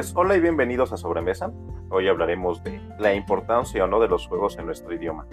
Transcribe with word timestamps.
Pues 0.00 0.14
hola 0.16 0.34
y 0.34 0.40
bienvenidos 0.40 0.94
a 0.94 0.96
Sobremesa. 0.96 1.52
Hoy 1.90 2.08
hablaremos 2.08 2.64
de 2.64 2.80
la 2.98 3.12
importancia 3.12 3.84
o 3.84 3.86
no 3.86 4.00
de 4.00 4.08
los 4.08 4.26
juegos 4.26 4.56
en 4.56 4.64
nuestro 4.64 4.94
idioma 4.94 5.26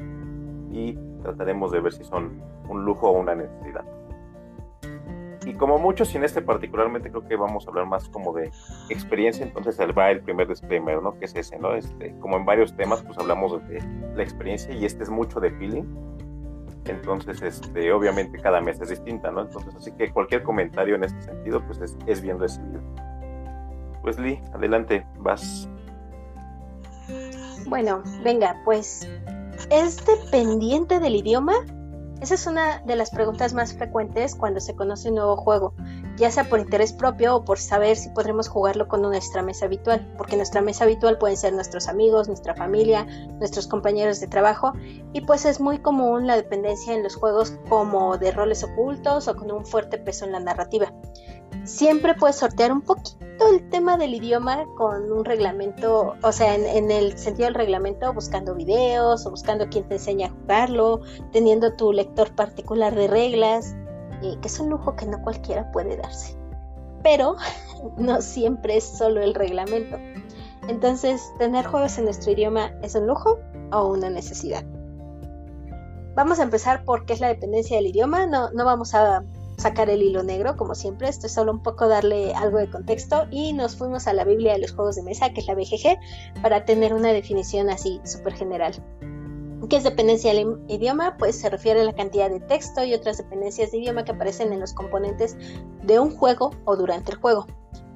y 0.74 0.94
trataremos 1.22 1.72
de 1.72 1.80
ver 1.80 1.94
si 1.94 2.04
son 2.04 2.44
un 2.68 2.84
lujo 2.84 3.08
o 3.08 3.14
una 3.14 3.34
necesidad. 3.34 3.86
Y 5.46 5.54
como 5.54 5.78
muchos, 5.78 6.14
y 6.14 6.18
en 6.18 6.25
este 6.25 6.42
particularmente 6.42 7.10
creo 7.10 7.25
que 7.25 7.38
vamos 7.38 7.66
a 7.66 7.70
hablar 7.70 7.86
más 7.86 8.10
como 8.10 8.34
de 8.34 8.52
experiencia, 8.89 9.46
entonces 9.46 9.80
va 9.98 10.11
el 10.11 10.20
primer 10.20 10.50
disclaimer, 10.50 11.02
¿no? 11.02 11.18
Que 11.18 11.24
es 11.24 11.36
ese, 11.38 11.58
¿no? 11.58 11.74
Este, 11.74 12.14
como 12.20 12.36
en 12.36 12.44
varios 12.44 12.75
temas, 12.75 13.02
pues 13.04 13.18
hablamos 13.18 13.66
de 13.70 13.82
la 14.16 14.22
experiencia 14.22 14.74
y 14.74 14.84
este 14.84 15.04
es 15.04 15.10
mucho 15.10 15.39
de 15.39 15.52
feeling. 15.52 15.86
Entonces, 16.84 17.42
este, 17.42 17.94
obviamente 17.94 18.38
cada 18.38 18.60
mes 18.60 18.82
es 18.82 18.89
distinta, 18.89 19.32
¿no? 19.32 19.44
Entonces, 19.44 19.74
así 19.75 19.94
que 19.94 20.11
cualquier 20.11 20.44
comentario 20.44 20.96
en 20.96 21.06
este 21.06 21.22
sentido, 21.22 21.64
pues 21.66 21.80
es, 21.80 21.97
es 22.06 22.22
bien 22.22 22.38
recibido. 22.38 22.82
Pues 24.07 24.20
Lee, 24.20 24.42
adelante, 24.54 25.06
vas. 25.18 25.68
Bueno, 27.66 28.02
venga, 28.24 28.56
pues 28.64 29.06
¿es 29.70 29.97
dependiente 30.06 31.02
del 31.02 31.18
idioma? 31.18 31.52
Esa 32.22 32.36
es 32.36 32.47
una 32.47 32.80
de 32.86 32.95
las 32.95 33.11
preguntas 33.11 33.53
más 33.53 33.73
frecuentes 33.73 34.33
cuando 34.33 34.61
se 34.61 34.78
conoce 34.78 35.09
un 35.09 35.16
nuevo 35.16 35.35
juego, 35.35 35.73
ya 36.16 36.31
sea 36.31 36.45
por 36.45 36.61
interés 36.61 36.94
propio 36.94 37.35
o 37.35 37.44
por 37.44 37.59
saber 37.59 37.97
si 37.97 38.08
podremos 38.11 38.47
jugarlo 38.47 38.88
con 38.88 39.02
nuestra 39.02 39.41
mesa 39.41 39.66
habitual, 39.66 40.09
porque 40.17 40.38
nuestra 40.38 40.61
mesa 40.61 40.85
habitual 40.85 41.17
pueden 41.17 41.35
ser 41.35 41.52
nuestros 41.52 41.89
amigos, 41.89 42.30
nuestra 42.30 42.55
familia, 42.55 43.05
nuestros 43.39 43.67
compañeros 43.67 44.22
de 44.22 44.28
trabajo, 44.28 44.72
y 45.11 45.19
pues 45.19 45.44
es 45.44 45.59
muy 45.59 45.80
común 45.80 46.28
la 46.28 46.38
dependencia 46.38 46.94
en 46.94 47.03
los 47.03 47.17
juegos 47.17 47.59
como 47.67 48.17
de 48.17 48.31
roles 48.31 48.63
ocultos 48.63 49.28
o 49.28 49.35
con 49.35 49.52
un 49.52 49.66
fuerte 49.66 49.97
peso 49.97 50.23
en 50.23 50.31
la 50.31 50.39
narrativa 50.39 50.94
siempre 51.67 52.15
puedes 52.15 52.37
sortear 52.37 52.71
un 52.71 52.81
poquito 52.81 53.17
el 53.51 53.69
tema 53.69 53.97
del 53.97 54.15
idioma 54.15 54.65
con 54.77 55.11
un 55.11 55.23
reglamento, 55.25 56.15
o 56.23 56.31
sea, 56.31 56.55
en, 56.55 56.89
el 56.89 57.17
sentido 57.17 57.45
del 57.47 57.55
reglamento, 57.55 58.11
buscando 58.13 58.55
videos 58.55 59.25
o 59.25 59.31
buscando 59.31 59.67
quien 59.69 59.88
te 59.88 59.95
enseña 59.95 60.27
a 60.27 60.29
jugarlo, 60.29 61.01
teniendo 61.31 61.73
tu 61.73 61.93
lector 61.93 62.33
particular 62.33 62.95
de 62.95 63.07
reglas, 63.07 63.75
que 64.21 64.47
es 64.47 64.59
un 64.59 64.69
lujo 64.69 64.95
que 64.95 65.05
no 65.05 65.21
cualquiera 65.21 65.71
puede 65.71 65.97
darse. 65.97 66.35
Pero 67.03 67.35
no 67.97 68.21
siempre 68.21 68.77
es 68.77 68.85
solo 68.85 69.21
el 69.21 69.35
reglamento. 69.35 69.97
Entonces, 70.67 71.21
tener 71.38 71.65
juegos 71.65 71.97
en 71.97 72.05
nuestro 72.05 72.31
idioma 72.31 72.71
es 72.81 72.95
un 72.95 73.07
lujo 73.07 73.39
o 73.71 73.88
una 73.88 74.09
necesidad. 74.09 74.63
Vamos 76.15 76.39
a 76.39 76.43
empezar 76.43 76.83
por 76.83 77.05
qué 77.05 77.13
es 77.13 77.19
la 77.19 77.27
dependencia 77.27 77.77
del 77.77 77.88
idioma. 77.88 78.25
No, 78.25 78.49
no 78.51 78.65
vamos 78.65 78.95
a 78.95 79.23
sacar 79.58 79.89
el 79.89 80.02
hilo 80.02 80.23
negro, 80.23 80.55
como 80.55 80.75
siempre. 80.75 81.09
Esto 81.09 81.27
es 81.27 81.33
solo 81.33 81.52
un 81.52 81.61
poco 81.61 81.88
darle 81.88 82.33
algo 82.33 82.59
de 82.59 82.69
contexto. 82.69 83.27
Y 83.31 83.53
nos 83.53 83.75
fuimos 83.75 84.08
a 84.08 84.13
la 84.13 84.23
Biblia 84.23 84.53
de 84.53 84.59
los 84.59 84.72
juegos 84.72 84.95
de 84.95 85.03
mesa, 85.03 85.33
que 85.33 85.41
es 85.41 85.47
la 85.47 85.55
BGG, 85.55 86.41
para 86.41 86.66
tener 86.66 86.94
una 86.94 87.11
definición 87.11 87.69
así 87.69 88.00
súper 88.05 88.33
general. 88.33 88.73
¿Qué 89.69 89.75
es 89.75 89.83
dependencia 89.83 90.33
del 90.33 90.59
idioma? 90.69 91.17
Pues 91.17 91.38
se 91.38 91.50
refiere 91.50 91.81
a 91.81 91.83
la 91.83 91.94
cantidad 91.94 92.30
de 92.30 92.39
texto 92.39 92.85
y 92.85 92.94
otras 92.94 93.17
dependencias 93.17 93.72
de 93.72 93.80
idioma 93.80 94.05
que 94.05 94.11
aparecen 94.11 94.53
en 94.53 94.61
los 94.61 94.73
componentes 94.73 95.35
de 95.83 96.00
un 96.00 96.16
juego 96.16 96.52
o 96.66 96.78
durante 96.78 97.11
el 97.11 97.17
juego. 97.17 97.47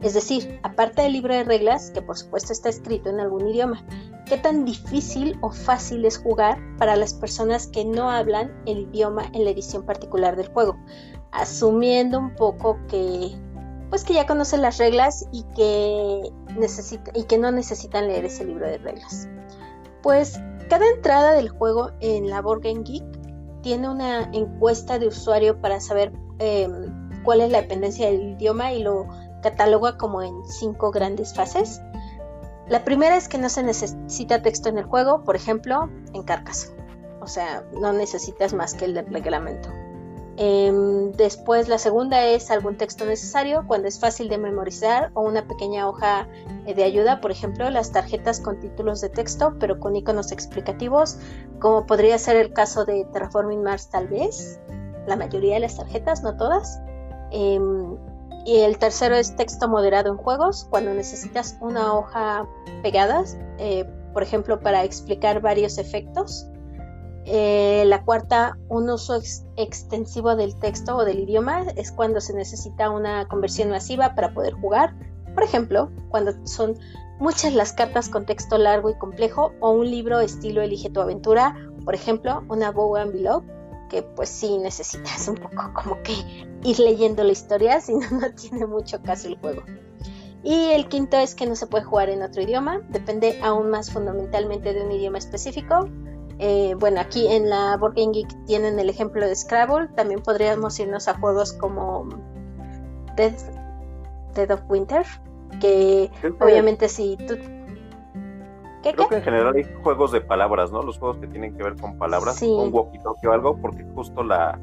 Es 0.01 0.15
decir, 0.15 0.59
aparte 0.63 1.03
del 1.03 1.13
libro 1.13 1.35
de 1.35 1.43
reglas, 1.43 1.91
que 1.91 2.01
por 2.01 2.17
supuesto 2.17 2.51
está 2.51 2.69
escrito 2.69 3.09
en 3.09 3.19
algún 3.19 3.47
idioma, 3.47 3.85
¿qué 4.25 4.37
tan 4.37 4.65
difícil 4.65 5.37
o 5.41 5.51
fácil 5.51 6.03
es 6.05 6.17
jugar 6.17 6.57
para 6.79 6.95
las 6.95 7.13
personas 7.13 7.67
que 7.67 7.85
no 7.85 8.09
hablan 8.09 8.51
el 8.65 8.89
idioma 8.91 9.25
en 9.33 9.45
la 9.45 9.51
edición 9.51 9.85
particular 9.85 10.35
del 10.35 10.49
juego? 10.49 10.75
Asumiendo 11.31 12.19
un 12.19 12.35
poco 12.35 12.77
que 12.87 13.31
pues 13.89 14.05
que 14.05 14.13
ya 14.13 14.25
conocen 14.25 14.61
las 14.61 14.77
reglas 14.77 15.27
y 15.33 15.43
que 15.53 16.31
necesita, 16.57 17.11
y 17.13 17.23
que 17.23 17.37
no 17.37 17.51
necesitan 17.51 18.07
leer 18.07 18.23
ese 18.23 18.45
libro 18.45 18.65
de 18.65 18.77
reglas. 18.77 19.27
Pues 20.01 20.39
cada 20.69 20.87
entrada 20.87 21.33
del 21.33 21.49
juego 21.49 21.91
en 21.99 22.29
la 22.29 22.41
Board 22.41 22.61
Game 22.61 22.83
Geek 22.83 23.03
tiene 23.61 23.89
una 23.89 24.31
encuesta 24.31 24.97
de 24.97 25.07
usuario 25.07 25.59
para 25.59 25.81
saber 25.81 26.13
em, 26.39 27.21
cuál 27.23 27.41
es 27.41 27.51
la 27.51 27.61
dependencia 27.61 28.07
del 28.07 28.31
idioma 28.31 28.71
y 28.71 28.81
lo 28.81 29.07
cataloga 29.43 29.97
como 29.97 30.21
en 30.21 30.33
cinco 30.45 30.89
grandes 30.91 31.33
fases. 31.33 31.81
La 32.69 32.85
primera 32.85 33.17
es 33.17 33.27
que 33.27 33.37
no 33.37 33.49
se 33.49 33.61
necesita 33.61 34.41
texto 34.41 34.69
en 34.69 34.77
el 34.77 34.85
juego, 34.85 35.25
por 35.25 35.35
ejemplo, 35.35 35.89
en 36.13 36.23
Carcass. 36.23 36.73
O 37.19 37.27
sea, 37.27 37.65
no 37.79 37.91
necesitas 37.91 38.53
más 38.53 38.73
que 38.73 38.85
el 38.85 38.93
del 38.93 39.07
reglamento. 39.07 39.69
Em, 40.43 41.11
después 41.11 41.67
la 41.67 41.77
segunda 41.77 42.25
es 42.25 42.49
algún 42.49 42.75
texto 42.75 43.05
necesario 43.05 43.63
cuando 43.67 43.87
es 43.87 43.99
fácil 43.99 44.27
de 44.27 44.39
memorizar 44.39 45.11
o 45.13 45.21
una 45.21 45.47
pequeña 45.47 45.87
hoja 45.87 46.27
eh, 46.65 46.73
de 46.73 46.83
ayuda, 46.83 47.21
por 47.21 47.29
ejemplo 47.29 47.69
las 47.69 47.91
tarjetas 47.91 48.39
con 48.39 48.59
títulos 48.59 49.01
de 49.01 49.09
texto 49.09 49.55
pero 49.59 49.79
con 49.79 49.95
iconos 49.95 50.31
explicativos, 50.31 51.19
como 51.59 51.85
podría 51.85 52.17
ser 52.17 52.37
el 52.37 52.53
caso 52.53 52.85
de 52.85 53.05
Terraforming 53.13 53.61
Mars 53.61 53.91
tal 53.91 54.07
vez, 54.07 54.59
la 55.05 55.15
mayoría 55.15 55.53
de 55.53 55.59
las 55.59 55.77
tarjetas, 55.77 56.23
no 56.23 56.35
todas. 56.35 56.81
Em, 57.29 57.95
y 58.43 58.61
el 58.61 58.79
tercero 58.79 59.13
es 59.17 59.35
texto 59.35 59.67
moderado 59.67 60.09
en 60.09 60.17
juegos, 60.17 60.65
cuando 60.71 60.91
necesitas 60.91 61.55
una 61.61 61.93
hoja 61.93 62.47
pegada, 62.81 63.23
eh, 63.59 63.85
por 64.11 64.23
ejemplo 64.23 64.59
para 64.59 64.83
explicar 64.83 65.39
varios 65.39 65.77
efectos 65.77 66.50
eh, 67.25 67.83
la 67.85 68.03
cuarta, 68.03 68.57
un 68.67 68.89
uso 68.89 69.21
extensivo 69.55 70.35
del 70.35 70.55
texto 70.55 70.97
o 70.97 71.05
del 71.05 71.19
idioma 71.19 71.63
es 71.75 71.91
cuando 71.91 72.19
se 72.19 72.33
necesita 72.33 72.89
una 72.89 73.27
conversión 73.27 73.69
masiva 73.69 74.15
para 74.15 74.33
poder 74.33 74.53
jugar. 74.53 74.95
Por 75.33 75.43
ejemplo, 75.43 75.89
cuando 76.09 76.33
son 76.45 76.77
muchas 77.19 77.53
las 77.53 77.73
cartas 77.73 78.09
con 78.09 78.25
texto 78.25 78.57
largo 78.57 78.89
y 78.89 78.97
complejo 78.97 79.53
o 79.59 79.71
un 79.71 79.89
libro 79.89 80.19
estilo 80.19 80.61
Elige 80.61 80.89
tu 80.89 80.99
aventura, 80.99 81.55
por 81.85 81.95
ejemplo, 81.95 82.43
una 82.49 82.71
Bow 82.71 82.95
and 82.95 83.13
Below, 83.13 83.43
que 83.89 84.01
pues 84.01 84.29
sí 84.29 84.57
necesitas 84.57 85.27
un 85.27 85.35
poco 85.35 85.71
como 85.73 86.01
que 86.01 86.13
ir 86.63 86.79
leyendo 86.79 87.23
la 87.23 87.31
historia, 87.31 87.79
si 87.81 87.93
no, 87.93 88.09
no 88.09 88.33
tiene 88.33 88.65
mucho 88.65 89.01
caso 89.03 89.27
el 89.27 89.37
juego. 89.37 89.63
Y 90.43 90.71
el 90.71 90.87
quinto 90.87 91.17
es 91.17 91.35
que 91.35 91.45
no 91.45 91.55
se 91.55 91.67
puede 91.67 91.83
jugar 91.83 92.09
en 92.09 92.23
otro 92.23 92.41
idioma, 92.41 92.81
depende 92.89 93.39
aún 93.43 93.69
más 93.69 93.91
fundamentalmente 93.91 94.73
de 94.73 94.83
un 94.83 94.91
idioma 94.91 95.19
específico. 95.19 95.87
Eh, 96.43 96.73
bueno, 96.79 96.99
aquí 96.99 97.27
en 97.27 97.51
la 97.51 97.77
Board 97.77 97.93
Geek 97.93 98.45
tienen 98.45 98.79
el 98.79 98.89
ejemplo 98.89 99.27
de 99.27 99.35
Scrabble. 99.35 99.89
También 99.95 100.21
podríamos 100.23 100.79
irnos 100.79 101.07
a 101.07 101.13
juegos 101.13 101.53
como 101.53 102.09
Dead, 103.15 103.33
Dead 104.33 104.49
of 104.49 104.61
Winter, 104.67 105.05
que 105.61 106.09
obviamente 106.39 106.89
si 106.89 107.15
tú... 107.27 107.35
¿Qué, 108.81 108.93
Creo 108.93 109.07
que 109.07 109.17
en 109.17 109.21
general 109.21 109.55
hay 109.55 109.65
juegos 109.83 110.11
de 110.11 110.21
palabras, 110.21 110.71
¿no? 110.71 110.81
Los 110.81 110.97
juegos 110.97 111.17
que 111.17 111.27
tienen 111.27 111.55
que 111.55 111.61
ver 111.61 111.75
con 111.75 111.99
palabras, 111.99 112.39
con 112.39 112.73
walkie-talkie 112.73 113.27
o 113.27 113.31
algo, 113.31 113.57
porque 113.57 113.85
justo 113.93 114.23
la 114.23 114.59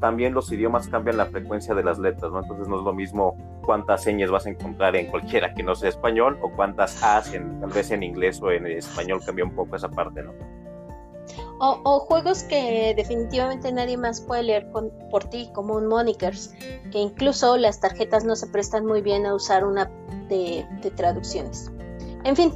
también 0.00 0.34
los 0.34 0.52
idiomas 0.52 0.88
cambian 0.88 1.16
la 1.16 1.26
frecuencia 1.26 1.74
de 1.74 1.82
las 1.82 1.98
letras, 1.98 2.30
¿no? 2.30 2.40
Entonces 2.40 2.68
no 2.68 2.78
es 2.78 2.84
lo 2.84 2.92
mismo 2.92 3.36
cuántas 3.62 4.02
señas 4.02 4.30
vas 4.30 4.44
a 4.44 4.50
encontrar 4.50 4.96
en 4.96 5.06
cualquiera 5.06 5.54
que 5.54 5.62
no 5.62 5.74
sea 5.74 5.88
español 5.88 6.38
o 6.42 6.50
cuántas 6.50 7.02
A's 7.02 7.32
en, 7.32 7.58
tal 7.60 7.70
vez 7.70 7.90
en 7.90 8.02
inglés 8.02 8.40
o 8.42 8.50
en 8.50 8.66
español 8.66 9.20
cambia 9.24 9.44
un 9.46 9.54
poco 9.54 9.76
esa 9.76 9.88
parte, 9.88 10.22
¿no? 10.22 10.59
O, 11.62 12.00
juegos 12.00 12.42
que 12.44 12.94
definitivamente 12.96 13.70
nadie 13.70 13.98
más 13.98 14.22
puede 14.22 14.44
leer 14.44 14.70
por 14.72 15.24
ti, 15.24 15.50
como 15.54 15.74
un 15.74 15.88
Monikers, 15.88 16.54
que 16.90 16.98
incluso 16.98 17.58
las 17.58 17.80
tarjetas 17.80 18.24
no 18.24 18.34
se 18.34 18.46
prestan 18.46 18.86
muy 18.86 19.02
bien 19.02 19.26
a 19.26 19.34
usar 19.34 19.66
una 19.66 19.90
de, 20.28 20.66
de 20.80 20.90
traducciones. 20.92 21.70
En 22.24 22.34
fin, 22.34 22.54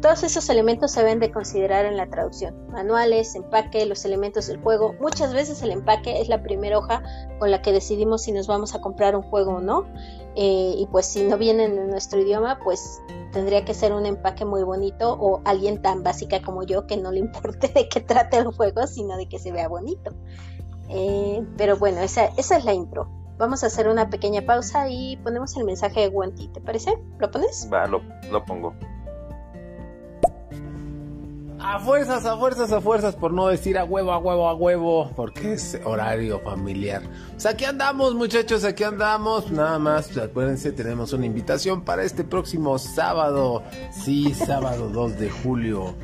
todos 0.00 0.22
esos 0.22 0.48
elementos 0.48 0.92
se 0.92 1.00
deben 1.00 1.20
de 1.20 1.30
considerar 1.30 1.84
en 1.84 1.98
la 1.98 2.08
traducción. 2.08 2.54
Manuales, 2.68 3.34
empaque, 3.34 3.84
los 3.84 4.06
elementos 4.06 4.46
del 4.46 4.58
juego. 4.62 4.94
Muchas 4.98 5.34
veces 5.34 5.62
el 5.62 5.72
empaque 5.72 6.22
es 6.22 6.28
la 6.28 6.42
primera 6.42 6.78
hoja 6.78 7.02
con 7.38 7.50
la 7.50 7.60
que 7.60 7.72
decidimos 7.72 8.22
si 8.22 8.32
nos 8.32 8.46
vamos 8.46 8.74
a 8.74 8.80
comprar 8.80 9.14
un 9.14 9.22
juego 9.22 9.56
o 9.56 9.60
no. 9.60 9.86
Eh, 10.36 10.74
y 10.76 10.86
pues 10.86 11.06
si 11.06 11.24
no 11.24 11.36
vienen 11.36 11.76
en 11.76 11.90
nuestro 11.90 12.20
idioma, 12.20 12.60
pues 12.62 13.00
tendría 13.32 13.64
que 13.64 13.74
ser 13.74 13.92
un 13.92 14.06
empaque 14.06 14.44
muy 14.44 14.62
bonito 14.62 15.16
o 15.18 15.42
alguien 15.44 15.82
tan 15.82 16.02
básica 16.02 16.40
como 16.42 16.62
yo 16.62 16.86
que 16.86 16.96
no 16.96 17.10
le 17.10 17.18
importe 17.20 17.68
de 17.68 17.88
qué 17.88 18.00
trate 18.00 18.38
el 18.38 18.46
juego, 18.46 18.86
sino 18.86 19.16
de 19.16 19.28
que 19.28 19.38
se 19.38 19.52
vea 19.52 19.68
bonito. 19.68 20.12
Eh, 20.88 21.44
pero 21.56 21.76
bueno, 21.76 22.00
esa, 22.00 22.26
esa 22.36 22.56
es 22.56 22.64
la 22.64 22.74
intro. 22.74 23.08
Vamos 23.38 23.64
a 23.64 23.68
hacer 23.68 23.88
una 23.88 24.10
pequeña 24.10 24.42
pausa 24.42 24.88
y 24.90 25.16
ponemos 25.18 25.56
el 25.56 25.64
mensaje 25.64 26.00
de 26.00 26.08
Wanty, 26.08 26.48
¿te 26.48 26.60
parece? 26.60 26.98
¿Lo 27.18 27.30
pones? 27.30 27.68
Va, 27.72 27.86
lo, 27.86 28.02
lo 28.30 28.44
pongo. 28.44 28.74
A 31.62 31.78
fuerzas, 31.78 32.24
a 32.24 32.36
fuerzas, 32.38 32.72
a 32.72 32.80
fuerzas, 32.80 33.14
por 33.16 33.34
no 33.34 33.48
decir 33.48 33.76
a 33.76 33.84
huevo, 33.84 34.12
a 34.12 34.18
huevo, 34.18 34.48
a 34.48 34.54
huevo, 34.54 35.10
porque 35.14 35.52
es 35.52 35.78
horario 35.84 36.40
familiar. 36.40 37.02
Pues 37.32 37.44
aquí 37.44 37.66
andamos, 37.66 38.14
muchachos, 38.14 38.64
aquí 38.64 38.82
andamos. 38.82 39.50
Nada 39.50 39.78
más, 39.78 40.16
acuérdense, 40.16 40.72
tenemos 40.72 41.12
una 41.12 41.26
invitación 41.26 41.82
para 41.82 42.02
este 42.02 42.24
próximo 42.24 42.78
sábado. 42.78 43.62
Sí, 43.92 44.32
sábado 44.32 44.88
2 44.92 45.18
de 45.18 45.30
julio 45.30 45.94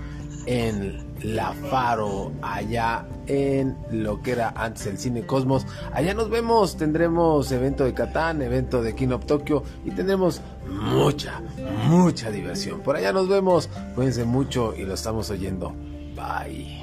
en 0.45 1.05
La 1.23 1.53
Faro, 1.71 2.33
allá 2.43 3.07
en 3.27 3.77
lo 3.91 4.23
que 4.23 4.33
era 4.33 4.51
antes 4.57 4.87
el 4.87 4.99
Cine 4.99 5.25
Cosmos. 5.25 5.67
Allá 5.93 6.13
nos 6.13 6.29
vemos, 6.31 6.77
tendremos 6.77 7.51
evento 7.51 7.85
de 7.85 7.95
Catán, 7.95 8.43
evento 8.43 8.83
de 8.83 8.95
Kino 8.95 9.19
Tokyo 9.21 9.63
y 9.85 9.91
tendremos 9.91 10.43
mucha, 10.87 11.41
mucha 11.89 12.31
diversión. 12.31 12.81
Por 12.81 12.97
allá 12.97 13.13
nos 13.13 13.29
vemos. 13.29 13.69
Cuídense 13.95 14.25
mucho 14.25 14.75
y 14.77 14.83
lo 14.83 14.95
estamos 14.95 15.31
oyendo. 15.31 15.73
Bye. 16.15 16.83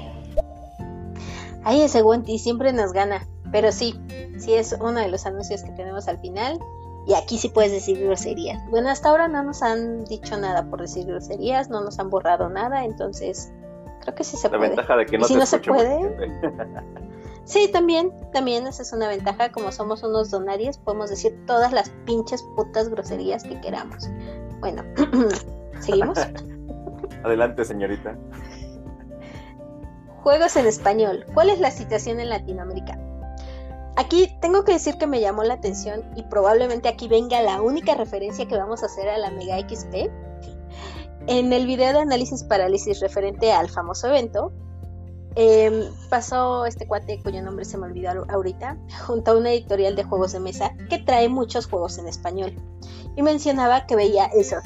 Ay, 1.64 1.82
ese 1.82 2.02
Wendy 2.02 2.38
siempre 2.38 2.72
nos 2.72 2.92
gana. 2.92 3.26
Pero 3.52 3.72
sí, 3.72 3.98
sí 4.38 4.54
es 4.54 4.76
uno 4.80 5.00
de 5.00 5.08
los 5.08 5.26
anuncios 5.26 5.62
que 5.62 5.70
tenemos 5.72 6.08
al 6.08 6.18
final. 6.18 6.58
Y 7.06 7.14
aquí 7.14 7.36
sí 7.38 7.48
puedes 7.50 7.70
decir 7.70 7.98
groserías. 8.02 8.58
Bueno, 8.70 8.88
hasta 8.88 9.10
ahora 9.10 9.28
no 9.28 9.42
nos 9.42 9.62
han 9.62 10.04
dicho 10.04 10.36
nada 10.38 10.64
por 10.70 10.80
decir 10.80 11.06
groserías, 11.06 11.68
no 11.68 11.82
nos 11.82 11.98
han 11.98 12.08
borrado 12.08 12.48
nada, 12.48 12.84
entonces 12.86 13.52
creo 14.00 14.14
que 14.14 14.24
sí 14.24 14.38
se 14.38 14.48
La 14.48 14.56
puede. 14.56 14.70
ventaja 14.70 14.96
de 14.96 15.04
que 15.04 15.18
no 15.18 15.26
si 15.26 15.34
te 15.34 15.40
no 15.40 15.44
se 15.44 15.56
escuche 15.56 15.70
mucha 15.72 15.84
puede? 15.84 16.32
Sí, 17.44 17.68
también, 17.70 18.10
también 18.32 18.66
esa 18.66 18.82
es 18.82 18.92
una 18.92 19.08
ventaja, 19.08 19.52
como 19.52 19.70
somos 19.70 20.02
unos 20.02 20.30
donarios, 20.30 20.78
podemos 20.78 21.10
decir 21.10 21.38
todas 21.46 21.72
las 21.72 21.90
pinches 22.06 22.42
putas 22.56 22.88
groserías 22.88 23.44
que 23.44 23.60
queramos. 23.60 24.08
Bueno, 24.60 24.82
seguimos. 25.80 26.18
Adelante, 27.24 27.64
señorita. 27.64 28.16
Juegos 30.22 30.56
en 30.56 30.66
español. 30.66 31.26
¿Cuál 31.34 31.50
es 31.50 31.60
la 31.60 31.70
situación 31.70 32.18
en 32.18 32.30
Latinoamérica? 32.30 32.98
Aquí 33.96 34.34
tengo 34.40 34.64
que 34.64 34.72
decir 34.72 34.96
que 34.96 35.06
me 35.06 35.20
llamó 35.20 35.44
la 35.44 35.54
atención 35.54 36.02
y 36.16 36.22
probablemente 36.24 36.88
aquí 36.88 37.08
venga 37.08 37.42
la 37.42 37.60
única 37.60 37.94
referencia 37.94 38.48
que 38.48 38.56
vamos 38.56 38.82
a 38.82 38.86
hacer 38.86 39.08
a 39.08 39.18
la 39.18 39.30
Mega 39.30 39.58
XP. 39.60 40.10
En 41.26 41.52
el 41.52 41.66
video 41.66 41.92
de 41.92 42.00
análisis 42.00 42.42
parálisis 42.42 43.00
referente 43.00 43.52
al 43.52 43.68
famoso 43.68 44.08
evento, 44.08 44.52
eh, 45.36 45.90
pasó 46.10 46.64
este 46.66 46.86
cuate 46.86 47.20
cuyo 47.22 47.42
nombre 47.42 47.64
se 47.64 47.76
me 47.78 47.86
olvidó 47.86 48.10
ahor- 48.10 48.32
ahorita, 48.32 48.76
junto 49.06 49.30
a 49.32 49.36
una 49.36 49.50
editorial 49.50 49.96
de 49.96 50.04
juegos 50.04 50.32
de 50.32 50.40
mesa 50.40 50.72
que 50.88 50.98
trae 50.98 51.28
muchos 51.28 51.66
juegos 51.66 51.98
en 51.98 52.08
español. 52.08 52.54
Y 53.16 53.22
mencionaba 53.22 53.86
que 53.86 53.96
veía 53.96 54.26
eso, 54.26 54.56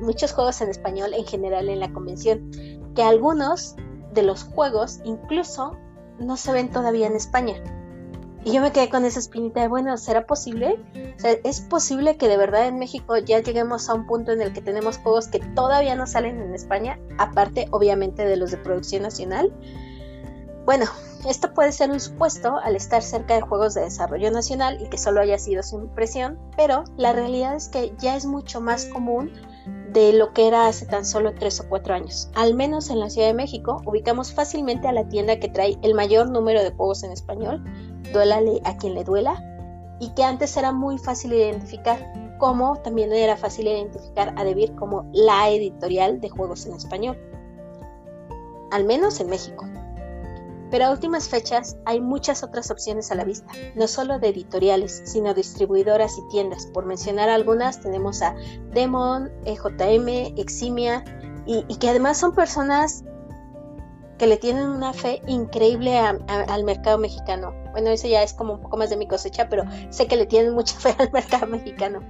muchos 0.00 0.32
juegos 0.32 0.60
en 0.60 0.70
español 0.70 1.12
en 1.12 1.26
general 1.26 1.68
en 1.68 1.80
la 1.80 1.92
convención, 1.92 2.50
que 2.94 3.02
algunos 3.02 3.74
de 4.12 4.22
los 4.22 4.44
juegos 4.44 5.00
incluso 5.04 5.76
no 6.18 6.36
se 6.36 6.52
ven 6.52 6.70
todavía 6.70 7.06
en 7.06 7.16
España. 7.16 7.54
Y 8.44 8.52
yo 8.52 8.60
me 8.60 8.70
quedé 8.70 8.88
con 8.88 9.04
esa 9.04 9.18
espinita 9.18 9.60
de, 9.60 9.66
bueno, 9.66 9.96
¿será 9.96 10.24
posible? 10.24 10.78
O 11.16 11.18
sea, 11.18 11.32
¿es 11.42 11.60
posible 11.62 12.16
que 12.16 12.28
de 12.28 12.36
verdad 12.36 12.68
en 12.68 12.78
México 12.78 13.16
ya 13.18 13.40
lleguemos 13.40 13.88
a 13.90 13.94
un 13.94 14.06
punto 14.06 14.30
en 14.30 14.40
el 14.40 14.52
que 14.52 14.60
tenemos 14.60 14.98
juegos 14.98 15.26
que 15.26 15.40
todavía 15.40 15.96
no 15.96 16.06
salen 16.06 16.40
en 16.40 16.54
España, 16.54 17.00
aparte 17.18 17.66
obviamente 17.72 18.24
de 18.24 18.36
los 18.36 18.52
de 18.52 18.58
producción 18.58 19.02
nacional? 19.02 19.52
Bueno, 20.66 20.86
esto 21.28 21.54
puede 21.54 21.70
ser 21.70 21.92
un 21.92 22.00
supuesto 22.00 22.58
al 22.58 22.74
estar 22.74 23.00
cerca 23.00 23.34
de 23.34 23.40
juegos 23.40 23.74
de 23.74 23.82
desarrollo 23.82 24.32
nacional 24.32 24.82
y 24.82 24.88
que 24.88 24.98
solo 24.98 25.20
haya 25.20 25.38
sido 25.38 25.62
su 25.62 25.78
impresión, 25.78 26.40
pero 26.56 26.82
la 26.96 27.12
realidad 27.12 27.54
es 27.54 27.68
que 27.68 27.94
ya 27.98 28.16
es 28.16 28.26
mucho 28.26 28.60
más 28.60 28.86
común 28.86 29.30
de 29.92 30.12
lo 30.12 30.32
que 30.32 30.48
era 30.48 30.66
hace 30.66 30.84
tan 30.84 31.04
solo 31.04 31.34
3 31.34 31.60
o 31.60 31.68
4 31.68 31.94
años. 31.94 32.30
Al 32.34 32.54
menos 32.54 32.90
en 32.90 32.98
la 32.98 33.08
Ciudad 33.10 33.28
de 33.28 33.34
México 33.34 33.80
ubicamos 33.86 34.32
fácilmente 34.32 34.88
a 34.88 34.92
la 34.92 35.08
tienda 35.08 35.38
que 35.38 35.48
trae 35.48 35.78
el 35.82 35.94
mayor 35.94 36.30
número 36.30 36.60
de 36.60 36.72
juegos 36.72 37.04
en 37.04 37.12
español, 37.12 37.62
duélale 38.12 38.60
a 38.64 38.76
quien 38.76 38.94
le 38.94 39.04
duela, 39.04 39.40
y 40.00 40.10
que 40.14 40.24
antes 40.24 40.56
era 40.56 40.72
muy 40.72 40.98
fácil 40.98 41.32
identificar, 41.32 42.12
como 42.38 42.74
también 42.82 43.12
era 43.12 43.36
fácil 43.36 43.68
identificar 43.68 44.34
a 44.36 44.42
Debir 44.42 44.74
como 44.74 45.08
la 45.12 45.48
editorial 45.48 46.20
de 46.20 46.28
juegos 46.28 46.66
en 46.66 46.74
español. 46.74 47.16
Al 48.72 48.84
menos 48.84 49.20
en 49.20 49.28
México. 49.28 49.64
Pero 50.70 50.86
a 50.86 50.90
últimas 50.90 51.28
fechas 51.28 51.76
hay 51.84 52.00
muchas 52.00 52.42
otras 52.42 52.70
opciones 52.70 53.10
a 53.10 53.14
la 53.14 53.24
vista, 53.24 53.52
no 53.74 53.86
solo 53.86 54.18
de 54.18 54.28
editoriales, 54.28 55.02
sino 55.04 55.34
distribuidoras 55.34 56.18
y 56.18 56.28
tiendas. 56.28 56.66
Por 56.66 56.86
mencionar 56.86 57.28
algunas, 57.28 57.80
tenemos 57.80 58.22
a 58.22 58.34
Demon, 58.72 59.30
EJM, 59.44 60.38
Eximia, 60.38 61.04
y, 61.46 61.62
que 61.76 61.88
además 61.88 62.18
son 62.18 62.34
personas 62.34 63.04
que 64.18 64.26
le 64.26 64.36
tienen 64.36 64.66
una 64.68 64.92
fe 64.92 65.22
increíble 65.26 65.96
al 65.98 66.64
mercado 66.64 66.98
mexicano. 66.98 67.54
Bueno, 67.72 67.90
eso 67.90 68.08
ya 68.08 68.22
es 68.22 68.32
como 68.32 68.54
un 68.54 68.60
poco 68.62 68.78
más 68.78 68.90
de 68.90 68.96
mi 68.96 69.06
cosecha, 69.06 69.48
pero 69.48 69.64
sé 69.90 70.06
que 70.06 70.16
le 70.16 70.26
tienen 70.26 70.54
mucha 70.54 70.74
fe 70.80 70.94
al 70.98 71.12
mercado 71.12 71.46
mexicano. 71.46 72.00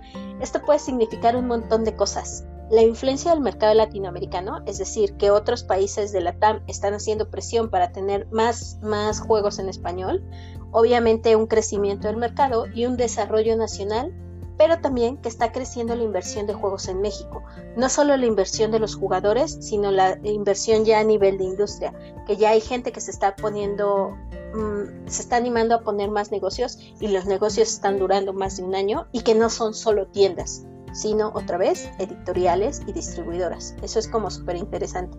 Esto 0.40 0.62
puede 0.62 0.78
significar 0.78 1.36
un 1.36 1.46
montón 1.46 1.84
de 1.84 1.94
cosas. 1.94 2.46
La 2.68 2.82
influencia 2.82 3.30
del 3.30 3.40
mercado 3.40 3.74
latinoamericano, 3.74 4.60
es 4.66 4.78
decir, 4.78 5.14
que 5.14 5.30
otros 5.30 5.62
países 5.62 6.10
de 6.10 6.20
la 6.20 6.32
TAM 6.32 6.62
están 6.66 6.94
haciendo 6.94 7.30
presión 7.30 7.70
para 7.70 7.92
tener 7.92 8.26
más, 8.32 8.78
más 8.82 9.20
juegos 9.20 9.60
en 9.60 9.68
español, 9.68 10.24
obviamente 10.72 11.36
un 11.36 11.46
crecimiento 11.46 12.08
del 12.08 12.16
mercado 12.16 12.66
y 12.74 12.86
un 12.86 12.96
desarrollo 12.96 13.56
nacional, 13.56 14.12
pero 14.58 14.80
también 14.80 15.16
que 15.18 15.28
está 15.28 15.52
creciendo 15.52 15.94
la 15.94 16.02
inversión 16.02 16.48
de 16.48 16.54
juegos 16.54 16.88
en 16.88 17.00
México. 17.00 17.44
No 17.76 17.88
solo 17.88 18.16
la 18.16 18.26
inversión 18.26 18.72
de 18.72 18.80
los 18.80 18.96
jugadores, 18.96 19.58
sino 19.60 19.92
la 19.92 20.18
inversión 20.24 20.84
ya 20.84 20.98
a 20.98 21.04
nivel 21.04 21.38
de 21.38 21.44
industria, 21.44 21.94
que 22.26 22.36
ya 22.36 22.50
hay 22.50 22.60
gente 22.60 22.90
que 22.90 23.00
se 23.00 23.12
está 23.12 23.36
poniendo, 23.36 24.16
mm, 24.54 25.06
se 25.06 25.22
está 25.22 25.36
animando 25.36 25.76
a 25.76 25.82
poner 25.82 26.10
más 26.10 26.32
negocios 26.32 26.78
y 26.98 27.08
los 27.08 27.26
negocios 27.26 27.68
están 27.68 27.98
durando 27.98 28.32
más 28.32 28.56
de 28.56 28.64
un 28.64 28.74
año 28.74 29.06
y 29.12 29.20
que 29.20 29.36
no 29.36 29.50
son 29.50 29.72
solo 29.72 30.08
tiendas, 30.08 30.64
sino 30.96 31.30
otra 31.34 31.58
vez 31.58 31.90
editoriales 31.98 32.82
y 32.86 32.92
distribuidoras. 32.92 33.76
Eso 33.82 33.98
es 33.98 34.08
como 34.08 34.30
súper 34.30 34.56
interesante. 34.56 35.18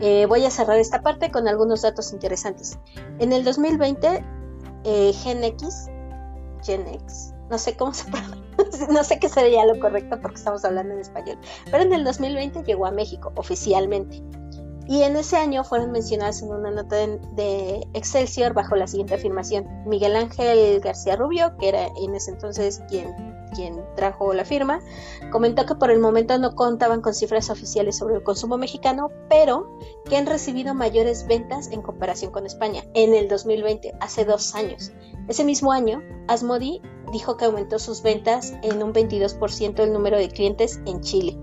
Eh, 0.00 0.26
voy 0.26 0.44
a 0.44 0.50
cerrar 0.50 0.78
esta 0.78 1.00
parte 1.00 1.30
con 1.30 1.46
algunos 1.48 1.82
datos 1.82 2.12
interesantes. 2.12 2.78
En 3.18 3.32
el 3.32 3.44
2020, 3.44 4.24
eh, 4.84 5.12
GenX, 5.14 5.88
no 7.48 7.56
sé 7.56 7.76
cómo 7.76 7.94
se 7.94 8.10
pronuncia, 8.10 8.88
no 8.90 9.04
sé 9.04 9.18
qué 9.20 9.28
sería 9.28 9.64
lo 9.64 9.78
correcto 9.78 10.18
porque 10.20 10.36
estamos 10.36 10.64
hablando 10.64 10.94
en 10.94 11.00
español, 11.00 11.38
pero 11.70 11.84
en 11.84 11.92
el 11.92 12.04
2020 12.04 12.64
llegó 12.64 12.86
a 12.86 12.90
México 12.90 13.32
oficialmente. 13.36 14.22
Y 14.88 15.02
en 15.02 15.16
ese 15.16 15.36
año 15.36 15.64
fueron 15.64 15.90
mencionadas 15.90 16.42
en 16.42 16.50
una 16.50 16.70
nota 16.70 16.94
de, 16.94 17.18
de 17.34 17.88
Excelsior 17.94 18.54
bajo 18.54 18.76
la 18.76 18.86
siguiente 18.86 19.14
afirmación. 19.14 19.66
Miguel 19.84 20.14
Ángel 20.14 20.78
García 20.78 21.16
Rubio, 21.16 21.56
que 21.58 21.70
era 21.70 21.88
en 22.00 22.14
ese 22.14 22.30
entonces 22.30 22.80
quien, 22.88 23.12
quien 23.56 23.82
trajo 23.96 24.34
la 24.34 24.44
firma, 24.44 24.80
comentó 25.32 25.64
que 25.64 25.74
por 25.74 25.90
el 25.90 25.98
momento 25.98 26.38
no 26.38 26.54
contaban 26.54 27.00
con 27.00 27.14
cifras 27.14 27.50
oficiales 27.50 27.96
sobre 27.96 28.16
el 28.16 28.22
consumo 28.22 28.58
mexicano, 28.58 29.08
pero 29.28 29.78
que 30.04 30.16
han 30.16 30.26
recibido 30.26 30.74
mayores 30.74 31.26
ventas 31.26 31.72
en 31.72 31.82
comparación 31.82 32.30
con 32.30 32.44
España 32.46 32.84
en 32.94 33.14
el 33.14 33.28
2020, 33.28 33.94
hace 34.00 34.24
dos 34.24 34.54
años. 34.54 34.92
Ese 35.28 35.44
mismo 35.44 35.72
año, 35.72 36.02
Asmodi 36.28 36.82
dijo 37.12 37.36
que 37.36 37.46
aumentó 37.46 37.78
sus 37.78 38.02
ventas 38.02 38.52
en 38.62 38.82
un 38.82 38.92
22% 38.92 39.80
el 39.80 39.92
número 39.92 40.18
de 40.18 40.28
clientes 40.28 40.80
en 40.86 41.00
Chile. 41.00 41.38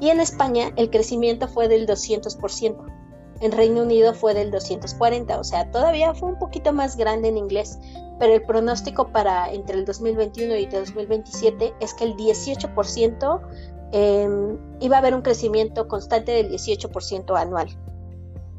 Y 0.00 0.10
en 0.10 0.20
España 0.20 0.72
el 0.76 0.90
crecimiento 0.90 1.46
fue 1.46 1.68
del 1.68 1.86
200%. 1.86 3.01
En 3.42 3.52
Reino 3.52 3.82
Unido 3.82 4.14
fue 4.14 4.32
del 4.34 4.52
240%, 4.52 5.36
o 5.36 5.42
sea, 5.42 5.68
todavía 5.72 6.14
fue 6.14 6.28
un 6.28 6.38
poquito 6.38 6.72
más 6.72 6.96
grande 6.96 7.26
en 7.28 7.36
inglés, 7.36 7.76
pero 8.20 8.34
el 8.34 8.42
pronóstico 8.42 9.08
para 9.08 9.52
entre 9.52 9.76
el 9.76 9.84
2021 9.84 10.54
y 10.54 10.62
el 10.64 10.70
2027 10.70 11.74
es 11.80 11.92
que 11.92 12.04
el 12.04 12.14
18% 12.14 13.40
eh, 13.90 14.28
iba 14.78 14.96
a 14.96 15.00
haber 15.00 15.16
un 15.16 15.22
crecimiento 15.22 15.88
constante 15.88 16.30
del 16.30 16.52
18% 16.52 17.36
anual. 17.36 17.76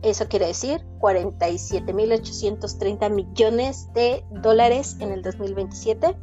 Eso 0.01 0.27
quiere 0.27 0.47
decir 0.47 0.85
47.830 0.99 3.09
millones 3.09 3.87
de 3.93 4.25
dólares 4.31 4.97
en 4.99 5.13
el 5.13 5.21
2027. 5.21 6.13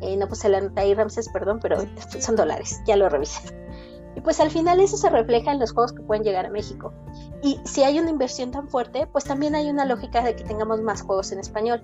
Eh, 0.00 0.16
no 0.16 0.26
puse 0.26 0.48
la 0.48 0.60
nota 0.60 0.80
ahí, 0.80 0.94
Ramses, 0.94 1.28
perdón, 1.28 1.60
pero 1.62 1.76
son 2.18 2.34
dólares, 2.34 2.80
ya 2.88 2.96
lo 2.96 3.08
revisé. 3.08 3.38
Y 4.16 4.20
pues 4.20 4.40
al 4.40 4.50
final 4.50 4.80
eso 4.80 4.96
se 4.96 5.08
refleja 5.08 5.52
en 5.52 5.60
los 5.60 5.72
juegos 5.72 5.92
que 5.92 6.02
pueden 6.02 6.24
llegar 6.24 6.46
a 6.46 6.50
México. 6.50 6.92
Y 7.42 7.60
si 7.64 7.82
hay 7.82 7.98
una 7.98 8.10
inversión 8.10 8.50
tan 8.50 8.68
fuerte, 8.68 9.06
pues 9.06 9.24
también 9.24 9.54
hay 9.54 9.70
una 9.70 9.84
lógica 9.84 10.22
de 10.22 10.34
que 10.34 10.44
tengamos 10.44 10.80
más 10.80 11.02
juegos 11.02 11.32
en 11.32 11.38
español. 11.38 11.82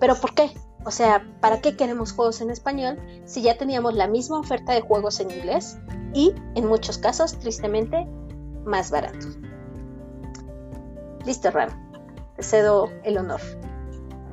¿Pero 0.00 0.14
por 0.16 0.34
qué? 0.34 0.52
O 0.84 0.90
sea, 0.90 1.24
¿para 1.40 1.60
qué 1.60 1.76
queremos 1.76 2.12
juegos 2.12 2.40
en 2.40 2.50
español 2.50 2.98
si 3.24 3.42
ya 3.42 3.56
teníamos 3.56 3.94
la 3.94 4.06
misma 4.06 4.38
oferta 4.38 4.72
de 4.72 4.80
juegos 4.80 5.20
en 5.20 5.30
inglés 5.30 5.78
y, 6.14 6.34
en 6.54 6.66
muchos 6.66 6.98
casos, 6.98 7.38
tristemente, 7.38 8.06
más 8.64 8.90
baratos? 8.90 9.38
Listo, 11.26 11.50
Ram. 11.50 11.68
Te 12.36 12.42
cedo 12.42 12.88
el 13.04 13.18
honor. 13.18 13.40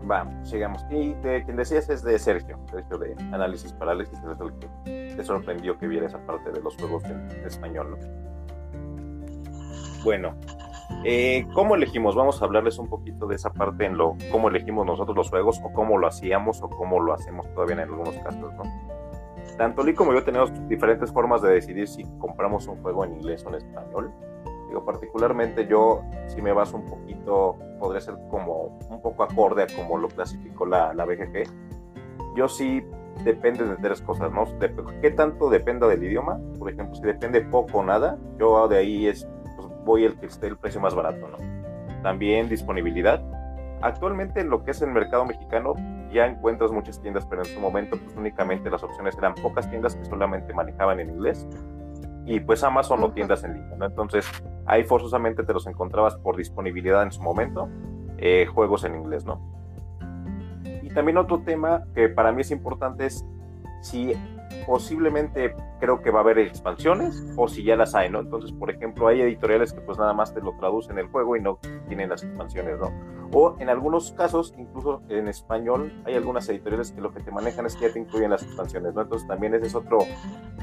Vamos, 0.05 0.47
sigamos. 0.47 0.85
Y 0.91 1.13
de, 1.15 1.43
quien 1.43 1.57
decías 1.57 1.89
es 1.89 2.03
de 2.03 2.19
Sergio, 2.19 2.59
Sergio 2.69 2.97
de 3.00 3.15
Análisis 3.31 3.74
Parálisis, 3.74 4.19
es 4.19 4.39
el 4.39 4.53
que 4.59 5.15
te 5.15 5.24
sorprendió 5.24 5.77
que 5.77 5.88
viera 5.88 6.05
esa 6.05 6.19
parte 6.25 6.51
de 6.51 6.62
los 6.62 6.75
juegos 6.77 7.03
en 7.05 7.27
español, 7.45 7.91
¿no? 7.91 7.97
Bueno, 10.03 10.35
eh, 11.03 11.47
¿cómo 11.55 11.74
elegimos? 11.74 12.15
Vamos 12.15 12.39
a 12.39 12.45
hablarles 12.45 12.77
un 12.77 12.88
poquito 12.88 13.25
de 13.25 13.35
esa 13.35 13.51
parte 13.51 13.85
en 13.85 13.97
lo 13.97 14.15
cómo 14.31 14.50
elegimos 14.50 14.85
nosotros 14.85 15.17
los 15.17 15.29
juegos 15.29 15.59
o 15.63 15.74
cómo 15.74 15.97
lo 15.97 16.05
hacíamos 16.05 16.62
o 16.62 16.69
cómo 16.69 17.00
lo 17.00 17.13
hacemos 17.13 17.51
todavía 17.55 17.74
en 17.74 17.81
algunos 17.81 18.15
casos, 18.17 18.53
¿no? 18.53 18.63
Tanto 19.57 19.83
Lee 19.83 19.95
como 19.95 20.13
yo 20.13 20.24
tenemos 20.24 20.51
diferentes 20.67 21.12
formas 21.12 21.41
de 21.41 21.50
decidir 21.50 21.88
si 21.88 22.03
compramos 22.19 22.67
un 22.67 22.81
juego 22.83 23.05
en 23.05 23.13
inglés 23.13 23.43
o 23.45 23.50
en 23.50 23.55
español. 23.55 24.12
Digo, 24.67 24.85
particularmente 24.85 25.65
yo, 25.65 26.03
si 26.27 26.41
me 26.41 26.51
baso 26.51 26.77
un 26.77 26.85
poquito, 26.85 27.57
podría 27.79 28.01
ser 28.01 28.15
como 28.29 28.77
un 28.89 29.01
poco 29.01 29.24
acorde 29.24 29.63
a 29.63 29.67
como 29.75 29.98
lo 29.98 30.08
clasificó 30.08 30.65
la, 30.65 30.94
la 30.94 31.05
BGG. 31.05 31.44
Yo 32.36 32.48
sí 32.48 32.84
depende 33.24 33.65
de 33.65 33.75
tres 33.77 34.01
cosas, 34.01 34.32
¿no? 34.32 34.46
¿Qué 35.01 35.12
tanto 35.12 35.50
dependa 35.50 35.88
del 35.88 36.03
idioma? 36.03 36.39
Por 36.60 36.70
ejemplo, 36.70 36.96
si 36.96 37.01
depende 37.03 37.41
poco 37.41 37.79
o 37.79 37.84
nada, 37.84 38.17
yo 38.38 38.67
de 38.67 38.77
ahí 38.77 39.08
es, 39.08 39.27
pues 39.55 39.67
voy 39.86 40.05
el 40.05 40.17
que 40.20 40.25
esté 40.25 40.48
el 40.48 40.58
precio 40.58 40.82
más 40.82 40.94
barato, 40.94 41.27
¿no? 41.27 41.38
También 42.03 42.50
disponibilidad. 42.50 43.24
Actualmente 43.82 44.41
en 44.41 44.50
lo 44.50 44.63
que 44.63 44.72
es 44.72 44.82
el 44.82 44.91
mercado 44.91 45.25
mexicano 45.25 45.74
ya 46.12 46.25
encuentras 46.25 46.72
muchas 46.72 47.01
tiendas, 47.01 47.25
pero 47.25 47.44
en 47.44 47.48
su 47.48 47.60
momento 47.60 47.98
pues 47.98 48.15
únicamente 48.15 48.70
las 48.70 48.84
opciones 48.84 49.17
eran 49.17 49.36
pocas 49.36 49.70
tiendas 49.70 49.96
que 49.96 50.05
solamente 50.05 50.53
manejaban 50.53 51.00
en 51.00 51.10
inglés 51.10 51.48
y 52.25 52.39
pues 52.39 52.63
Amazon 52.63 53.03
o 53.03 53.12
tiendas 53.12 53.44
en 53.44 53.53
línea, 53.53 53.75
¿no? 53.77 53.86
Entonces 53.86 54.25
ahí 54.65 54.84
forzosamente 54.84 55.44
te 55.44 55.53
los 55.53 55.67
encontrabas 55.67 56.15
por 56.15 56.38
disponibilidad 56.38 57.03
en 57.03 57.12
su 57.12 57.22
momento, 57.22 57.70
eh, 58.17 58.46
juegos 58.48 58.84
en 58.84 58.96
inglés, 58.96 59.25
¿no? 59.25 59.39
Y 60.82 60.89
también 60.89 61.17
otro 61.17 61.41
tema 61.41 61.84
que 61.94 62.10
para 62.10 62.32
mí 62.32 62.41
es 62.41 62.51
importante 62.51 63.05
es 63.05 63.25
si 63.82 64.13
posiblemente 64.65 65.55
creo 65.79 66.01
que 66.01 66.10
va 66.10 66.20
a 66.20 66.22
haber 66.24 66.39
expansiones 66.39 67.24
o 67.36 67.48
si 67.48 67.63
ya 67.63 67.75
las 67.75 67.94
hay, 67.94 68.10
¿no? 68.10 68.20
Entonces, 68.20 68.51
por 68.51 68.72
ejemplo, 68.72 69.08
hay 69.08 69.22
editoriales 69.22 69.74
que 69.74 69.82
pues 69.82 69.98
nada 69.98 70.13
más 70.13 70.34
te 70.34 70.41
lo 70.41 70.53
traducen 70.58 70.98
el 70.98 71.08
juego 71.08 71.36
y 71.36 71.41
no 71.41 71.60
tienen 71.88 72.10
las 72.10 72.24
expansiones, 72.24 72.79
¿no? 72.79 72.91
O 73.32 73.55
en 73.60 73.70
algunos 73.70 74.12
casos, 74.13 74.53
incluso 74.58 75.01
en 75.10 75.27
español, 75.27 75.91
hay 76.05 76.15
algunas 76.15 76.48
editoriales 76.50 76.91
que 76.91 77.01
lo 77.01 77.13
que 77.13 77.22
te 77.22 77.32
manejan 77.32 77.65
es 77.65 77.75
que 77.75 77.88
ya 77.88 77.94
te 77.94 78.00
incluyen 78.00 78.32
las 78.32 78.44
expansiones, 78.44 78.94
¿no? 78.94 79.01
Entonces 79.01 79.27
también 79.27 79.53
ese 79.53 79.67
es 79.67 79.75
otro, 79.75 80.00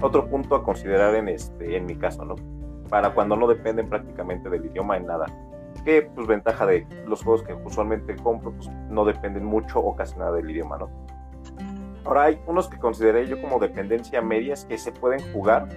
otro 0.02 0.28
punto 0.28 0.54
a 0.54 0.64
considerar 0.64 1.14
en, 1.14 1.28
este, 1.28 1.76
en 1.76 1.86
mi 1.86 1.96
caso, 1.96 2.24
¿no? 2.24 2.36
Para 2.88 3.14
cuando 3.14 3.36
no 3.36 3.46
dependen 3.46 3.88
prácticamente 3.88 4.50
del 4.50 4.66
idioma 4.66 4.96
en 4.96 5.06
nada. 5.06 5.26
Que 5.84 6.02
pues 6.02 6.26
ventaja 6.26 6.66
de 6.66 6.86
los 7.06 7.22
juegos 7.22 7.42
que 7.42 7.54
usualmente 7.54 8.14
compro, 8.16 8.52
pues 8.52 8.68
no 8.90 9.04
dependen 9.04 9.44
mucho 9.44 9.80
o 9.80 9.96
casi 9.96 10.18
nada 10.18 10.32
del 10.32 10.50
idioma, 10.50 10.76
¿no? 10.76 10.90
Ahora 12.04 12.24
hay 12.24 12.40
unos 12.46 12.68
que 12.68 12.78
consideré 12.78 13.26
yo 13.26 13.40
como 13.40 13.58
dependencia 13.58 14.20
medias 14.20 14.64
que 14.64 14.76
se 14.76 14.92
pueden 14.92 15.20
jugar 15.32 15.68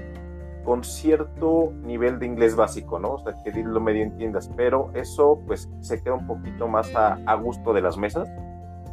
con 0.65 0.84
cierto 0.84 1.72
nivel 1.84 2.17
de 2.17 2.25
inglés 2.25 2.55
básico, 2.55 3.00
¿no? 3.00 3.13
O 3.13 3.20
sea, 3.20 3.36
que 3.44 3.51
lo 3.63 3.79
medio 3.79 4.01
entiendas, 4.01 4.50
pero 4.58 4.89
eso 4.96 5.39
pues 5.46 5.70
se 5.79 6.01
queda 6.01 6.15
un 6.15 6.25
poquito 6.25 6.67
más 6.67 6.91
a, 6.96 7.36
gusto 7.36 7.72
de 7.72 7.82
las 7.82 7.98
mesas. 7.98 8.27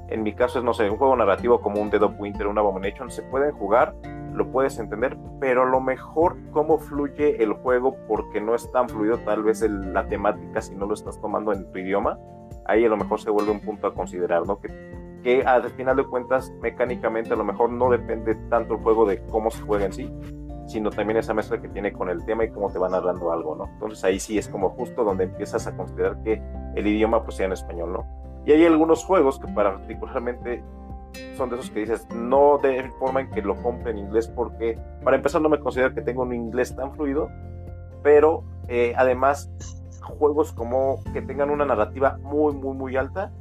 En 0.08 0.22
mi 0.22 0.34
caso 0.34 0.58
es, 0.58 0.64
no 0.64 0.74
sé, 0.74 0.90
un 0.90 0.98
juego 0.98 1.16
narrativo 1.16 1.62
como 1.62 1.80
un 1.80 1.88
Dead 1.88 2.02
of 2.02 2.12
Winter, 2.18 2.46
un 2.46 2.58
Abomination, 2.58 3.10
se 3.10 3.22
pueden 3.22 3.52
jugar, 3.52 3.94
lo 4.32 4.50
puedes 4.50 4.78
entender, 4.78 5.16
pero 5.40 5.64
lo 5.64 5.80
mejor 5.80 6.36
cómo 6.50 6.78
fluye 6.78 7.42
el 7.42 7.52
juego, 7.52 7.96
porque 8.08 8.40
no 8.40 8.54
es 8.54 8.70
tan 8.72 8.88
fluido 8.88 9.18
tal 9.18 9.42
vez 9.42 9.62
la 9.62 10.06
temática 10.08 10.60
si 10.60 10.74
no 10.74 10.86
lo 10.86 10.94
estás 10.94 11.20
tomando 11.20 11.52
en 11.52 11.70
tu 11.70 11.78
idioma, 11.78 12.18
ahí 12.66 12.84
a 12.84 12.88
lo 12.88 12.96
mejor 12.96 13.20
se 13.20 13.30
vuelve 13.30 13.50
un 13.50 13.60
punto 13.60 13.86
a 13.86 13.94
considerar, 13.94 14.46
¿no? 14.46 14.60
Que 14.60 14.68
que 15.22 15.42
al 15.42 15.70
final 15.70 15.96
de 15.96 16.04
cuentas 16.04 16.52
mecánicamente 16.60 17.32
a 17.32 17.36
lo 17.36 17.44
mejor 17.44 17.70
no 17.70 17.90
depende 17.90 18.34
tanto 18.50 18.74
el 18.74 18.80
juego 18.80 19.06
de 19.06 19.24
cómo 19.26 19.50
se 19.50 19.62
juega 19.62 19.86
en 19.86 19.92
sí, 19.92 20.12
sino 20.66 20.90
también 20.90 21.18
esa 21.18 21.34
mezcla 21.34 21.60
que 21.60 21.68
tiene 21.68 21.92
con 21.92 22.08
el 22.08 22.24
tema 22.24 22.44
y 22.44 22.50
cómo 22.50 22.70
te 22.70 22.78
va 22.78 22.88
narrando 22.88 23.32
algo, 23.32 23.54
¿no? 23.54 23.68
Entonces 23.72 24.02
ahí 24.04 24.18
sí 24.18 24.38
es 24.38 24.48
como 24.48 24.70
justo 24.70 25.04
donde 25.04 25.24
empiezas 25.24 25.66
a 25.66 25.76
considerar 25.76 26.22
que 26.22 26.42
el 26.74 26.86
idioma 26.86 27.22
pues 27.24 27.36
sea 27.36 27.46
en 27.46 27.52
español, 27.52 27.92
¿no? 27.92 28.06
Y 28.44 28.52
hay 28.52 28.66
algunos 28.66 29.04
juegos 29.04 29.38
que 29.38 29.46
particularmente 29.52 30.64
son 31.36 31.50
de 31.50 31.56
esos 31.56 31.70
que 31.70 31.80
dices, 31.80 32.06
no 32.14 32.58
de 32.58 32.90
forma 32.98 33.20
en 33.20 33.30
que 33.30 33.42
lo 33.42 33.56
compre 33.62 33.90
en 33.90 33.98
inglés 33.98 34.28
porque 34.28 34.78
para 35.04 35.16
empezar 35.16 35.40
no 35.40 35.48
me 35.48 35.58
considero 35.58 35.94
que 35.94 36.02
tengo 36.02 36.22
un 36.22 36.34
inglés 36.34 36.74
tan 36.74 36.94
fluido, 36.94 37.30
pero 38.02 38.44
eh, 38.68 38.94
además 38.96 39.50
juegos 40.00 40.52
como 40.52 41.02
que 41.12 41.22
tengan 41.22 41.50
una 41.50 41.64
narrativa 41.64 42.18
muy, 42.22 42.54
muy, 42.54 42.76
muy 42.76 42.96
alta 42.96 43.32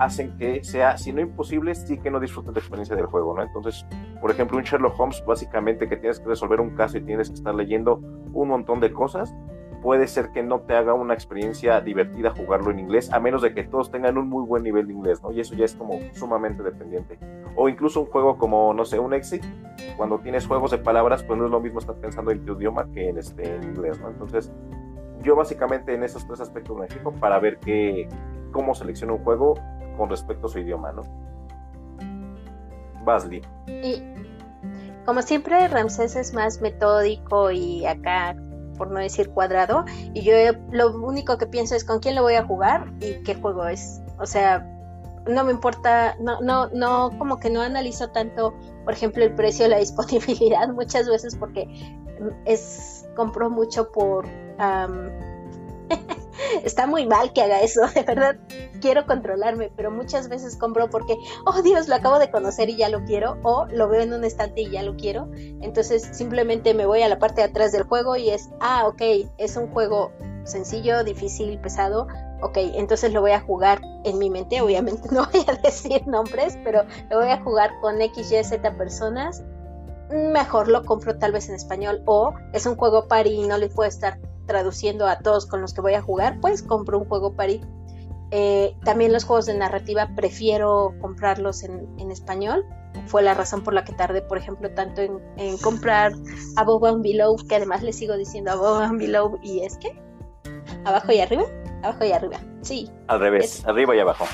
hacen 0.00 0.36
que 0.38 0.64
sea, 0.64 0.96
si 0.96 1.12
no 1.12 1.20
imposible, 1.20 1.74
sí 1.74 1.98
que 1.98 2.10
no 2.10 2.20
disfruten 2.20 2.54
la 2.54 2.60
experiencia 2.60 2.96
del 2.96 3.04
juego, 3.04 3.34
¿no? 3.36 3.42
Entonces, 3.42 3.84
por 4.22 4.30
ejemplo, 4.30 4.56
un 4.56 4.64
Sherlock 4.64 4.98
Holmes, 4.98 5.22
básicamente 5.26 5.90
que 5.90 5.96
tienes 5.98 6.18
que 6.20 6.26
resolver 6.26 6.58
un 6.58 6.70
caso 6.70 6.96
y 6.96 7.02
tienes 7.02 7.28
que 7.28 7.34
estar 7.34 7.54
leyendo 7.54 8.00
un 8.32 8.48
montón 8.48 8.80
de 8.80 8.92
cosas, 8.92 9.34
puede 9.82 10.06
ser 10.06 10.30
que 10.30 10.42
no 10.42 10.60
te 10.60 10.74
haga 10.74 10.94
una 10.94 11.14
experiencia 11.14 11.80
divertida 11.80 12.30
jugarlo 12.30 12.70
en 12.70 12.80
inglés, 12.80 13.12
a 13.12 13.20
menos 13.20 13.42
de 13.42 13.54
que 13.54 13.64
todos 13.64 13.90
tengan 13.90 14.18
un 14.18 14.28
muy 14.28 14.44
buen 14.44 14.62
nivel 14.62 14.86
de 14.86 14.92
inglés, 14.92 15.22
¿no? 15.22 15.32
Y 15.32 15.40
eso 15.40 15.54
ya 15.54 15.64
es 15.64 15.74
como 15.74 15.98
sumamente 16.12 16.62
dependiente. 16.62 17.18
O 17.56 17.68
incluso 17.68 18.00
un 18.00 18.06
juego 18.06 18.36
como, 18.38 18.74
no 18.74 18.84
sé, 18.84 18.98
un 18.98 19.14
Exit, 19.14 19.44
cuando 19.96 20.18
tienes 20.18 20.46
juegos 20.46 20.70
de 20.70 20.78
palabras, 20.78 21.22
pues 21.22 21.38
no 21.38 21.46
es 21.46 21.50
lo 21.50 21.60
mismo 21.60 21.78
estar 21.78 21.96
pensando 21.96 22.30
en 22.30 22.44
tu 22.44 22.54
idioma 22.54 22.86
que 22.92 23.08
en, 23.08 23.18
este, 23.18 23.54
en 23.54 23.64
inglés, 23.64 23.98
¿no? 24.00 24.08
Entonces, 24.08 24.52
yo 25.22 25.36
básicamente 25.36 25.94
en 25.94 26.02
esos 26.02 26.26
tres 26.26 26.40
aspectos 26.40 26.76
me 26.76 26.86
fijo 26.86 27.12
para 27.12 27.38
ver 27.38 27.58
qué, 27.58 28.08
cómo 28.52 28.74
selecciono 28.74 29.14
un 29.14 29.24
juego 29.24 29.54
con 29.96 30.08
respecto 30.08 30.46
a 30.46 30.50
su 30.50 30.58
idioma, 30.58 30.92
¿no? 30.92 31.02
Basli. 33.04 33.42
Y 33.66 34.02
como 35.04 35.22
siempre, 35.22 35.66
Ramsés 35.68 36.16
es 36.16 36.34
más 36.34 36.60
metódico 36.60 37.50
y 37.50 37.86
acá, 37.86 38.36
por 38.80 38.90
no 38.90 38.98
decir 38.98 39.28
cuadrado, 39.28 39.84
y 40.14 40.22
yo 40.22 40.32
lo 40.70 40.98
único 41.02 41.36
que 41.36 41.46
pienso 41.46 41.74
es 41.74 41.84
con 41.84 42.00
quién 42.00 42.14
lo 42.14 42.22
voy 42.22 42.36
a 42.36 42.46
jugar 42.46 42.90
y 42.98 43.22
qué 43.24 43.34
juego 43.34 43.66
es. 43.66 44.00
O 44.18 44.24
sea, 44.24 44.66
no 45.28 45.44
me 45.44 45.52
importa, 45.52 46.16
no, 46.18 46.40
no, 46.40 46.70
no, 46.70 47.10
como 47.18 47.38
que 47.38 47.50
no 47.50 47.60
analizo 47.60 48.08
tanto, 48.08 48.54
por 48.84 48.94
ejemplo, 48.94 49.22
el 49.22 49.34
precio, 49.34 49.68
la 49.68 49.76
disponibilidad, 49.80 50.66
muchas 50.68 51.06
veces 51.10 51.36
porque 51.36 51.68
es, 52.46 53.06
compro 53.16 53.50
mucho 53.50 53.92
por... 53.92 54.26
está 56.64 56.86
muy 56.86 57.06
mal 57.06 57.32
que 57.32 57.42
haga 57.42 57.60
eso, 57.60 57.82
de 57.94 58.02
verdad 58.02 58.36
quiero 58.80 59.06
controlarme, 59.06 59.70
pero 59.76 59.90
muchas 59.90 60.28
veces 60.28 60.56
compro 60.56 60.88
porque, 60.90 61.16
oh 61.46 61.62
Dios, 61.62 61.88
lo 61.88 61.96
acabo 61.96 62.18
de 62.18 62.30
conocer 62.30 62.70
y 62.70 62.76
ya 62.76 62.88
lo 62.88 63.04
quiero, 63.04 63.38
o 63.42 63.66
lo 63.66 63.88
veo 63.88 64.02
en 64.02 64.12
un 64.12 64.24
estante 64.24 64.62
y 64.62 64.70
ya 64.70 64.82
lo 64.82 64.96
quiero. 64.96 65.30
Entonces 65.60 66.08
simplemente 66.12 66.74
me 66.74 66.86
voy 66.86 67.02
a 67.02 67.08
la 67.08 67.18
parte 67.18 67.42
de 67.42 67.48
atrás 67.48 67.72
del 67.72 67.84
juego 67.84 68.16
y 68.16 68.30
es, 68.30 68.48
ah, 68.60 68.86
ok, 68.86 69.02
es 69.38 69.56
un 69.56 69.68
juego 69.70 70.12
sencillo, 70.44 71.04
difícil, 71.04 71.58
pesado. 71.60 72.06
Ok, 72.42 72.56
entonces 72.56 73.12
lo 73.12 73.20
voy 73.20 73.32
a 73.32 73.40
jugar 73.40 73.80
en 74.04 74.18
mi 74.18 74.30
mente, 74.30 74.60
obviamente 74.62 75.08
no 75.12 75.26
voy 75.30 75.44
a 75.46 75.52
decir 75.62 76.06
nombres, 76.06 76.58
pero 76.64 76.84
lo 77.10 77.18
voy 77.18 77.28
a 77.28 77.42
jugar 77.42 77.70
con 77.80 78.00
X, 78.00 78.32
Y, 78.32 78.42
Z 78.42 78.76
personas 78.76 79.42
mejor 80.10 80.68
lo 80.68 80.84
compro 80.84 81.16
tal 81.18 81.32
vez 81.32 81.48
en 81.48 81.54
español 81.54 82.02
o 82.04 82.34
es 82.52 82.66
un 82.66 82.76
juego 82.76 83.06
pari 83.06 83.30
y 83.30 83.46
no 83.46 83.58
le 83.58 83.68
puedo 83.68 83.88
estar 83.88 84.18
traduciendo 84.50 85.06
a 85.06 85.20
todos 85.20 85.46
con 85.46 85.60
los 85.60 85.72
que 85.72 85.80
voy 85.80 85.94
a 85.94 86.02
jugar, 86.02 86.40
pues 86.40 86.60
compro 86.60 86.98
un 86.98 87.04
juego 87.04 87.36
pari. 87.36 87.60
Eh, 88.32 88.74
también 88.84 89.12
los 89.12 89.22
juegos 89.22 89.46
de 89.46 89.54
narrativa 89.54 90.10
prefiero 90.16 90.92
comprarlos 91.00 91.62
en, 91.62 92.10
español. 92.10 92.66
Fue 93.06 93.22
la 93.22 93.34
razón 93.34 93.62
por 93.62 93.74
la 93.74 93.84
que 93.84 93.92
tardé, 93.92 94.22
por 94.22 94.38
ejemplo, 94.38 94.68
tanto 94.72 95.02
en, 95.02 95.56
comprar 95.58 96.14
Above 96.56 96.84
and 96.88 97.02
Below, 97.04 97.36
que 97.48 97.54
además 97.54 97.84
le 97.84 97.92
sigo 97.92 98.16
diciendo 98.16 98.50
Above 98.50 98.82
and 98.82 98.98
Below, 98.98 99.38
y 99.40 99.60
es 99.60 99.76
que 99.76 99.96
abajo 100.84 101.12
y 101.12 101.20
arriba, 101.20 101.44
abajo 101.84 102.04
y 102.04 102.10
arriba, 102.10 102.40
sí. 102.62 102.90
Al 103.06 103.20
revés, 103.20 103.64
arriba 103.66 103.94
y 103.94 104.00
abajo. 104.00 104.24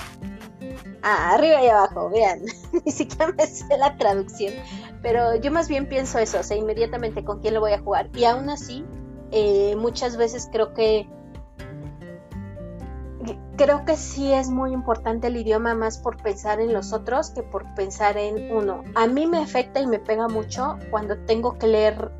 Ah, 1.02 1.34
arriba 1.34 1.62
y 1.62 1.68
abajo, 1.68 2.08
vean, 2.08 2.40
ni 2.86 2.90
siquiera 2.90 3.32
me 3.32 3.46
sé 3.46 3.76
la 3.76 3.94
traducción, 3.98 4.54
pero 5.02 5.36
yo 5.36 5.52
más 5.52 5.68
bien 5.68 5.86
pienso 5.86 6.18
eso, 6.18 6.40
o 6.40 6.42
sea, 6.42 6.56
inmediatamente 6.56 7.22
con 7.22 7.40
quién 7.40 7.52
lo 7.52 7.60
voy 7.60 7.72
a 7.72 7.80
jugar, 7.80 8.08
y 8.14 8.24
aún 8.24 8.48
así 8.48 8.82
eh, 9.30 9.76
muchas 9.76 10.16
veces 10.16 10.48
creo 10.50 10.74
que 10.74 11.08
creo 13.56 13.84
que 13.84 13.96
sí 13.96 14.32
es 14.32 14.50
muy 14.50 14.72
importante 14.72 15.28
el 15.28 15.36
idioma 15.36 15.74
más 15.74 15.98
por 15.98 16.22
pensar 16.22 16.60
en 16.60 16.72
los 16.72 16.92
otros 16.92 17.30
que 17.30 17.42
por 17.42 17.64
pensar 17.74 18.16
en 18.18 18.54
uno. 18.54 18.84
A 18.94 19.06
mí 19.06 19.26
me 19.26 19.38
afecta 19.38 19.80
y 19.80 19.86
me 19.86 19.98
pega 19.98 20.28
mucho 20.28 20.78
cuando 20.90 21.16
tengo 21.20 21.58
que 21.58 21.66
leer 21.66 22.12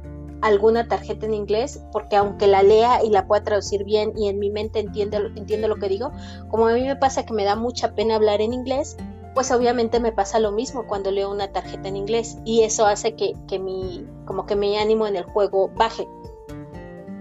alguna 0.43 0.87
tarjeta 0.89 1.27
en 1.27 1.35
inglés, 1.35 1.83
porque 1.93 2.17
aunque 2.17 2.47
la 2.47 2.63
lea 2.63 3.03
y 3.05 3.11
la 3.11 3.27
pueda 3.27 3.43
traducir 3.43 3.85
bien 3.85 4.13
y 4.17 4.29
en 4.29 4.39
mi 4.39 4.51
mente 4.51 4.81
entiende, 4.81 5.19
entiende 5.37 5.69
lo 5.69 5.77
que 5.77 5.89
digo, 5.89 6.13
como 6.49 6.67
a 6.67 6.75
mí 6.75 6.83
me 6.83 6.97
pasa 6.97 7.25
que 7.25 7.33
me 7.33 7.45
da 7.45 7.57
mucha 7.57 7.95
pena 7.95 8.17
hablar 8.17 8.41
en 8.41 8.53
inglés, 8.53 8.97
pues 9.35 9.51
obviamente 9.51 10.01
me 10.01 10.13
pasa 10.13 10.39
lo 10.39 10.53
mismo 10.53 10.87
cuando 10.87 11.11
leo 11.11 11.31
una 11.31 11.53
tarjeta 11.53 11.89
en 11.89 11.97
inglés 11.97 12.39
y 12.45 12.63
eso 12.63 12.87
hace 12.87 13.15
que, 13.15 13.35
que 13.47 13.59
mi, 13.59 14.07
como 14.25 14.47
que 14.47 14.57
mi 14.57 14.79
ánimo 14.79 15.07
en 15.07 15.17
el 15.17 15.25
juego 15.25 15.71
baje 15.77 16.09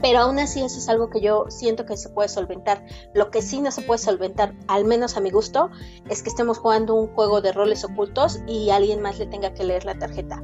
pero 0.05 0.19
aún 0.19 0.37
así 0.37 0.61
eso 0.61 0.77
es 0.77 0.87
algo 0.87 1.09
que 1.09 1.19
yo 1.19 1.45
siento 1.49 1.87
que 1.87 1.97
se 1.97 2.09
puede 2.09 2.29
solventar. 2.29 2.85
Lo 3.15 3.31
que 3.31 3.41
sí 3.41 3.59
no 3.59 3.71
se 3.71 3.81
puede 3.81 3.97
solventar, 3.97 4.53
al 4.67 4.85
menos 4.85 5.17
a 5.17 5.19
mi 5.19 5.31
gusto, 5.31 5.71
es 6.07 6.21
que 6.21 6.29
estemos 6.29 6.59
jugando 6.59 6.93
un 6.93 7.07
juego 7.07 7.41
de 7.41 7.51
roles 7.51 7.83
ocultos 7.83 8.39
y 8.45 8.69
alguien 8.69 9.01
más 9.01 9.17
le 9.17 9.25
tenga 9.25 9.55
que 9.55 9.63
leer 9.63 9.83
la 9.83 9.97
tarjeta. 9.97 10.43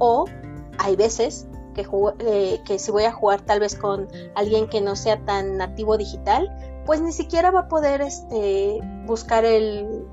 O 0.00 0.26
hay 0.76 0.96
veces 0.96 1.46
que, 1.74 1.86
eh, 2.18 2.78
si 2.78 2.90
voy 2.90 3.04
a 3.04 3.12
jugar 3.12 3.40
tal 3.40 3.60
vez 3.60 3.74
con 3.74 4.06
alguien 4.34 4.68
que 4.68 4.82
no 4.82 4.94
sea 4.94 5.24
tan 5.24 5.56
nativo 5.56 5.96
digital, 5.96 6.50
pues 6.86 7.00
ni 7.00 7.12
siquiera 7.12 7.50
va 7.50 7.60
a 7.60 7.68
poder 7.68 8.00
este, 8.00 8.80
buscar 9.06 9.44
el, 9.44 10.06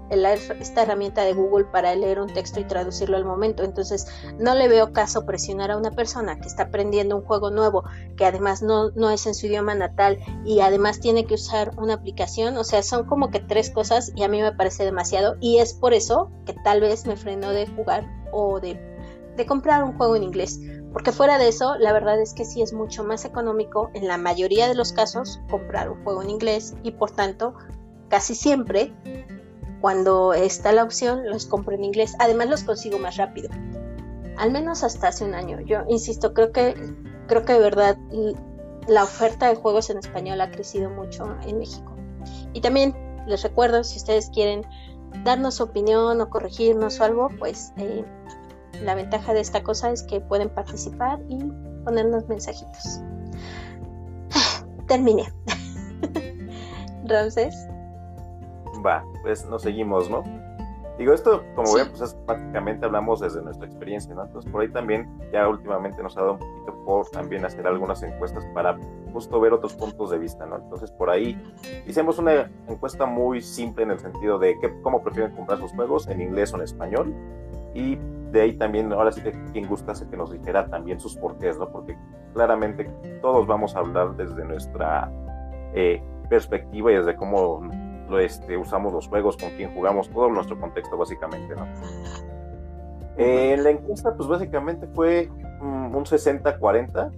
esta 0.60 0.84
herramienta 0.84 1.24
de 1.24 1.34
Google 1.34 1.66
para 1.66 1.96
leer 1.96 2.20
un 2.20 2.32
texto 2.32 2.60
y 2.60 2.66
traducirlo 2.66 3.18
al 3.18 3.26
momento. 3.26 3.64
Entonces 3.64 4.08
no 4.40 4.54
le 4.56 4.68
veo 4.68 4.92
caso 4.94 5.26
presionar 5.26 5.72
a 5.72 5.78
una 5.78 5.92
persona 5.92 6.40
que 6.40 6.48
está 6.48 6.64
aprendiendo 6.64 7.16
un 7.16 7.24
juego 7.24 7.52
nuevo, 7.52 7.84
que 8.16 8.26
además 8.26 8.62
no, 8.62 8.92
no 8.92 9.10
es 9.10 9.26
en 9.26 9.34
su 9.34 9.48
idioma 9.48 9.76
natal 9.76 10.20
y 10.46 10.60
además 10.60 11.00
tiene 11.00 11.26
que 11.26 11.36
usar 11.36 11.72
una 11.78 11.96
aplicación. 11.96 12.58
O 12.58 12.64
sea, 12.64 12.84
son 12.84 13.06
como 13.06 13.30
que 13.30 13.40
tres 13.40 13.70
cosas 13.70 14.12
y 14.16 14.24
a 14.24 14.28
mí 14.28 14.42
me 14.42 14.52
parece 14.52 14.84
demasiado 14.84 15.36
y 15.40 15.58
es 15.60 15.74
por 15.74 15.94
eso 15.94 16.32
que 16.46 16.54
tal 16.54 16.82
vez 16.82 17.06
me 17.06 17.16
freno 17.16 17.52
de 17.52 17.68
jugar 17.68 18.06
o 18.32 18.60
de, 18.60 18.80
de 19.36 19.46
comprar 19.46 19.84
un 19.84 19.98
juego 19.98 20.16
en 20.16 20.24
inglés 20.24 20.60
porque 20.94 21.12
fuera 21.12 21.38
de 21.38 21.48
eso, 21.48 21.76
la 21.78 21.94
verdad 21.94 22.20
es 22.20 22.34
que 22.34 22.46
sí 22.46 22.62
es 22.62 22.74
mucho 22.74 23.04
más 23.04 23.26
económico 23.26 23.90
en 23.94 24.08
la 24.08 24.18
mayoría 24.18 24.68
de 24.68 24.76
los 24.76 24.94
casos 24.94 25.40
comprar 25.50 25.90
un 25.90 26.04
juego 26.04 26.22
en 26.22 26.30
inglés 26.30 26.76
y 26.84 26.92
por 26.92 27.12
tanto 27.12 27.54
casi 28.10 28.36
siempre 28.36 28.94
cuando 29.82 30.34
está 30.34 30.72
la 30.72 30.84
opción 30.84 31.30
los 31.30 31.46
compro 31.46 31.76
en 31.76 31.84
inglés. 31.84 32.16
Además 32.20 32.50
los 32.50 32.64
consigo 32.64 32.98
más 33.00 33.18
rápido. 33.18 33.50
Al 34.38 34.52
menos 34.52 34.84
hasta 34.84 35.10
hace 35.10 35.26
un 35.26 35.36
año. 35.36 35.60
Yo 35.62 35.84
insisto, 35.88 36.34
creo 36.34 36.52
que 36.52 36.76
creo 37.28 37.44
que 37.44 37.54
de 37.54 37.60
verdad 37.60 37.98
la 38.88 39.04
oferta 39.04 39.50
de 39.50 39.56
juegos 39.56 39.90
en 39.90 39.98
español 39.98 40.42
ha 40.42 40.50
crecido 40.50 40.90
mucho 40.90 41.36
en 41.46 41.60
México. 41.60 41.96
Y 42.54 42.62
también 42.62 42.96
les 43.28 43.44
recuerdo, 43.44 43.84
si 43.84 43.98
ustedes 43.98 44.30
quieren 44.30 44.66
darnos 45.24 45.56
su 45.56 45.64
opinión 45.64 46.22
o 46.22 46.30
corregirnos 46.30 47.00
o 47.00 47.04
algo, 47.04 47.30
pues 47.40 47.74
eh, 47.78 48.06
la 48.84 48.96
ventaja 48.96 49.34
de 49.34 49.40
esta 49.40 49.64
cosa 49.64 49.92
es 49.92 50.04
que 50.04 50.20
pueden 50.22 50.50
participar 50.50 51.20
y 51.30 51.44
ponernos 51.84 52.28
mensajitos. 52.28 53.02
Terminé. 54.88 55.32
Ramses. 57.06 57.56
Va, 58.86 59.04
pues 59.24 59.46
nos 59.46 59.64
seguimos, 59.64 60.10
¿no? 60.10 60.24
Digo, 60.98 61.14
esto, 61.14 61.44
como 61.56 61.74
ven, 61.76 61.90
pues 61.90 62.02
es, 62.02 62.16
prácticamente 62.26 62.86
hablamos 62.86 63.20
desde 63.20 63.42
nuestra 63.44 63.68
experiencia, 63.68 64.16
¿no? 64.16 64.26
Entonces, 64.26 64.52
por 64.52 64.62
ahí 64.62 64.70
también, 64.70 65.08
ya 65.32 65.48
últimamente 65.48 66.02
nos 66.02 66.18
ha 66.18 66.22
dado 66.22 66.34
un 66.34 66.40
poquito 66.40 66.86
por 66.86 67.10
también 67.10 67.46
hacer 67.46 67.68
algunas 67.68 68.02
encuestas 68.02 68.44
para 68.56 68.80
justo 69.14 69.40
ver 69.40 69.54
otros 69.54 69.76
puntos 69.76 70.10
de 70.10 70.18
vista, 70.18 70.48
¿no? 70.48 70.58
Entonces, 70.58 70.90
por 70.92 71.12
ahí 71.12 71.40
hicimos 71.86 72.18
una 72.18 72.50
encuesta 72.68 73.06
muy 73.06 73.42
simple 73.42 73.84
en 73.84 73.92
el 73.92 74.00
sentido 74.00 74.40
de 74.40 74.58
que, 74.60 74.82
cómo 74.82 75.04
prefieren 75.04 75.36
comprar 75.36 75.60
sus 75.60 75.72
juegos, 75.74 76.08
en 76.08 76.20
inglés 76.20 76.52
o 76.54 76.58
en 76.58 76.64
español. 76.64 77.14
Y 77.76 78.00
de 78.38 78.44
ahí 78.44 78.54
también, 78.54 78.94
ahora 78.94 79.12
sí 79.12 79.22
que 79.22 79.32
quien 79.52 79.68
gustase 79.68 80.08
que 80.08 80.16
nos 80.16 80.32
dijera 80.32 80.68
también 80.68 81.00
sus 81.00 81.16
porqués, 81.16 81.58
¿no? 81.58 81.70
Porque 81.70 81.98
claramente 82.34 82.86
todos 83.22 83.48
vamos 83.48 83.76
a 83.76 83.80
hablar 83.80 84.16
desde 84.16 84.46
nuestra 84.46 85.12
eh, 85.74 86.02
perspectiva 86.30 86.92
y 86.92 86.96
desde 86.96 87.16
cómo 87.16 87.68
este, 88.20 88.56
usamos 88.58 88.94
los 88.94 89.08
juegos, 89.08 89.38
con 89.38 89.50
quién 89.52 89.74
jugamos, 89.74 90.10
todo 90.10 90.30
nuestro 90.30 90.60
contexto 90.60 90.98
básicamente, 90.98 91.56
¿no? 91.56 91.66
en 93.20 93.64
la 93.64 93.72
encuesta, 93.72 94.16
pues 94.16 94.30
básicamente 94.30 94.86
fue 94.94 95.28
mm, 95.60 95.96
un 95.96 96.06
60-40. 96.06 97.12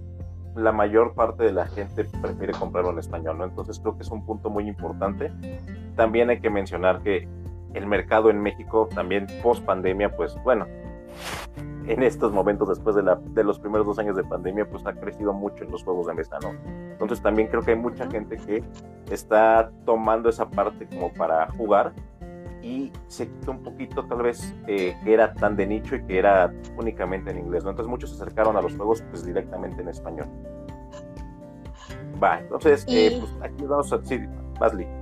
La 0.56 0.72
mayor 0.72 1.12
parte 1.14 1.44
de 1.44 1.52
la 1.52 1.66
gente 1.66 2.06
prefiere 2.22 2.54
comprarlo 2.54 2.90
en 2.90 2.98
español, 2.98 3.36
¿no? 3.36 3.44
Entonces 3.44 3.78
creo 3.78 3.96
que 3.96 4.02
es 4.02 4.10
un 4.10 4.24
punto 4.24 4.48
muy 4.48 4.66
importante. 4.66 5.30
También 5.96 6.30
hay 6.30 6.40
que 6.40 6.48
mencionar 6.48 7.02
que 7.02 7.28
el 7.74 7.86
mercado 7.86 8.30
en 8.30 8.40
México 8.40 8.88
también 8.94 9.26
post 9.42 9.62
pandemia, 9.64 10.16
pues 10.16 10.34
bueno, 10.42 10.66
en 11.90 12.04
estos 12.04 12.32
momentos, 12.32 12.68
después 12.68 12.94
de, 12.94 13.02
la, 13.02 13.16
de 13.16 13.42
los 13.42 13.58
primeros 13.58 13.84
dos 13.84 13.98
años 13.98 14.16
de 14.16 14.22
pandemia, 14.22 14.68
pues 14.68 14.86
ha 14.86 14.92
crecido 14.92 15.32
mucho 15.32 15.64
en 15.64 15.72
los 15.72 15.82
juegos 15.82 16.06
de 16.06 16.14
mesa, 16.14 16.38
¿no? 16.40 16.50
Entonces 16.92 17.20
también 17.20 17.48
creo 17.48 17.62
que 17.62 17.72
hay 17.72 17.78
mucha 17.78 18.08
gente 18.08 18.36
que 18.36 18.62
está 19.10 19.72
tomando 19.84 20.28
esa 20.28 20.48
parte 20.48 20.86
como 20.86 21.12
para 21.12 21.50
jugar 21.52 21.92
y 22.62 22.92
se 23.08 23.26
quitó 23.26 23.50
un 23.50 23.64
poquito 23.64 24.04
tal 24.04 24.22
vez 24.22 24.54
eh, 24.68 24.96
que 25.02 25.14
era 25.14 25.34
tan 25.34 25.56
de 25.56 25.66
nicho 25.66 25.96
y 25.96 26.04
que 26.04 26.18
era 26.18 26.52
únicamente 26.76 27.32
en 27.32 27.38
inglés, 27.38 27.64
¿no? 27.64 27.70
Entonces 27.70 27.90
muchos 27.90 28.10
se 28.10 28.22
acercaron 28.22 28.56
a 28.56 28.62
los 28.62 28.76
juegos 28.76 29.02
pues 29.10 29.24
directamente 29.24 29.82
en 29.82 29.88
español. 29.88 30.28
Va, 32.22 32.38
entonces, 32.38 32.84
eh, 32.88 33.16
pues 33.18 33.32
aquí 33.42 33.64
vamos 33.64 33.92
a... 33.92 34.04
Sí, 34.04 34.20
Basley. 34.60 34.99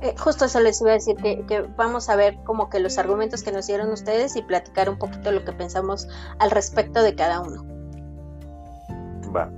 Eh, 0.00 0.14
justo 0.16 0.44
eso 0.44 0.60
les 0.60 0.80
iba 0.80 0.90
a 0.90 0.94
decir, 0.94 1.16
que, 1.16 1.62
vamos 1.76 2.08
a 2.08 2.14
ver 2.14 2.38
como 2.44 2.70
que 2.70 2.78
los 2.78 2.98
argumentos 2.98 3.42
que 3.42 3.50
nos 3.50 3.66
dieron 3.66 3.90
ustedes 3.90 4.36
y 4.36 4.42
platicar 4.42 4.88
un 4.88 4.96
poquito 4.96 5.32
lo 5.32 5.44
que 5.44 5.52
pensamos 5.52 6.06
al 6.38 6.50
respecto 6.50 7.02
de 7.02 7.16
cada 7.16 7.40
uno. 7.40 7.64
Va. 9.34 9.50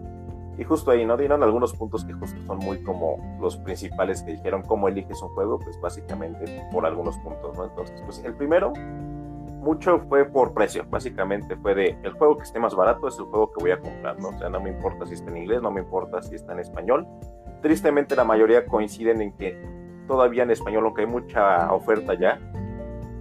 Y 0.57 0.65
justo 0.65 0.91
ahí, 0.91 1.05
¿no? 1.05 1.17
Dieron 1.17 1.43
algunos 1.43 1.75
puntos 1.75 2.05
que 2.05 2.13
justo 2.15 2.39
son 2.47 2.59
muy 2.59 2.83
como 2.83 3.39
los 3.41 3.57
principales 3.59 4.23
que 4.23 4.33
dijeron 4.33 4.63
cómo 4.63 4.89
eliges 4.89 5.21
un 5.23 5.29
juego, 5.31 5.59
pues 5.59 5.79
básicamente 5.81 6.67
por 6.73 6.87
algunos 6.87 7.17
puntos, 7.19 7.57
¿no? 7.57 7.65
Entonces, 7.65 8.01
pues 8.05 8.23
el 8.25 8.35
primero, 8.35 8.73
mucho 9.61 10.01
fue 10.09 10.25
por 10.25 10.55
precio, 10.55 10.85
básicamente 10.89 11.57
fue 11.57 11.75
de 11.75 11.99
el 12.03 12.13
juego 12.13 12.37
que 12.37 12.45
esté 12.45 12.59
más 12.59 12.75
barato 12.75 13.09
es 13.09 13.19
el 13.19 13.27
juego 13.27 13.53
que 13.53 13.61
voy 13.61 13.71
a 13.73 13.79
comprar, 13.79 14.19
¿no? 14.19 14.29
O 14.29 14.39
sea, 14.39 14.49
no 14.49 14.61
me 14.61 14.71
importa 14.71 15.07
si 15.07 15.15
está 15.15 15.31
en 15.31 15.39
inglés, 15.39 15.63
no 15.63 15.71
me 15.71 15.81
importa 15.81 16.23
si 16.23 16.35
está 16.35 16.53
en 16.53 16.61
español. 16.61 17.07
Tristemente 17.61 18.17
la 18.17 18.25
mayoría 18.25 18.65
coinciden 18.67 19.21
en 19.21 19.33
que 19.33 19.80
todavía 20.11 20.43
en 20.43 20.51
español, 20.51 20.85
aunque 20.87 21.03
hay 21.03 21.07
mucha 21.07 21.73
oferta 21.73 22.15
ya, 22.15 22.41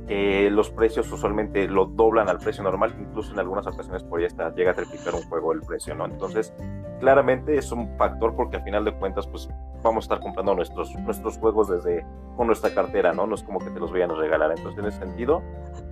eh, 0.08 0.50
los 0.52 0.72
precios 0.72 1.12
usualmente 1.12 1.68
lo 1.68 1.86
doblan 1.86 2.30
al 2.30 2.40
precio 2.40 2.64
normal, 2.64 2.96
incluso 3.00 3.32
en 3.32 3.38
algunas 3.38 3.68
ocasiones 3.68 4.02
por 4.02 4.24
hasta 4.24 4.52
llega 4.56 4.72
a 4.72 4.74
triplicar 4.74 5.14
un 5.14 5.22
juego 5.30 5.54
el 5.54 5.62
precio, 5.62 5.94
¿no? 5.94 6.06
Entonces, 6.06 6.52
claramente 7.00 7.56
es 7.56 7.72
un 7.72 7.96
factor 7.96 8.36
porque 8.36 8.58
al 8.58 8.64
final 8.64 8.86
de 8.86 8.94
cuentas, 8.94 9.28
pues 9.28 9.48
vamos 9.84 10.06
a 10.06 10.06
estar 10.06 10.20
comprando 10.20 10.56
nuestros, 10.56 10.96
nuestros 10.96 11.38
juegos 11.38 11.70
desde 11.70 12.04
con 12.36 12.48
nuestra 12.48 12.74
cartera, 12.74 13.14
¿no? 13.14 13.28
No 13.28 13.36
es 13.36 13.44
como 13.44 13.60
que 13.60 13.70
te 13.70 13.80
los 13.80 13.92
vayan 13.92 14.10
a 14.10 14.16
regalar. 14.16 14.50
Entonces, 14.58 14.80
en 14.80 14.86
ese 14.88 14.98
sentido, 14.98 15.44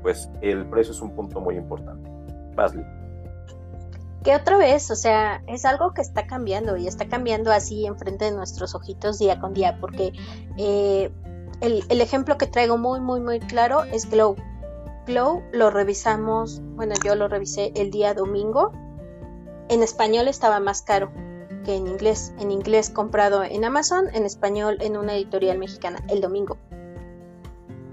pues 0.02 0.32
el 0.42 0.66
precio 0.66 0.94
es 0.94 1.02
un 1.02 1.16
punto 1.16 1.40
muy 1.40 1.58
importante. 1.58 2.10
Basley 2.56 2.84
que 4.28 4.36
otra 4.36 4.58
vez, 4.58 4.92
o 4.92 4.96
sea, 4.98 5.42
es 5.48 5.63
algo 5.63 5.94
que 5.94 6.02
está 6.02 6.28
cambiando 6.28 6.76
y 6.76 6.86
está 6.86 7.08
cambiando 7.08 7.50
así 7.50 7.86
enfrente 7.86 8.26
de 8.26 8.32
nuestros 8.32 8.76
ojitos 8.76 9.20
día 9.20 9.40
con 9.40 9.54
día, 9.54 9.78
porque 9.80 10.12
eh, 10.58 11.10
el, 11.62 11.86
el, 11.88 12.02
ejemplo 12.02 12.38
que 12.38 12.46
traigo 12.46 12.78
muy, 12.78 13.00
muy, 13.00 13.22
muy 13.22 13.40
claro 13.40 13.86
es 13.86 14.10
Glow. 14.10 14.36
Glow 15.06 15.44
lo 15.54 15.70
revisamos, 15.70 16.62
bueno, 16.76 16.94
yo 17.06 17.16
lo 17.16 17.30
revisé 17.30 17.72
el 17.78 17.90
día 17.90 18.13
domingo. 18.13 18.74
En 19.70 19.82
español 19.82 20.28
estaba 20.28 20.60
más 20.60 20.82
caro 20.82 21.10
que 21.63 21.78
en 21.78 21.88
inglés. 21.88 22.34
En 22.38 22.52
inglés 22.52 22.90
comprado 22.90 23.46
en 23.46 23.63
Amazon, 23.63 24.08
en 24.13 24.26
español 24.26 24.76
en 24.82 24.98
una 24.98 25.16
editorial 25.16 25.58
mexicana 25.58 26.04
el 26.10 26.20
domingo. 26.20 26.58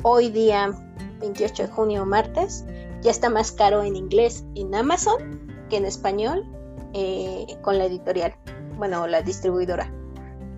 Hoy 0.03 0.31
día 0.31 0.73
28 1.21 1.63
de 1.63 1.69
junio, 1.69 2.05
martes, 2.05 2.65
ya 3.03 3.13
está 3.13 3.31
más 3.31 3.53
caro 3.53 3.85
en 3.85 3.95
inglés 3.95 4.45
en 4.57 4.75
Amazon 4.75 5.44
que 5.69 5.77
en 5.77 5.87
español 5.87 6.45
eh, 6.93 7.57
con 7.63 7.79
la 7.79 7.87
editorial, 7.87 8.35
bueno, 8.77 9.07
la 9.07 9.23
distribuidora. 9.23 9.91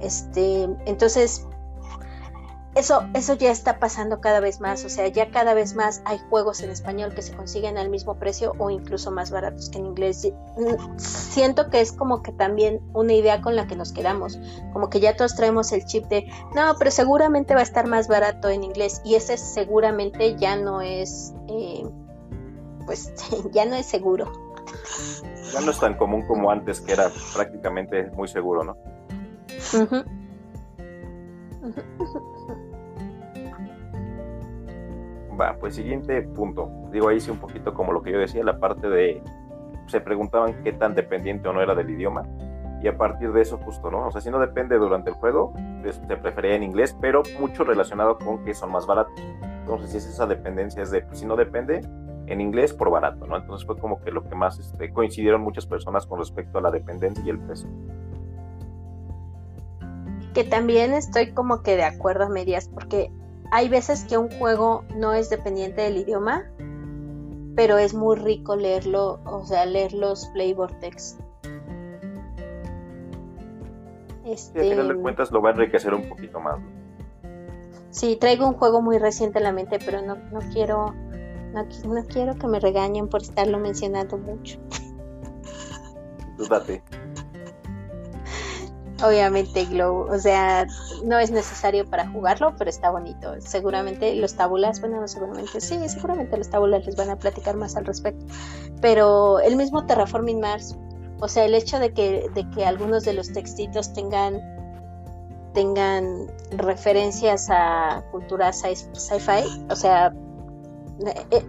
Este, 0.01 0.69
entonces, 0.85 1.47
eso, 2.77 3.09
eso 3.15 3.33
ya 3.33 3.51
está 3.51 3.79
pasando 3.79 4.21
cada 4.21 4.39
vez 4.41 4.61
más, 4.61 4.85
o 4.85 4.91
sea, 4.91 5.09
ya 5.09 5.31
cada 5.31 5.55
vez 5.55 5.75
más 5.75 6.03
hay 6.05 6.19
juegos 6.29 6.61
en 6.61 6.69
español 6.69 7.15
que 7.15 7.23
se 7.23 7.35
consiguen 7.35 7.79
al 7.79 7.89
mismo 7.89 8.19
precio 8.19 8.53
o 8.59 8.69
incluso 8.69 9.11
más 9.11 9.31
baratos 9.31 9.71
que 9.71 9.79
en 9.79 9.87
inglés. 9.87 10.31
Mm, 10.59 10.99
siento 10.99 11.71
que 11.71 11.81
es 11.81 11.91
como 11.91 12.23
que 12.23 12.33
también 12.33 12.83
una 12.93 13.15
idea 13.15 13.41
con 13.41 13.57
la 13.57 13.67
que 13.67 13.77
nos 13.77 13.93
quedamos, 13.93 14.39
como 14.75 14.91
que 14.91 15.01
ya 15.01 15.17
todos 15.17 15.35
traemos 15.35 15.73
el 15.73 15.87
chip 15.87 16.05
de, 16.09 16.31
no, 16.55 16.77
pero 16.79 16.91
seguramente 16.91 17.55
va 17.55 17.61
a 17.61 17.63
estar 17.63 17.87
más 17.87 18.09
barato 18.09 18.51
en 18.51 18.63
inglés 18.63 19.01
y 19.07 19.15
ese 19.15 19.39
seguramente 19.39 20.37
ya 20.37 20.57
no 20.57 20.83
es, 20.83 21.33
eh, 21.49 21.83
pues 22.85 23.11
ya 23.53 23.65
no 23.65 23.75
es 23.75 23.87
seguro. 23.87 24.31
Ya 25.53 25.61
no 25.61 25.71
es 25.71 25.81
tan 25.81 25.95
común 25.95 26.27
como 26.27 26.51
antes, 26.51 26.81
que 26.81 26.93
era 26.93 27.09
prácticamente 27.35 28.11
muy 28.13 28.29
seguro, 28.29 28.65
¿no? 28.65 28.77
Va, 35.39 35.57
pues 35.59 35.75
siguiente 35.75 36.23
punto. 36.23 36.71
Digo, 36.91 37.09
ahí 37.09 37.21
sí 37.21 37.31
un 37.31 37.39
poquito 37.39 37.75
como 37.75 37.93
lo 37.93 38.03
que 38.03 38.13
yo 38.13 38.19
decía, 38.19 38.43
la 38.43 38.59
parte 38.59 38.89
de... 38.89 39.23
Se 39.87 40.01
preguntaban 40.01 40.63
qué 40.65 40.73
tan 40.73 40.95
dependiente 40.95 41.49
o 41.49 41.53
no 41.53 41.63
era 41.63 41.75
del 41.75 41.91
idioma. 41.91 42.25
Y 42.83 42.89
a 42.89 42.97
partir 42.97 43.33
de 43.33 43.43
eso 43.43 43.59
justo, 43.59 43.91
¿no? 43.91 44.07
O 44.07 44.11
sea, 44.11 44.21
si 44.21 44.31
no 44.31 44.39
depende 44.39 44.77
durante 44.77 45.11
el 45.11 45.17
juego, 45.17 45.53
pues, 45.83 46.01
se 46.07 46.17
prefería 46.17 46.55
en 46.55 46.63
inglés, 46.63 46.97
pero 47.01 47.23
mucho 47.41 47.65
relacionado 47.65 48.19
con 48.19 48.45
que 48.45 48.55
son 48.55 48.73
más 48.73 48.87
baratos. 48.87 49.15
Entonces, 49.61 49.91
si 49.91 49.97
es 49.99 50.07
esa 50.07 50.27
dependencia, 50.27 50.83
es 50.83 50.91
de, 50.91 51.03
pues, 51.03 51.21
si 51.21 51.27
no 51.27 51.37
depende, 51.37 51.81
en 52.27 52.41
inglés 52.41 52.73
por 52.73 52.91
barato, 52.91 53.27
¿no? 53.27 53.37
Entonces 53.37 53.67
fue 53.67 53.79
como 53.79 54.01
que 54.01 54.11
lo 54.11 54.23
que 54.25 54.35
más 54.35 54.59
este, 54.59 54.93
coincidieron 54.93 55.41
muchas 55.43 55.67
personas 55.67 56.07
con 56.07 56.19
respecto 56.19 56.59
a 56.59 56.61
la 56.61 56.71
dependencia 56.71 57.25
y 57.25 57.31
el 57.31 57.39
precio. 57.39 57.69
Que 60.35 60.45
también 60.45 60.93
estoy 60.93 61.33
como 61.33 61.63
que 61.63 61.77
de 61.77 61.85
acuerdo 61.85 62.25
a 62.25 62.29
medias, 62.29 62.69
porque 62.69 63.11
hay 63.51 63.69
veces 63.69 64.05
que 64.05 64.19
un 64.19 64.29
juego 64.39 64.85
no 64.95 65.15
es 65.15 65.31
dependiente 65.31 65.83
del 65.83 65.99
idioma, 65.99 66.45
pero 67.55 67.79
es 67.79 67.95
muy 67.95 68.17
rico 68.17 68.57
leerlo, 68.57 69.21
o 69.25 69.45
sea, 69.45 69.65
leer 69.65 69.93
los 69.93 70.31
flavor 70.33 70.73
text. 70.81 71.21
Este, 74.25 74.61
al 74.61 74.69
final 74.71 74.89
de 74.89 74.95
cuentas 74.97 75.31
lo 75.31 75.41
va 75.41 75.51
a 75.51 75.53
enriquecer 75.53 75.95
un 75.95 76.09
poquito 76.09 76.41
más. 76.41 76.59
Sí, 77.91 78.17
traigo 78.21 78.47
un 78.47 78.55
juego 78.55 78.83
muy 78.83 78.99
reciente 78.99 79.39
en 79.39 79.45
la 79.45 79.53
mente, 79.53 79.79
pero 79.79 80.03
no, 80.03 80.17
no 80.17 80.41
quiero 80.53 80.93
no, 81.53 81.65
no 81.65 82.07
quiero 82.07 82.35
que 82.35 82.47
me 82.47 82.61
regañen 82.61 83.09
por 83.09 83.23
estarlo 83.23 83.59
mencionando 83.59 84.19
mucho. 84.19 84.59
Dúdate. 86.37 86.83
Obviamente 89.05 89.67
Glow, 89.67 90.07
o 90.11 90.19
sea, 90.19 90.67
no 91.05 91.19
es 91.19 91.31
necesario 91.31 91.89
para 91.89 92.09
jugarlo, 92.09 92.55
pero 92.57 92.71
está 92.71 92.91
bonito. 92.91 93.35
Seguramente 93.41 94.15
los 94.15 94.35
tabulas, 94.35 94.81
bueno, 94.81 95.01
no 95.01 95.09
seguramente, 95.09 95.61
sí, 95.61 95.79
seguramente 95.89 96.37
los 96.39 96.49
tabulas 96.49 96.87
les 96.87 96.97
van 96.97 97.11
a 97.11 97.17
platicar 97.17 97.57
más 97.57 97.77
al 97.77 97.85
respecto. 97.85 98.25
Pero 98.81 99.39
el 99.41 99.57
mismo 99.57 99.85
Terraforming 99.85 100.41
Mars, 100.41 100.79
o 101.21 101.29
sea, 101.29 101.45
el 101.45 101.55
hecho 101.55 101.79
de 101.79 101.93
que, 101.93 102.31
de 102.35 102.49
que 102.51 102.65
algunos 102.65 103.05
de 103.05 103.13
los 103.13 103.33
textitos 103.33 103.93
tengan 103.93 104.41
tengan 105.53 106.27
referencias 106.51 107.49
a 107.51 108.05
culturas 108.11 108.61
sci-fi, 108.61 109.65
o 109.71 109.75
sea, 109.75 110.13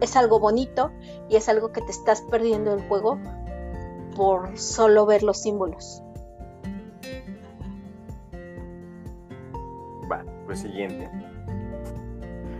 es 0.01 0.15
algo 0.15 0.39
bonito 0.39 0.91
y 1.29 1.35
es 1.35 1.49
algo 1.49 1.71
que 1.71 1.81
te 1.81 1.91
estás 1.91 2.21
perdiendo 2.21 2.73
el 2.73 2.81
juego 2.87 3.19
por 4.15 4.57
solo 4.57 5.05
ver 5.05 5.23
los 5.23 5.41
símbolos. 5.41 6.01
Va, 10.11 10.23
pues 10.45 10.59
siguiente. 10.59 11.09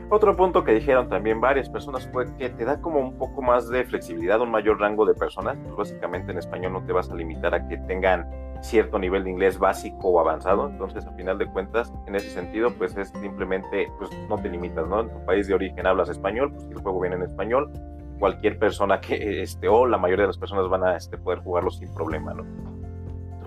Otro 0.10 0.38
punto 0.38 0.64
que 0.64 0.72
dijeron 0.72 1.10
también 1.10 1.42
varias 1.42 1.70
personas 1.70 2.08
fue 2.14 2.34
que 2.38 2.50
te 2.50 2.64
da 2.64 2.80
como 2.80 3.00
un 3.00 3.18
poco 3.18 3.42
más 3.42 3.68
de 3.68 3.84
flexibilidad, 3.84 4.40
un 4.40 4.52
mayor 4.52 4.80
rango 4.80 5.06
de 5.06 5.14
personas. 5.14 5.58
Pues 5.64 5.76
básicamente 5.76 6.32
en 6.32 6.38
español 6.38 6.74
no 6.74 6.86
te 6.86 6.94
vas 6.94 7.10
a 7.10 7.16
limitar 7.16 7.54
a 7.54 7.68
que 7.68 7.78
tengan 7.80 8.26
cierto 8.62 9.00
nivel 9.00 9.24
de 9.24 9.32
inglés 9.32 9.58
básico 9.60 10.10
o 10.10 10.20
avanzado. 10.20 10.70
Entonces, 10.70 11.06
a 11.06 11.12
final 11.14 11.38
de 11.38 11.48
cuentas, 11.48 11.94
en 12.06 12.16
ese 12.16 12.30
sentido, 12.30 12.72
pues 12.72 12.96
es 12.98 13.10
simplemente, 13.10 13.92
pues 13.98 14.10
no 14.30 14.38
te 14.38 14.50
limitas, 14.50 14.88
¿no? 14.88 15.02
En 15.02 15.10
tu 15.10 15.26
país 15.26 15.48
de 15.48 15.54
origen 15.54 15.86
hablas 15.88 16.10
español, 16.10 16.52
pues 16.54 16.66
el 16.66 16.82
juego 16.82 17.00
viene 17.00 17.16
en 17.16 17.24
español. 17.24 17.72
Cualquier 18.20 18.58
persona 18.58 19.00
que, 19.00 19.42
este, 19.44 19.68
o 19.68 19.86
la 19.86 19.98
mayoría 19.98 20.24
de 20.24 20.28
las 20.28 20.38
personas 20.38 20.68
van 20.70 20.84
a 20.84 20.98
este, 20.98 21.18
poder 21.18 21.40
jugarlo 21.40 21.70
sin 21.70 21.94
problema, 21.94 22.34
¿no? 22.34 22.44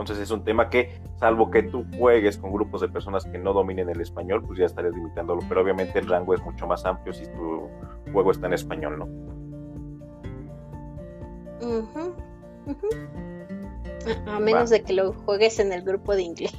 Entonces 0.00 0.18
es 0.18 0.30
un 0.30 0.44
tema 0.44 0.70
que, 0.70 1.00
salvo 1.16 1.50
que 1.50 1.62
tú 1.64 1.84
juegues 1.98 2.38
con 2.38 2.52
grupos 2.52 2.80
de 2.80 2.88
personas 2.88 3.24
que 3.26 3.38
no 3.38 3.52
dominen 3.52 3.90
el 3.90 4.00
español, 4.00 4.42
pues 4.46 4.58
ya 4.58 4.64
estarías 4.64 4.94
limitándolo. 4.94 5.42
Pero 5.48 5.60
obviamente 5.60 5.98
el 5.98 6.08
rango 6.08 6.32
es 6.32 6.42
mucho 6.42 6.66
más 6.66 6.86
amplio 6.86 7.12
si 7.12 7.26
tu 7.26 7.68
juego 8.10 8.30
está 8.30 8.46
en 8.46 8.54
español, 8.54 8.98
¿no? 8.98 9.08
A 14.26 14.38
menos 14.40 14.70
de 14.70 14.82
que 14.82 14.92
lo 14.92 15.12
juegues 15.12 15.58
en 15.58 15.72
el 15.72 15.82
grupo 15.82 16.14
de 16.14 16.22
inglés. 16.22 16.54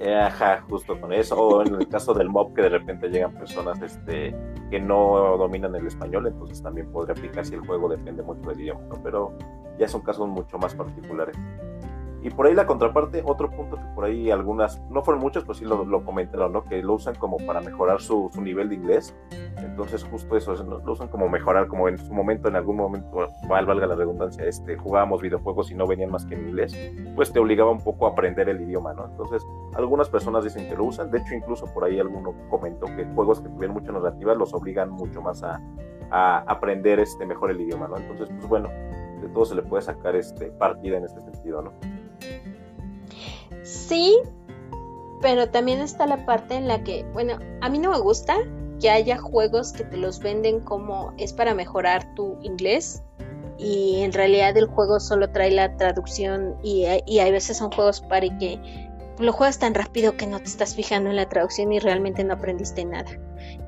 Eh, 0.00 0.14
ajá, 0.14 0.64
justo 0.68 1.00
con 1.00 1.12
eso. 1.12 1.36
O 1.36 1.62
en 1.64 1.74
el 1.74 1.88
caso 1.88 2.12
del 2.12 2.28
mob 2.28 2.54
que 2.54 2.62
de 2.62 2.68
repente 2.70 3.08
llegan 3.08 3.32
personas 3.34 3.80
este, 3.80 4.34
que 4.70 4.80
no 4.80 5.36
dominan 5.36 5.74
el 5.74 5.86
español, 5.86 6.26
entonces 6.26 6.62
también 6.62 6.90
podría 6.92 7.14
aplicar 7.14 7.44
si 7.46 7.54
el 7.54 7.60
juego 7.60 7.88
depende 7.88 8.22
mucho 8.22 8.48
del 8.50 8.60
idioma, 8.60 8.80
Pero 9.02 9.32
ya 9.78 9.88
son 9.88 10.02
casos 10.02 10.28
mucho 10.28 10.58
más 10.58 10.74
particulares. 10.74 11.36
Y 12.22 12.30
por 12.30 12.46
ahí 12.46 12.54
la 12.54 12.66
contraparte, 12.66 13.22
otro 13.24 13.50
punto 13.50 13.76
que 13.76 13.84
por 13.94 14.04
ahí 14.04 14.30
algunas, 14.30 14.80
no 14.90 15.02
fueron 15.02 15.20
muchos, 15.20 15.44
pues 15.44 15.58
sí 15.58 15.64
lo, 15.64 15.84
lo 15.84 16.04
comentaron, 16.04 16.52
¿no? 16.52 16.64
Que 16.64 16.82
lo 16.82 16.94
usan 16.94 17.16
como 17.16 17.36
para 17.38 17.60
mejorar 17.60 18.00
su, 18.00 18.30
su 18.32 18.40
nivel 18.40 18.68
de 18.68 18.76
inglés. 18.76 19.14
Entonces 19.56 20.04
justo 20.04 20.36
eso, 20.36 20.54
lo 20.54 20.92
usan 20.92 21.08
como 21.08 21.28
mejorar, 21.28 21.66
como 21.66 21.88
en 21.88 21.98
su 21.98 22.12
momento, 22.12 22.48
en 22.48 22.56
algún 22.56 22.76
momento, 22.76 23.28
valga 23.48 23.74
la 23.74 23.94
redundancia, 23.94 24.44
este, 24.44 24.76
jugábamos 24.76 25.20
videojuegos 25.20 25.70
y 25.70 25.74
no 25.74 25.86
venían 25.86 26.10
más 26.10 26.24
que 26.24 26.34
en 26.34 26.48
inglés, 26.48 26.76
pues 27.14 27.32
te 27.32 27.38
obligaba 27.38 27.70
un 27.70 27.80
poco 27.80 28.06
a 28.06 28.10
aprender 28.10 28.48
el 28.48 28.60
idioma, 28.60 28.92
¿no? 28.94 29.06
Entonces 29.06 29.44
algunas 29.74 30.08
personas 30.08 30.44
dicen 30.44 30.68
que 30.68 30.76
lo 30.76 30.84
usan, 30.84 31.10
de 31.10 31.18
hecho 31.18 31.34
incluso 31.34 31.66
por 31.72 31.84
ahí 31.84 31.98
alguno 31.98 32.34
comentó 32.50 32.86
que 32.86 33.04
juegos 33.14 33.40
que 33.40 33.48
tuvieran 33.48 33.74
mucha 33.74 33.92
narrativa 33.92 34.34
los 34.34 34.54
obligan 34.54 34.90
mucho 34.90 35.22
más 35.22 35.42
a, 35.42 35.60
a 36.10 36.38
aprender 36.46 37.00
este, 37.00 37.26
mejor 37.26 37.50
el 37.50 37.60
idioma, 37.60 37.88
¿no? 37.88 37.96
Entonces, 37.96 38.28
pues 38.28 38.48
bueno, 38.48 38.68
de 39.20 39.28
todo 39.28 39.44
se 39.44 39.54
le 39.54 39.62
puede 39.62 39.82
sacar 39.82 40.16
este, 40.16 40.50
partida 40.50 40.98
en 40.98 41.04
este 41.04 41.20
sentido, 41.20 41.62
¿no? 41.62 41.72
Sí, 43.62 44.16
pero 45.20 45.48
también 45.48 45.80
está 45.80 46.06
la 46.06 46.26
parte 46.26 46.54
en 46.54 46.68
la 46.68 46.82
que, 46.82 47.04
bueno, 47.12 47.38
a 47.60 47.68
mí 47.68 47.78
no 47.78 47.90
me 47.90 47.98
gusta 47.98 48.36
que 48.80 48.90
haya 48.90 49.16
juegos 49.16 49.72
que 49.72 49.84
te 49.84 49.96
los 49.96 50.18
venden 50.18 50.60
como 50.60 51.14
es 51.16 51.32
para 51.32 51.54
mejorar 51.54 52.14
tu 52.14 52.36
inglés 52.42 53.02
y 53.56 54.00
en 54.00 54.12
realidad 54.12 54.56
el 54.56 54.66
juego 54.66 54.98
solo 54.98 55.30
trae 55.30 55.52
la 55.52 55.76
traducción 55.76 56.56
y, 56.62 56.84
hay 56.84 57.30
veces 57.30 57.58
son 57.58 57.70
juegos 57.70 58.00
para 58.00 58.26
que 58.38 58.58
lo 59.18 59.32
juegas 59.32 59.58
tan 59.60 59.74
rápido 59.74 60.16
que 60.16 60.26
no 60.26 60.38
te 60.38 60.46
estás 60.46 60.74
fijando 60.74 61.10
en 61.10 61.16
la 61.16 61.28
traducción 61.28 61.72
y 61.72 61.78
realmente 61.78 62.24
no 62.24 62.34
aprendiste 62.34 62.84
nada. 62.84 63.10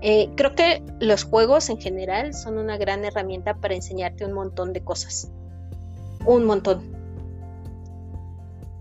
Eh, 0.01 0.31
creo 0.37 0.55
que 0.55 0.83
los 0.99 1.25
juegos 1.25 1.69
en 1.69 1.79
general 1.79 2.35
son 2.35 2.59
una 2.59 2.77
gran 2.77 3.05
herramienta 3.05 3.55
para 3.55 3.75
enseñarte 3.75 4.25
un 4.25 4.33
montón 4.33 4.73
de 4.73 4.83
cosas. 4.83 5.31
Un 6.27 6.45
montón 6.45 7.04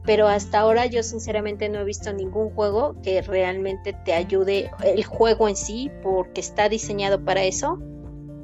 pero 0.06 0.28
hasta 0.28 0.60
ahora 0.60 0.86
yo 0.86 1.02
sinceramente 1.02 1.70
no 1.70 1.80
he 1.80 1.84
visto 1.84 2.12
ningún 2.12 2.50
juego 2.52 2.96
que 3.02 3.22
realmente 3.22 3.94
te 4.06 4.14
ayude 4.14 4.70
el 4.84 5.04
juego 5.06 5.48
en 5.48 5.56
sí, 5.56 5.90
porque 6.02 6.42
está 6.42 6.68
diseñado 6.68 7.24
para 7.24 7.44
eso, 7.44 7.80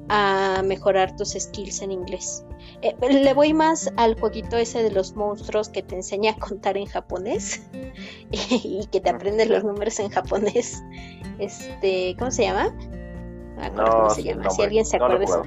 a 0.08 0.62
mejorar 0.66 1.16
tus 1.18 1.34
skills 1.38 1.82
en 1.82 1.92
inglés. 1.92 2.46
Eh, 2.82 2.96
le 3.10 3.34
voy 3.34 3.54
más 3.54 3.92
al 3.98 4.20
jueguito 4.20 4.58
ese 4.58 4.82
de 4.82 4.92
los 4.92 5.16
monstruos 5.16 5.70
que 5.70 5.84
te 5.84 5.96
enseña 5.96 6.32
a 6.32 6.36
contar 6.36 6.78
en 6.78 6.86
japonés 6.86 7.62
y 8.32 8.88
que 8.92 9.02
te 9.02 9.10
aprendes 9.10 9.50
los 9.50 9.64
números 9.64 10.00
en 10.00 10.10
japonés. 10.10 10.82
Este, 11.40 12.16
¿cómo 12.18 12.32
se 12.32 12.44
llama? 12.44 12.74
No, 13.76 13.86
cómo 13.86 14.10
se 14.12 14.24
llama. 14.24 14.50
si 14.50 14.62
alguien 14.62 14.86
se 14.86 14.96
acuerda. 14.96 15.44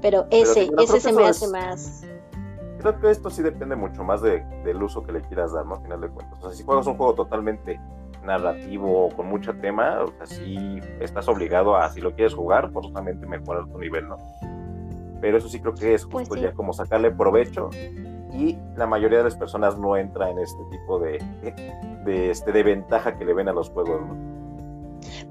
Pero 0.00 0.26
ese, 0.30 0.70
ese 0.78 1.00
se 1.00 1.12
me 1.12 1.26
hace 1.26 1.48
más 1.48 2.02
creo 2.78 2.98
que 3.00 3.10
esto 3.10 3.30
sí 3.30 3.42
depende 3.42 3.76
mucho 3.76 4.04
más 4.04 4.22
de, 4.22 4.40
del 4.64 4.82
uso 4.82 5.02
que 5.02 5.12
le 5.12 5.20
quieras 5.22 5.52
dar, 5.52 5.66
¿no? 5.66 5.74
A 5.74 5.80
final 5.80 6.00
de 6.00 6.08
cuentas. 6.08 6.38
O 6.40 6.48
sea, 6.48 6.56
si 6.56 6.64
juegas 6.64 6.86
un 6.86 6.96
juego 6.96 7.14
totalmente 7.14 7.80
narrativo 8.24 9.08
con 9.16 9.26
mucho 9.26 9.54
tema, 9.56 10.02
o 10.02 10.12
sea, 10.12 10.26
sí 10.26 10.80
estás 11.00 11.28
obligado 11.28 11.76
a, 11.76 11.90
si 11.90 12.00
lo 12.00 12.14
quieres 12.14 12.34
jugar, 12.34 12.70
forzosamente 12.72 13.26
mejorar 13.26 13.66
tu 13.66 13.78
nivel, 13.78 14.08
¿no? 14.08 14.16
Pero 15.20 15.38
eso 15.38 15.48
sí 15.48 15.60
creo 15.60 15.74
que 15.74 15.94
es 15.94 16.06
pues 16.06 16.28
justo 16.28 16.40
ya 16.40 16.52
como 16.52 16.72
sacarle 16.72 17.10
provecho 17.10 17.70
y 18.32 18.56
la 18.76 18.86
mayoría 18.86 19.18
de 19.18 19.24
las 19.24 19.36
personas 19.36 19.78
no 19.78 19.96
entra 19.96 20.30
en 20.30 20.38
este 20.38 20.62
tipo 20.70 21.00
de, 21.00 21.18
de, 22.04 22.30
este, 22.30 22.52
de 22.52 22.62
ventaja 22.62 23.16
que 23.18 23.24
le 23.24 23.34
ven 23.34 23.48
a 23.48 23.52
los 23.52 23.70
juegos, 23.70 24.00
¿no? 24.00 24.16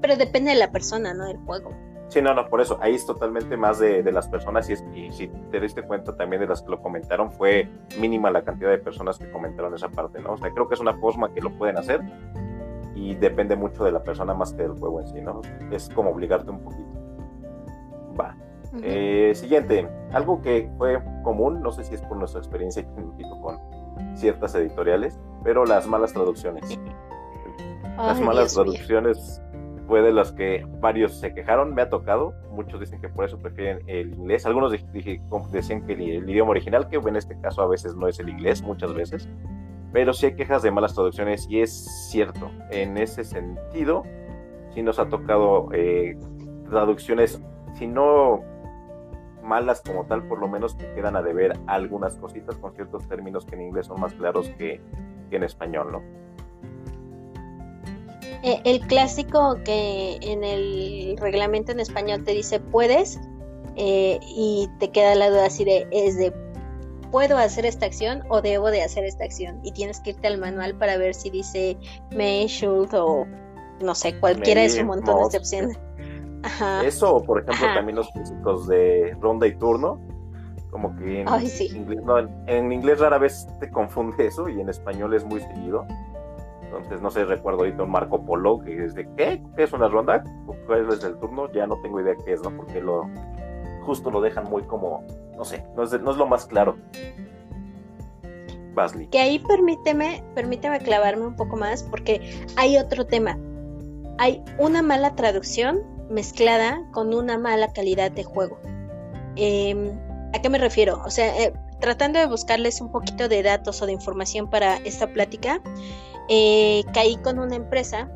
Pero 0.00 0.16
depende 0.16 0.50
de 0.50 0.56
la 0.56 0.70
persona, 0.70 1.14
¿no? 1.14 1.26
Del 1.26 1.38
juego. 1.38 1.72
Sí, 2.08 2.22
no, 2.22 2.32
no, 2.32 2.48
por 2.48 2.62
eso, 2.62 2.78
ahí 2.80 2.94
es 2.94 3.04
totalmente 3.04 3.56
más 3.56 3.78
de, 3.78 4.02
de 4.02 4.12
las 4.12 4.28
personas 4.28 4.68
y, 4.70 4.72
es, 4.72 4.84
y 4.94 5.10
si 5.12 5.28
te 5.50 5.60
diste 5.60 5.82
cuenta 5.82 6.16
también 6.16 6.40
de 6.40 6.48
las 6.48 6.62
que 6.62 6.70
lo 6.70 6.80
comentaron, 6.80 7.30
fue 7.30 7.68
mínima 8.00 8.30
la 8.30 8.42
cantidad 8.42 8.70
de 8.70 8.78
personas 8.78 9.18
que 9.18 9.30
comentaron 9.30 9.74
esa 9.74 9.90
parte, 9.90 10.20
¿no? 10.20 10.32
O 10.32 10.36
sea, 10.38 10.50
creo 10.50 10.66
que 10.68 10.74
es 10.74 10.80
una 10.80 10.94
forma 10.94 11.32
que 11.34 11.42
lo 11.42 11.50
pueden 11.58 11.76
hacer 11.76 12.00
y 12.94 13.14
depende 13.14 13.56
mucho 13.56 13.84
de 13.84 13.92
la 13.92 14.02
persona 14.02 14.32
más 14.32 14.54
que 14.54 14.62
del 14.62 14.72
juego 14.72 15.00
en 15.00 15.06
sí, 15.06 15.20
¿no? 15.20 15.42
Es 15.70 15.90
como 15.90 16.10
obligarte 16.10 16.50
un 16.50 16.60
poquito. 16.60 16.88
Va. 18.18 18.34
eh, 18.82 19.32
siguiente, 19.34 19.86
algo 20.12 20.40
que 20.40 20.70
fue 20.78 21.00
común, 21.22 21.60
no 21.62 21.70
sé 21.72 21.84
si 21.84 21.94
es 21.94 22.02
por 22.02 22.16
nuestra 22.16 22.40
experiencia 22.40 22.84
con 23.42 23.58
ciertas 24.16 24.54
editoriales, 24.54 25.20
pero 25.44 25.66
las 25.66 25.86
malas 25.86 26.12
traducciones. 26.14 26.78
Las 27.98 28.20
malas 28.20 28.54
traducciones 28.54 29.42
fue 29.88 30.02
de 30.02 30.12
los 30.12 30.32
que 30.32 30.66
varios 30.80 31.18
se 31.18 31.32
quejaron, 31.32 31.74
me 31.74 31.80
ha 31.80 31.88
tocado, 31.88 32.34
muchos 32.50 32.78
dicen 32.78 33.00
que 33.00 33.08
por 33.08 33.24
eso 33.24 33.38
prefieren 33.38 33.80
el 33.86 34.12
inglés, 34.12 34.44
algunos 34.44 34.70
decían 34.70 35.86
que 35.86 35.94
el, 35.94 36.28
idioma 36.28 36.50
original, 36.50 36.88
que 36.88 36.96
en 36.96 37.16
este 37.16 37.40
caso 37.40 37.62
a 37.62 37.66
veces 37.66 37.96
no 37.96 38.06
es 38.06 38.20
el 38.20 38.28
inglés, 38.28 38.62
muchas 38.62 38.92
veces, 38.92 39.26
pero 39.90 40.12
sí 40.12 40.26
hay 40.26 40.36
quejas 40.36 40.62
de 40.62 40.70
malas 40.70 40.94
traducciones 40.94 41.46
y 41.48 41.62
es 41.62 42.08
cierto, 42.10 42.50
en 42.70 42.98
ese 42.98 43.24
sentido, 43.24 44.02
sí 44.74 44.82
nos 44.82 44.98
ha 44.98 45.08
tocado 45.08 45.70
eh, 45.72 46.18
traducciones, 46.68 47.42
si 47.72 47.86
no 47.86 48.42
malas 49.42 49.80
como 49.80 50.04
tal, 50.04 50.28
por 50.28 50.38
lo 50.38 50.48
menos 50.48 50.74
que 50.74 50.92
quedan 50.92 51.16
a 51.16 51.22
deber 51.22 51.54
algunas 51.66 52.14
cositas 52.16 52.56
con 52.56 52.74
ciertos 52.74 53.08
términos 53.08 53.46
que 53.46 53.54
en 53.54 53.62
inglés 53.62 53.86
son 53.86 53.98
más 54.02 54.12
claros 54.12 54.50
que, 54.50 54.82
que 55.30 55.36
en 55.36 55.44
español, 55.44 55.92
¿no? 55.92 56.02
Eh, 58.42 58.60
el 58.64 58.80
clásico 58.80 59.56
que 59.64 60.18
en 60.22 60.44
el 60.44 61.16
reglamento 61.18 61.72
en 61.72 61.80
español 61.80 62.24
te 62.24 62.32
dice 62.32 62.60
puedes 62.60 63.18
eh, 63.76 64.20
y 64.22 64.68
te 64.78 64.90
queda 64.90 65.14
la 65.16 65.30
duda 65.30 65.46
así 65.46 65.64
de 65.64 65.88
es 65.90 66.16
de 66.16 66.32
puedo 67.10 67.36
hacer 67.36 67.66
esta 67.66 67.86
acción 67.86 68.22
o 68.28 68.40
debo 68.40 68.70
de 68.70 68.82
hacer 68.82 69.04
esta 69.04 69.24
acción 69.24 69.58
y 69.64 69.72
tienes 69.72 70.00
que 70.00 70.10
irte 70.10 70.28
al 70.28 70.38
manual 70.38 70.76
para 70.76 70.96
ver 70.98 71.14
si 71.14 71.30
dice 71.30 71.76
may, 72.14 72.46
should 72.46 72.94
o 72.94 73.26
no 73.80 73.94
sé, 73.94 74.18
cualquiera 74.18 74.62
de 74.62 74.70
sus 74.70 74.84
montones 74.84 75.30
de 75.30 75.38
opciones. 75.38 75.78
Eso, 76.84 77.22
por 77.22 77.40
ejemplo, 77.40 77.66
también 77.74 77.96
los 77.96 78.10
físicos 78.12 78.68
de 78.68 79.16
ronda 79.20 79.46
y 79.46 79.56
turno, 79.56 80.00
Como 80.70 80.94
que 80.96 81.22
en, 81.22 82.72
inglés 82.72 83.00
rara 83.00 83.18
vez 83.18 83.46
te 83.58 83.70
confunde 83.70 84.26
eso 84.26 84.48
y 84.48 84.60
en 84.60 84.68
español 84.68 85.14
es 85.14 85.24
muy 85.24 85.40
seguido. 85.40 85.86
Entonces, 86.68 87.00
no 87.00 87.10
sé, 87.10 87.24
recuerdo 87.24 87.60
ahorita 87.60 87.82
un 87.82 87.90
Marco 87.90 88.24
Polo 88.24 88.60
que 88.60 88.84
es 88.84 88.94
de 88.94 89.08
¿qué? 89.16 89.42
¿Qué 89.56 89.62
es 89.62 89.72
una 89.72 89.88
ronda? 89.88 90.22
¿Cuál 90.66 90.92
es 90.92 91.02
el 91.02 91.18
turno? 91.18 91.50
Ya 91.52 91.66
no 91.66 91.80
tengo 91.80 92.00
idea 92.00 92.14
qué 92.24 92.34
es, 92.34 92.42
¿no? 92.42 92.54
Porque 92.54 92.80
lo 92.80 93.08
justo 93.82 94.10
lo 94.10 94.20
dejan 94.20 94.44
muy 94.44 94.64
como, 94.64 95.02
no 95.34 95.44
sé, 95.46 95.64
no 95.74 95.82
es, 95.82 95.98
no 96.00 96.10
es 96.10 96.16
lo 96.18 96.26
más 96.26 96.44
claro. 96.46 96.76
Basley. 98.74 99.06
Que 99.08 99.18
ahí 99.18 99.38
permíteme, 99.38 100.22
permíteme 100.34 100.78
clavarme 100.80 101.26
un 101.26 101.36
poco 101.36 101.56
más 101.56 101.82
porque 101.82 102.20
hay 102.56 102.76
otro 102.76 103.06
tema. 103.06 103.38
Hay 104.18 104.44
una 104.58 104.82
mala 104.82 105.14
traducción 105.14 105.80
mezclada 106.10 106.82
con 106.92 107.14
una 107.14 107.38
mala 107.38 107.72
calidad 107.72 108.10
de 108.10 108.24
juego. 108.24 108.58
Em, 109.36 109.98
¿A 110.34 110.42
qué 110.42 110.50
me 110.50 110.58
refiero? 110.58 111.00
O 111.06 111.10
sea, 111.10 111.36
eh, 111.42 111.54
tratando 111.80 112.18
de 112.18 112.26
buscarles 112.26 112.80
un 112.80 112.90
poquito 112.90 113.28
de 113.28 113.42
datos 113.42 113.80
o 113.80 113.86
de 113.86 113.92
información 113.92 114.50
para 114.50 114.76
esta 114.78 115.06
plática, 115.08 115.60
eh, 116.28 116.84
caí 116.92 117.16
con 117.16 117.38
una 117.38 117.56
empresa 117.56 118.10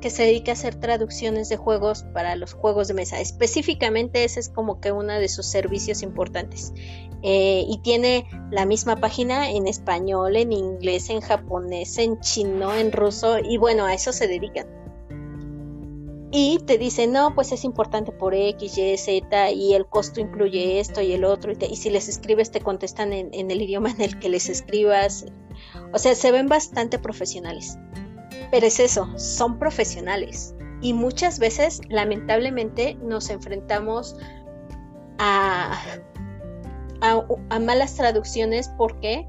que 0.00 0.10
se 0.10 0.24
dedica 0.24 0.52
a 0.52 0.54
hacer 0.54 0.74
traducciones 0.74 1.48
de 1.48 1.56
juegos 1.56 2.04
para 2.12 2.36
los 2.36 2.52
juegos 2.52 2.88
de 2.88 2.94
mesa. 2.94 3.20
Específicamente 3.20 4.24
ese 4.24 4.40
es 4.40 4.48
como 4.50 4.80
que 4.80 4.92
uno 4.92 5.14
de 5.14 5.28
sus 5.28 5.46
servicios 5.46 6.02
importantes. 6.02 6.72
Eh, 7.22 7.64
y 7.66 7.78
tiene 7.78 8.26
la 8.50 8.66
misma 8.66 8.96
página 8.96 9.50
en 9.50 9.66
español, 9.66 10.36
en 10.36 10.52
inglés, 10.52 11.08
en 11.08 11.22
japonés, 11.22 11.96
en 11.96 12.20
chino, 12.20 12.74
en 12.74 12.92
ruso, 12.92 13.38
y 13.38 13.56
bueno, 13.56 13.86
a 13.86 13.94
eso 13.94 14.12
se 14.12 14.28
dedican 14.28 14.66
y 16.36 16.58
te 16.58 16.78
dicen, 16.78 17.12
no, 17.12 17.32
pues 17.32 17.52
es 17.52 17.62
importante 17.62 18.10
por 18.10 18.34
X, 18.34 18.76
Y, 18.76 18.96
Z 18.96 19.52
y 19.52 19.72
el 19.72 19.86
costo 19.86 20.20
incluye 20.20 20.80
esto 20.80 21.00
y 21.00 21.12
el 21.12 21.24
otro. 21.24 21.52
Y, 21.52 21.76
si 21.76 21.90
les 21.90 22.08
escribes, 22.08 22.50
te 22.50 22.60
contestan 22.60 23.12
en, 23.12 23.52
el 23.52 23.62
idioma 23.62 23.92
en 23.92 24.00
el 24.00 24.18
que 24.18 24.28
les 24.28 24.48
escribas. 24.48 25.26
O 25.92 25.98
sea, 25.98 26.14
se 26.14 26.32
ven 26.32 26.48
bastante 26.48 26.98
profesionales. 26.98 27.78
Pero 28.50 28.66
es 28.66 28.80
eso, 28.80 29.08
son 29.18 29.58
profesionales. 29.58 30.54
Y 30.80 30.92
muchas 30.92 31.38
veces, 31.38 31.80
lamentablemente, 31.88 32.94
nos 32.96 33.30
enfrentamos 33.30 34.16
a, 35.18 35.80
a, 37.00 37.58
malas 37.58 37.94
traducciones 37.94 38.68
porque 38.76 39.26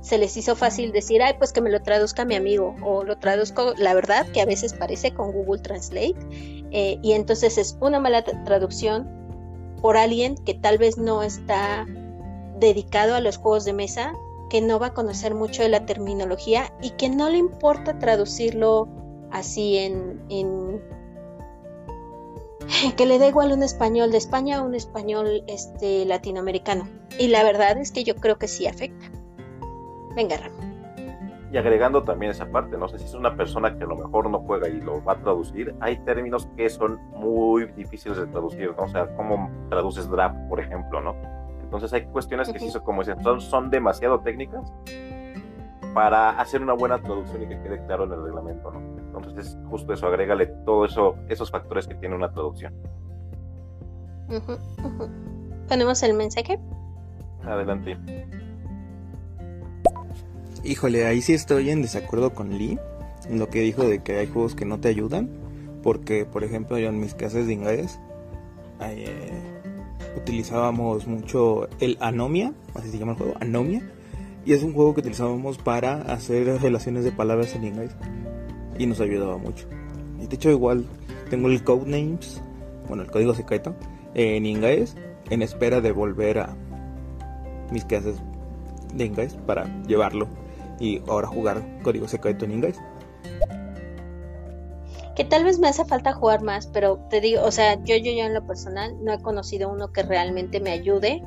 se 0.00 0.18
les 0.18 0.36
hizo 0.36 0.56
fácil 0.56 0.92
decir, 0.92 1.22
ay, 1.22 1.34
pues 1.38 1.52
que 1.52 1.60
me 1.60 1.70
lo 1.70 1.80
traduzca 1.80 2.24
mi 2.24 2.34
amigo, 2.34 2.74
o 2.82 3.04
lo 3.04 3.16
traduzco, 3.18 3.74
la 3.76 3.94
verdad, 3.94 4.26
que 4.32 4.40
a 4.40 4.46
veces 4.46 4.74
parece 4.74 5.14
con 5.14 5.30
Google 5.30 5.62
Translate, 5.62 6.16
eh, 6.72 6.98
y 7.02 7.12
entonces 7.12 7.56
es 7.56 7.76
una 7.80 8.00
mala 8.00 8.24
traducción 8.24 9.08
por 9.80 9.96
alguien 9.96 10.36
que 10.36 10.54
tal 10.54 10.78
vez 10.78 10.98
no 10.98 11.22
está 11.22 11.86
dedicado 12.58 13.14
a 13.14 13.20
los 13.20 13.36
juegos 13.36 13.64
de 13.64 13.72
mesa, 13.72 14.12
que 14.52 14.60
no 14.60 14.78
va 14.78 14.88
a 14.88 14.92
conocer 14.92 15.34
mucho 15.34 15.62
de 15.62 15.70
la 15.70 15.86
terminología 15.86 16.74
y 16.82 16.90
que 16.90 17.08
no 17.08 17.30
le 17.30 17.38
importa 17.38 17.98
traducirlo 17.98 18.86
así 19.30 19.78
en, 19.78 20.20
que 22.98 23.06
le 23.06 23.18
da 23.18 23.28
igual 23.28 23.52
un 23.52 23.62
español 23.62 24.12
de 24.12 24.18
España 24.18 24.58
a 24.58 24.62
un 24.62 24.74
español 24.74 25.42
este 25.46 26.04
latinoamericano. 26.04 26.86
Y 27.18 27.28
la 27.28 27.42
verdad 27.44 27.78
es 27.78 27.92
que 27.92 28.04
yo 28.04 28.14
creo 28.16 28.36
que 28.36 28.46
sí 28.46 28.66
afecta. 28.66 29.10
Venga, 30.14 30.36
Ramón. 30.36 30.70
Y 31.50 31.56
agregando 31.56 32.02
también 32.02 32.32
esa 32.32 32.44
parte, 32.44 32.76
no 32.76 32.88
sé 32.88 32.98
si 32.98 33.06
es 33.06 33.14
una 33.14 33.34
persona 33.34 33.78
que 33.78 33.84
a 33.84 33.86
lo 33.86 33.96
mejor 33.96 34.28
no 34.28 34.40
juega 34.40 34.68
y 34.68 34.82
lo 34.82 35.02
va 35.02 35.14
a 35.14 35.22
traducir, 35.22 35.74
hay 35.80 35.96
términos 36.04 36.46
que 36.58 36.68
son 36.68 37.00
muy 37.14 37.72
difíciles 37.72 38.18
de 38.18 38.26
traducir, 38.26 38.74
¿no? 38.76 38.82
O 38.82 38.88
sea, 38.88 39.16
¿cómo 39.16 39.50
traduces 39.70 40.10
draft, 40.10 40.36
por 40.50 40.60
ejemplo, 40.60 41.00
¿no? 41.00 41.41
Entonces 41.72 41.94
hay 41.94 42.04
cuestiones 42.04 42.52
que 42.52 42.58
sí 42.58 42.68
son, 42.68 42.82
como 42.82 43.02
dicen, 43.02 43.16
son, 43.40 43.70
demasiado 43.70 44.20
técnicas 44.20 44.70
para 45.94 46.38
hacer 46.38 46.60
una 46.60 46.74
buena 46.74 47.00
traducción 47.00 47.44
y 47.44 47.48
que 47.48 47.58
quede 47.62 47.82
claro 47.86 48.04
en 48.04 48.12
el 48.12 48.22
reglamento, 48.22 48.70
¿no? 48.70 48.80
Entonces 48.98 49.46
es 49.46 49.58
justo 49.70 49.94
eso, 49.94 50.06
agrégale 50.06 50.48
todo 50.66 50.84
eso, 50.84 51.16
esos 51.30 51.50
factores 51.50 51.86
que 51.86 51.94
tiene 51.94 52.14
una 52.14 52.30
traducción. 52.30 52.74
¿Ponemos 55.66 56.02
el 56.02 56.12
mensaje? 56.12 56.60
Adelante. 57.42 57.96
Híjole, 60.64 61.06
ahí 61.06 61.22
sí 61.22 61.32
estoy 61.32 61.70
en 61.70 61.80
desacuerdo 61.80 62.34
con 62.34 62.50
Lee, 62.50 62.78
en 63.30 63.38
lo 63.38 63.48
que 63.48 63.60
dijo 63.60 63.82
de 63.84 64.02
que 64.02 64.18
hay 64.18 64.26
juegos 64.26 64.54
que 64.54 64.66
no 64.66 64.78
te 64.78 64.88
ayudan, 64.88 65.30
porque 65.82 66.26
por 66.26 66.44
ejemplo 66.44 66.76
yo 66.76 66.90
en 66.90 67.00
mis 67.00 67.14
clases 67.14 67.46
de 67.46 67.54
inglés 67.54 67.98
eh, 68.82 69.51
utilizábamos 70.16 71.06
mucho 71.06 71.68
el 71.80 71.96
Anomia, 72.00 72.52
así 72.74 72.90
se 72.90 72.98
llama 72.98 73.12
el 73.12 73.18
juego, 73.18 73.34
Anomia, 73.40 73.82
y 74.44 74.52
es 74.52 74.62
un 74.62 74.72
juego 74.74 74.94
que 74.94 75.00
utilizábamos 75.00 75.58
para 75.58 76.02
hacer 76.02 76.46
relaciones 76.60 77.04
de 77.04 77.12
palabras 77.12 77.54
en 77.54 77.64
inglés 77.64 77.94
y 78.78 78.86
nos 78.86 79.00
ayudaba 79.00 79.38
mucho. 79.38 79.66
De 80.18 80.34
hecho 80.34 80.50
igual 80.50 80.86
tengo 81.30 81.48
el 81.48 81.62
Codenames, 81.62 82.42
bueno 82.88 83.02
el 83.02 83.10
código 83.10 83.34
secreto, 83.34 83.74
en 84.14 84.46
inglés, 84.46 84.96
en 85.30 85.42
espera 85.42 85.80
de 85.80 85.92
volver 85.92 86.38
a 86.38 86.56
mis 87.70 87.84
clases 87.84 88.16
de 88.94 89.04
inglés 89.06 89.36
para 89.46 89.64
llevarlo 89.86 90.28
y 90.78 91.00
ahora 91.08 91.28
jugar 91.28 91.62
código 91.82 92.08
secreto 92.08 92.44
en 92.44 92.52
inglés. 92.52 92.80
Que 95.14 95.24
tal 95.24 95.44
vez 95.44 95.58
me 95.58 95.68
hace 95.68 95.84
falta 95.84 96.12
jugar 96.12 96.42
más, 96.42 96.66
pero 96.66 96.98
te 97.10 97.20
digo, 97.20 97.42
o 97.44 97.50
sea, 97.50 97.74
yo, 97.84 97.96
yo, 97.96 98.12
yo 98.12 98.24
en 98.24 98.34
lo 98.34 98.46
personal 98.46 98.96
no 99.04 99.12
he 99.12 99.20
conocido 99.20 99.70
uno 99.70 99.92
que 99.92 100.02
realmente 100.02 100.60
me 100.60 100.70
ayude 100.70 101.22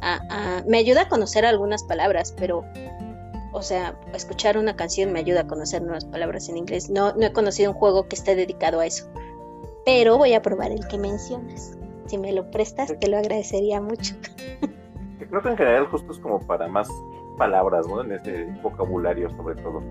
a, 0.00 0.62
me 0.66 0.78
ayuda 0.78 1.02
a 1.02 1.08
conocer 1.08 1.44
algunas 1.44 1.82
palabras, 1.84 2.34
pero, 2.36 2.64
o 3.52 3.62
sea, 3.62 3.98
escuchar 4.14 4.58
una 4.58 4.76
canción 4.76 5.12
me 5.12 5.20
ayuda 5.20 5.42
a 5.42 5.46
conocer 5.46 5.82
nuevas 5.82 6.04
palabras 6.04 6.48
en 6.48 6.56
inglés. 6.56 6.90
No, 6.90 7.14
no 7.14 7.26
he 7.26 7.32
conocido 7.32 7.72
un 7.72 7.76
juego 7.76 8.08
que 8.08 8.16
esté 8.16 8.34
dedicado 8.34 8.80
a 8.80 8.86
eso, 8.86 9.08
pero 9.84 10.18
voy 10.18 10.34
a 10.34 10.42
probar 10.42 10.72
el 10.72 10.86
que 10.88 10.98
mencionas. 10.98 11.76
Si 12.06 12.18
me 12.18 12.32
lo 12.32 12.50
prestas, 12.50 12.94
te 12.98 13.08
lo 13.08 13.18
agradecería 13.18 13.80
mucho. 13.80 14.14
Creo 15.28 15.42
que 15.42 15.48
en 15.48 15.56
general 15.56 15.86
justo 15.86 16.12
es 16.12 16.18
como 16.20 16.38
para 16.40 16.68
más 16.68 16.88
palabras, 17.36 17.86
¿no? 17.88 18.02
En 18.02 18.12
este 18.12 18.44
vocabulario 18.62 19.28
sobre 19.30 19.56
todo. 19.56 19.82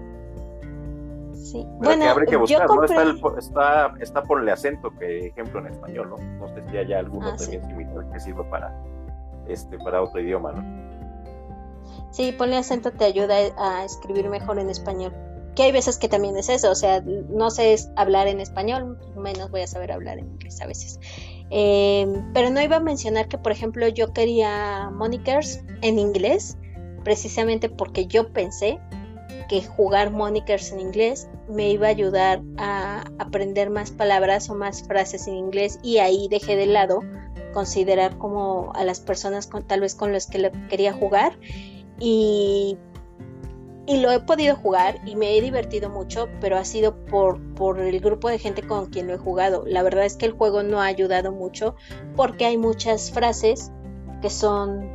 Sí. 1.46 1.64
bueno, 1.78 2.02
que 2.02 2.10
habría 2.10 2.26
que 2.28 2.38
buscar, 2.38 2.68
¿no? 2.68 2.84
Está, 3.38 3.94
está, 4.00 4.24
por 4.24 4.42
el 4.42 4.50
acento, 4.50 4.90
que 4.98 5.28
ejemplo 5.28 5.60
en 5.60 5.68
español, 5.68 6.10
¿no? 6.10 6.18
No 6.40 6.48
sé 6.56 6.64
si 6.72 6.78
haya 6.78 6.98
alguno 6.98 7.28
ah, 7.28 7.36
también 7.38 7.64
similar 7.68 8.10
que 8.12 8.20
sirva 8.20 8.50
para, 8.50 8.76
este, 9.48 9.78
para 9.78 10.02
otro 10.02 10.20
idioma, 10.20 10.54
¿no? 10.54 10.86
Sí, 12.10 12.32
ponle 12.32 12.58
acento 12.58 12.92
te 12.92 13.06
ayuda 13.06 13.36
a 13.60 13.86
escribir 13.86 14.28
mejor 14.28 14.58
en 14.58 14.72
español. 14.72 15.14
Que 15.56 15.64
hay 15.64 15.72
veces 15.72 16.00
que 16.00 16.10
también 16.10 16.36
es 16.36 16.50
eso, 16.50 16.72
o 16.72 16.76
sea, 16.76 17.02
no 17.02 17.52
sé 17.52 17.76
hablar 17.96 18.28
en 18.28 18.42
español, 18.42 18.98
menos 19.16 19.52
voy 19.52 19.62
a 19.62 19.68
saber 19.68 19.92
hablar 19.92 20.18
en 20.18 20.26
inglés 20.32 20.60
a 20.62 20.66
veces. 20.66 21.00
Eh, 21.52 22.08
pero 22.34 22.50
no 22.50 22.60
iba 22.60 22.78
a 22.78 22.80
mencionar 22.80 23.28
que, 23.28 23.38
por 23.38 23.52
ejemplo, 23.52 23.88
yo 23.88 24.14
quería 24.14 24.90
monikers 24.90 25.64
en 25.84 26.00
inglés 26.00 26.58
precisamente 27.04 27.70
porque 27.70 28.08
yo 28.08 28.34
pensé 28.34 28.80
que 29.48 29.64
jugar 29.64 30.12
monikers 30.12 30.72
en 30.72 30.80
inglés 30.80 31.28
me 31.48 31.70
iba 31.70 31.88
a 31.88 31.90
ayudar 31.92 32.42
a 32.58 33.04
aprender 33.20 33.70
más 33.70 33.92
palabras 33.92 34.50
o 34.50 34.56
más 34.56 34.84
frases 34.84 35.28
en 35.28 35.36
inglés 35.36 35.80
y 35.84 35.98
ahí 35.98 36.28
dejé 36.30 36.56
de 36.56 36.66
lado 36.66 37.02
considerar 37.54 38.18
como 38.18 38.72
a 38.76 38.84
las 38.84 39.00
personas 39.00 39.48
con, 39.48 39.64
tal 39.64 39.82
vez 39.82 39.96
con 39.96 40.12
las 40.12 40.28
que 40.28 40.52
quería 40.70 40.94
jugar 40.94 41.38
y, 42.00 42.78
y 43.88 43.98
lo 43.98 44.12
he 44.12 44.20
podido 44.20 44.56
jugar 44.56 45.00
y 45.06 45.16
me 45.16 45.38
he 45.38 45.42
divertido 45.42 45.90
mucho, 45.90 46.28
pero 46.42 46.58
ha 46.58 46.66
sido 46.66 47.06
por, 47.06 47.40
por 47.56 47.80
el 47.80 48.00
grupo 48.02 48.30
de 48.30 48.40
gente 48.40 48.62
con 48.62 48.88
quien 48.88 49.08
lo 49.08 49.14
he 49.14 49.18
jugado. 49.18 49.64
La 49.66 49.84
verdad 49.84 50.06
es 50.06 50.18
que 50.18 50.26
el 50.26 50.34
juego 50.34 50.64
no 50.64 50.82
ha 50.82 50.86
ayudado 50.86 51.32
mucho 51.32 51.76
porque 52.16 52.46
hay 52.46 52.58
muchas 52.58 53.12
frases 53.12 53.72
que 54.22 54.30
son 54.30 54.90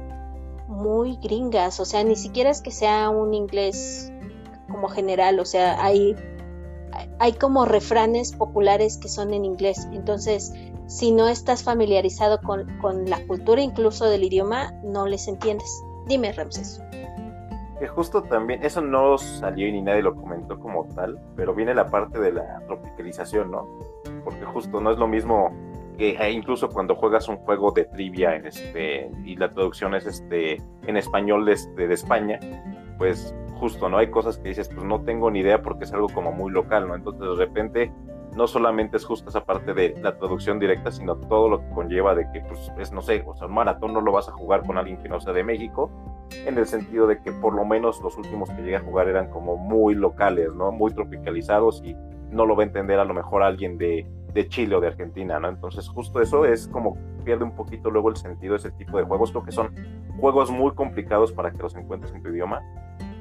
muy 0.68 1.18
gringas, 1.22 1.80
o 1.80 1.84
sea, 1.84 2.04
ni 2.04 2.16
siquiera 2.16 2.50
es 2.50 2.62
que 2.62 2.70
sea 2.70 3.10
un 3.10 3.34
inglés 3.34 4.12
como 4.70 4.88
general, 4.88 5.40
o 5.40 5.44
sea, 5.44 5.82
hay, 5.84 6.16
hay 7.18 7.32
como 7.34 7.64
refranes 7.64 8.32
populares 8.32 8.98
que 8.98 9.08
son 9.08 9.34
en 9.34 9.44
inglés, 9.44 9.88
entonces 9.92 10.52
si 10.86 11.12
no 11.12 11.28
estás 11.28 11.62
familiarizado 11.62 12.40
con, 12.40 13.08
la 13.08 13.24
cultura 13.26 13.62
incluso 13.62 14.10
del 14.10 14.24
idioma, 14.24 14.72
no 14.82 15.06
les 15.06 15.28
entiendes. 15.28 15.84
Dime, 16.08 16.32
Ramses. 16.32 16.82
Que 17.78 17.86
justo 17.86 18.22
también, 18.24 18.64
eso 18.64 18.80
no 18.80 19.16
salió 19.16 19.70
ni 19.70 19.80
nadie 19.82 20.02
lo 20.02 20.16
comentó 20.16 20.58
como 20.58 20.86
tal, 20.96 21.18
pero 21.36 21.54
viene 21.54 21.74
la 21.74 21.86
parte 21.86 22.18
de 22.18 22.32
la 22.32 22.60
tropicalización, 22.66 23.52
¿no? 23.52 23.68
Porque 24.24 24.44
justo 24.44 24.80
no 24.80 24.90
es 24.90 24.98
lo 24.98 25.06
mismo 25.06 25.50
eh, 26.00 26.30
incluso 26.32 26.70
cuando 26.70 26.94
juegas 26.94 27.28
un 27.28 27.36
juego 27.36 27.72
de 27.72 27.84
trivia 27.84 28.34
en 28.34 28.46
este 28.46 29.10
y 29.24 29.36
la 29.36 29.52
traducción 29.52 29.94
es 29.94 30.06
este 30.06 30.56
en 30.86 30.96
español 30.96 31.46
este, 31.48 31.86
de 31.86 31.92
España, 31.94 32.40
pues 32.96 33.34
justo, 33.60 33.88
¿no? 33.90 33.98
Hay 33.98 34.10
cosas 34.10 34.38
que 34.38 34.48
dices, 34.48 34.68
pues 34.68 34.82
no 34.84 35.02
tengo 35.02 35.30
ni 35.30 35.40
idea 35.40 35.62
porque 35.62 35.84
es 35.84 35.92
algo 35.92 36.08
como 36.08 36.32
muy 36.32 36.50
local, 36.50 36.88
¿no? 36.88 36.94
Entonces 36.94 37.20
de 37.20 37.36
repente 37.36 37.92
no 38.34 38.46
solamente 38.46 38.96
es 38.96 39.04
justo 39.04 39.28
esa 39.28 39.44
parte 39.44 39.74
de 39.74 39.94
la 40.02 40.16
traducción 40.16 40.58
directa, 40.58 40.90
sino 40.90 41.16
todo 41.16 41.48
lo 41.48 41.60
que 41.60 41.68
conlleva 41.70 42.14
de 42.14 42.30
que, 42.32 42.40
pues, 42.40 42.72
es, 42.78 42.92
no 42.92 43.02
sé, 43.02 43.22
o 43.26 43.36
sea, 43.36 43.48
un 43.48 43.54
maratón 43.54 43.92
no 43.92 44.00
lo 44.00 44.12
vas 44.12 44.28
a 44.28 44.32
jugar 44.32 44.64
con 44.64 44.78
alguien 44.78 45.02
que 45.02 45.08
no 45.08 45.20
sea 45.20 45.32
de 45.32 45.44
México, 45.44 45.90
en 46.46 46.56
el 46.56 46.66
sentido 46.66 47.06
de 47.06 47.20
que 47.20 47.32
por 47.32 47.54
lo 47.54 47.64
menos 47.64 48.00
los 48.02 48.16
últimos 48.16 48.48
que 48.50 48.62
llegué 48.62 48.76
a 48.76 48.80
jugar 48.80 49.08
eran 49.08 49.30
como 49.30 49.56
muy 49.56 49.94
locales, 49.94 50.54
¿no? 50.54 50.72
Muy 50.72 50.92
tropicalizados 50.92 51.82
y 51.84 51.94
no 52.30 52.46
lo 52.46 52.56
va 52.56 52.62
a 52.62 52.66
entender 52.66 52.98
a 52.98 53.04
lo 53.04 53.14
mejor 53.14 53.42
alguien 53.42 53.76
de, 53.76 54.06
de 54.32 54.48
Chile 54.48 54.76
o 54.76 54.80
de 54.80 54.86
Argentina, 54.86 55.40
¿no? 55.40 55.48
Entonces 55.48 55.88
justo 55.88 56.20
eso 56.20 56.44
es 56.44 56.68
como 56.68 56.96
pierde 57.24 57.44
un 57.44 57.54
poquito 57.54 57.90
luego 57.90 58.08
el 58.08 58.16
sentido 58.16 58.52
de 58.54 58.58
ese 58.58 58.70
tipo 58.70 58.96
de 58.96 59.04
juegos, 59.04 59.32
creo 59.32 59.44
que 59.44 59.52
son 59.52 59.74
juegos 60.18 60.50
muy 60.50 60.72
complicados 60.72 61.32
para 61.32 61.50
que 61.50 61.58
los 61.58 61.74
encuentres 61.74 62.14
en 62.14 62.22
tu 62.22 62.30
idioma, 62.30 62.62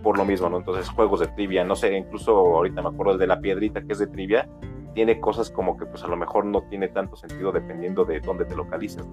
por 0.03 0.17
lo 0.17 0.25
mismo, 0.25 0.49
¿no? 0.49 0.57
Entonces 0.57 0.89
juegos 0.89 1.19
de 1.19 1.27
trivia, 1.27 1.63
no 1.63 1.75
sé, 1.75 1.95
incluso 1.97 2.35
ahorita 2.35 2.81
me 2.81 2.89
acuerdo 2.89 3.13
el 3.13 3.19
de 3.19 3.27
la 3.27 3.39
piedrita 3.39 3.81
que 3.81 3.93
es 3.93 3.99
de 3.99 4.07
trivia, 4.07 4.47
tiene 4.93 5.19
cosas 5.19 5.49
como 5.49 5.77
que 5.77 5.85
pues 5.85 6.03
a 6.03 6.07
lo 6.07 6.17
mejor 6.17 6.45
no 6.45 6.63
tiene 6.63 6.87
tanto 6.87 7.15
sentido 7.15 7.51
dependiendo 7.51 8.05
de 8.05 8.19
dónde 8.19 8.45
te 8.45 8.55
localices. 8.55 9.05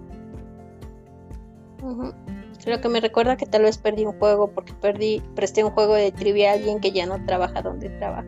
Lo 2.66 2.81
que 2.81 2.88
me 2.88 3.01
recuerda 3.01 3.37
que 3.37 3.46
tal 3.46 3.62
vez 3.62 3.79
perdí 3.79 4.07
un 4.07 4.18
juego 4.18 4.51
porque 4.51 4.72
perdí, 4.72 5.22
presté 5.35 5.62
un 5.62 5.70
juego 5.70 5.94
de 5.94 6.11
trivia 6.11 6.51
a 6.51 6.55
alguien 6.55 6.81
que 6.81 6.90
ya 6.90 7.07
no 7.07 7.25
trabaja 7.25 7.62
donde 7.62 7.90
trabaja. 7.90 8.27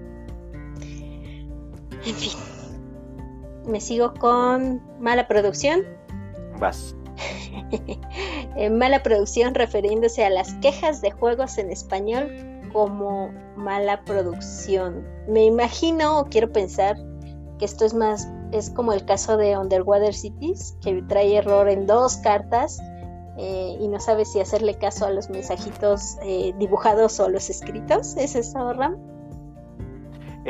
En 2.06 2.14
fin. 2.14 2.32
Me 3.66 3.80
sigo 3.80 4.14
con 4.14 4.80
mala 5.00 5.26
producción. 5.26 5.82
Vas. 6.60 6.94
mala 8.70 9.02
producción 9.02 9.54
refiriéndose 9.54 10.24
a 10.24 10.31
las 10.31 10.54
quejas 10.54 11.00
de 11.00 11.11
juegos 11.11 11.59
en 11.59 11.70
español 11.70 12.31
como 12.72 13.31
mala 13.57 14.02
producción. 14.04 15.07
Me 15.28 15.44
imagino 15.44 16.20
o 16.20 16.24
quiero 16.26 16.52
pensar 16.52 16.96
que 17.59 17.64
esto 17.64 17.85
es 17.85 17.94
más, 17.94 18.28
es 18.52 18.70
como 18.70 18.92
el 18.92 19.04
caso 19.04 19.37
de 19.37 19.57
Underwater 19.57 20.14
Cities, 20.14 20.76
que 20.81 21.02
trae 21.09 21.37
error 21.37 21.68
en 21.68 21.87
dos 21.87 22.18
cartas 22.18 22.78
eh, 23.37 23.76
y 23.81 23.88
no 23.88 24.00
sabe 24.00 24.24
si 24.24 24.40
hacerle 24.40 24.74
caso 24.74 25.07
a 25.07 25.11
los 25.11 25.31
mensajitos 25.31 26.16
eh, 26.22 26.52
dibujados 26.59 27.18
o 27.20 27.28
los 27.28 27.50
escritos. 27.50 28.16
¿Es 28.16 28.35
eso, 28.35 28.72
Ram? 28.72 28.96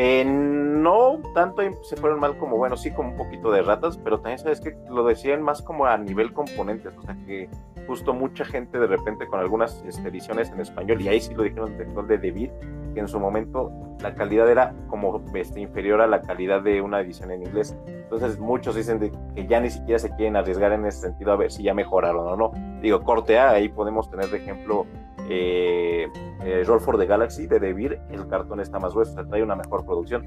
Eh, 0.00 0.24
no 0.24 1.20
tanto 1.34 1.60
se 1.82 1.96
fueron 1.96 2.20
mal 2.20 2.38
como, 2.38 2.56
bueno, 2.56 2.76
sí 2.76 2.92
como 2.92 3.10
un 3.10 3.16
poquito 3.16 3.50
de 3.50 3.62
ratas, 3.62 3.98
pero 3.98 4.20
también 4.20 4.38
sabes 4.38 4.60
que 4.60 4.76
lo 4.88 5.04
decían 5.04 5.42
más 5.42 5.60
como 5.60 5.86
a 5.86 5.98
nivel 5.98 6.32
componentes, 6.32 6.96
o 6.96 7.02
sea 7.02 7.16
que 7.26 7.50
justo 7.88 8.14
mucha 8.14 8.44
gente 8.44 8.78
de 8.78 8.86
repente 8.86 9.26
con 9.26 9.40
algunas 9.40 9.82
este, 9.84 10.06
ediciones 10.08 10.52
en 10.52 10.60
español, 10.60 11.02
y 11.02 11.08
ahí 11.08 11.20
sí 11.20 11.34
lo 11.34 11.42
dijeron 11.42 11.72
el 11.72 11.78
director 11.78 12.06
de 12.06 12.18
David, 12.18 12.50
que 12.94 13.00
en 13.00 13.08
su 13.08 13.18
momento 13.18 13.72
la 14.00 14.14
calidad 14.14 14.48
era 14.48 14.72
como 14.86 15.20
este, 15.34 15.62
inferior 15.62 16.00
a 16.00 16.06
la 16.06 16.22
calidad 16.22 16.62
de 16.62 16.80
una 16.80 17.00
edición 17.00 17.32
en 17.32 17.42
inglés. 17.42 17.76
Entonces 17.88 18.38
muchos 18.38 18.76
dicen 18.76 19.00
que 19.34 19.46
ya 19.48 19.58
ni 19.58 19.70
siquiera 19.70 19.98
se 19.98 20.10
quieren 20.10 20.36
arriesgar 20.36 20.70
en 20.72 20.86
ese 20.86 21.00
sentido 21.00 21.32
a 21.32 21.36
ver 21.36 21.50
si 21.50 21.64
ya 21.64 21.74
mejoraron 21.74 22.24
o 22.24 22.36
no. 22.36 22.52
Digo, 22.80 23.02
corte 23.02 23.36
A, 23.36 23.50
ahí 23.50 23.68
podemos 23.68 24.08
tener 24.08 24.28
de 24.28 24.38
ejemplo 24.38 24.86
eh, 25.28 26.08
eh, 26.44 26.64
Roll 26.66 26.80
for 26.80 26.98
the 26.98 27.06
Galaxy 27.06 27.46
de 27.46 27.58
Devir, 27.58 28.00
el 28.10 28.26
cartón 28.28 28.60
está 28.60 28.78
más 28.78 28.94
grueso, 28.94 29.14
trae 29.26 29.42
una 29.42 29.56
mejor 29.56 29.84
producción. 29.84 30.24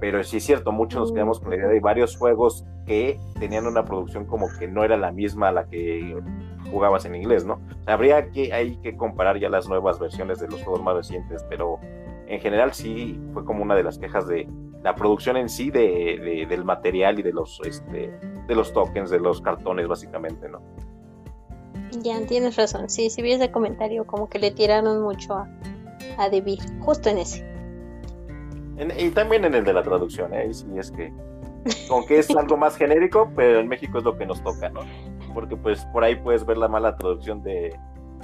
Pero 0.00 0.24
sí 0.24 0.38
es 0.38 0.44
cierto, 0.44 0.72
muchos 0.72 1.00
nos 1.00 1.12
quedamos 1.12 1.40
con 1.40 1.50
la 1.50 1.56
idea 1.56 1.68
de 1.68 1.78
varios 1.78 2.16
juegos 2.16 2.64
que 2.86 3.18
tenían 3.38 3.66
una 3.66 3.84
producción 3.84 4.24
como 4.24 4.46
que 4.58 4.66
no 4.66 4.82
era 4.82 4.96
la 4.96 5.12
misma 5.12 5.48
a 5.48 5.52
la 5.52 5.66
que 5.66 6.18
jugabas 6.70 7.04
en 7.04 7.14
inglés, 7.14 7.44
¿no? 7.44 7.60
habría 7.86 8.30
que 8.30 8.52
hay 8.52 8.76
que 8.76 8.96
comparar 8.96 9.38
ya 9.38 9.48
las 9.48 9.68
nuevas 9.68 9.98
versiones 9.98 10.40
de 10.40 10.48
los 10.48 10.62
juegos 10.62 10.82
más 10.82 10.94
recientes, 10.94 11.44
pero 11.48 11.78
en 12.26 12.40
general 12.40 12.72
sí 12.72 13.20
fue 13.32 13.44
como 13.44 13.62
una 13.62 13.74
de 13.74 13.82
las 13.82 13.98
quejas 13.98 14.26
de 14.26 14.48
la 14.82 14.94
producción 14.94 15.36
en 15.36 15.48
sí 15.48 15.70
de, 15.70 16.46
del 16.48 16.64
material 16.64 17.18
y 17.18 17.22
de 17.22 17.32
los 17.32 17.60
este, 17.64 18.12
de 18.46 18.54
los 18.54 18.72
tokens, 18.72 19.10
de 19.10 19.20
los 19.20 19.40
cartones 19.42 19.86
básicamente, 19.88 20.48
¿no? 20.48 20.60
Ya, 22.02 22.24
tienes 22.26 22.56
razón. 22.56 22.88
Sí, 22.88 23.10
si 23.10 23.22
vi 23.22 23.32
ese 23.32 23.50
comentario, 23.50 24.06
como 24.06 24.28
que 24.28 24.38
le 24.38 24.50
tiraron 24.50 25.02
mucho 25.02 25.34
a, 25.34 25.48
a 26.18 26.28
Debir, 26.28 26.60
justo 26.80 27.08
en 27.08 27.18
ese. 27.18 27.44
y 28.98 29.10
también 29.10 29.44
en 29.44 29.54
el 29.54 29.64
de 29.64 29.72
la 29.72 29.82
traducción, 29.82 30.32
¿eh? 30.34 30.52
Sí, 30.52 30.66
es 30.76 30.90
que, 30.90 31.12
aunque 31.90 32.18
es 32.18 32.30
algo 32.36 32.56
más 32.56 32.76
genérico, 32.76 33.30
pero 33.34 33.60
en 33.60 33.68
México 33.68 33.98
es 33.98 34.04
lo 34.04 34.16
que 34.16 34.26
nos 34.26 34.42
toca, 34.42 34.68
¿no? 34.68 34.80
Porque 35.34 35.56
pues 35.56 35.84
por 35.92 36.04
ahí 36.04 36.16
puedes 36.16 36.44
ver 36.46 36.58
la 36.58 36.68
mala 36.68 36.96
traducción 36.96 37.42
de, 37.42 37.76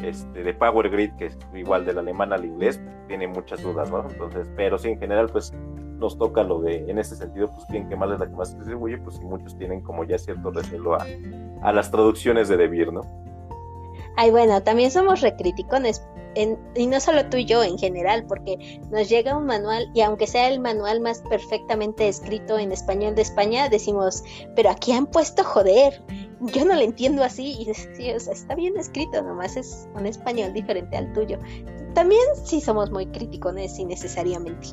este, 0.03 0.43
de 0.43 0.55
Power 0.55 0.91
Grid, 0.91 1.13
que 1.19 1.27
es 1.27 1.39
igual 1.55 1.85
del 1.85 1.99
alemán 1.99 2.33
al 2.33 2.45
inglés, 2.45 2.81
tiene 3.09 3.27
muchas 3.27 3.63
dudas, 3.63 3.91
¿no? 3.91 4.09
Entonces, 4.09 4.49
pero 4.57 4.79
sí, 4.79 4.89
en 4.89 4.99
general, 4.99 5.29
pues 5.31 5.53
nos 5.99 6.19
toca 6.19 6.43
lo 6.43 6.61
de, 6.61 6.91
en 6.91 6.99
ese 6.99 7.17
sentido, 7.17 7.51
pues 7.53 7.67
bien 7.69 7.89
que 7.89 7.97
más 7.97 8.11
es 8.11 8.21
la 8.21 8.27
que 8.27 8.35
más 8.35 8.51
se 8.51 8.57
distribuye, 8.57 8.99
pues 8.99 9.19
y 9.21 9.25
muchos 9.25 9.57
tienen 9.57 9.81
como 9.81 10.05
ya 10.05 10.19
cierto 10.19 10.51
recelo 10.51 10.95
a, 10.95 11.07
a 11.63 11.73
las 11.73 11.91
traducciones 11.91 12.49
de 12.49 12.57
Debir, 12.57 12.93
¿no? 12.93 13.01
Ay, 14.17 14.31
bueno, 14.31 14.63
también 14.63 14.91
somos 14.91 15.21
recriticones, 15.21 16.03
y 16.75 16.87
no 16.87 17.01
solo 17.01 17.29
tú 17.29 17.39
y 17.39 17.47
yo 17.47 17.63
en 17.63 17.79
general, 17.79 18.27
porque 18.27 18.81
nos 18.91 19.09
llega 19.09 19.37
un 19.37 19.47
manual 19.47 19.91
y 19.95 20.03
aunque 20.03 20.27
sea 20.27 20.49
el 20.49 20.61
manual 20.61 21.01
más 21.01 21.21
perfectamente 21.23 22.09
escrito 22.09 22.59
en 22.59 22.73
español 22.73 23.15
de 23.15 23.23
España, 23.23 23.69
decimos, 23.69 24.23
pero 24.55 24.71
aquí 24.71 24.93
han 24.93 25.07
puesto 25.07 25.43
joder, 25.43 26.03
yo 26.41 26.65
no 26.65 26.75
lo 26.75 26.83
entiendo 26.83 27.25
así 27.25 27.57
y 27.59 27.73
sí, 27.73 28.11
o 28.13 28.21
sea, 28.21 28.35
está 28.35 28.55
bien 28.55 28.77
escrito, 28.77 29.23
nomás 29.23 29.57
es 29.57 29.89
un 29.95 30.07
español 30.07 30.53
diferente 30.53 30.97
al 30.97 31.13
tuyo. 31.15 31.39
También 31.95 32.25
sí 32.45 32.61
somos 32.61 32.91
muy 32.91 33.07
criticones 33.07 33.79
innecesariamente. 33.79 34.69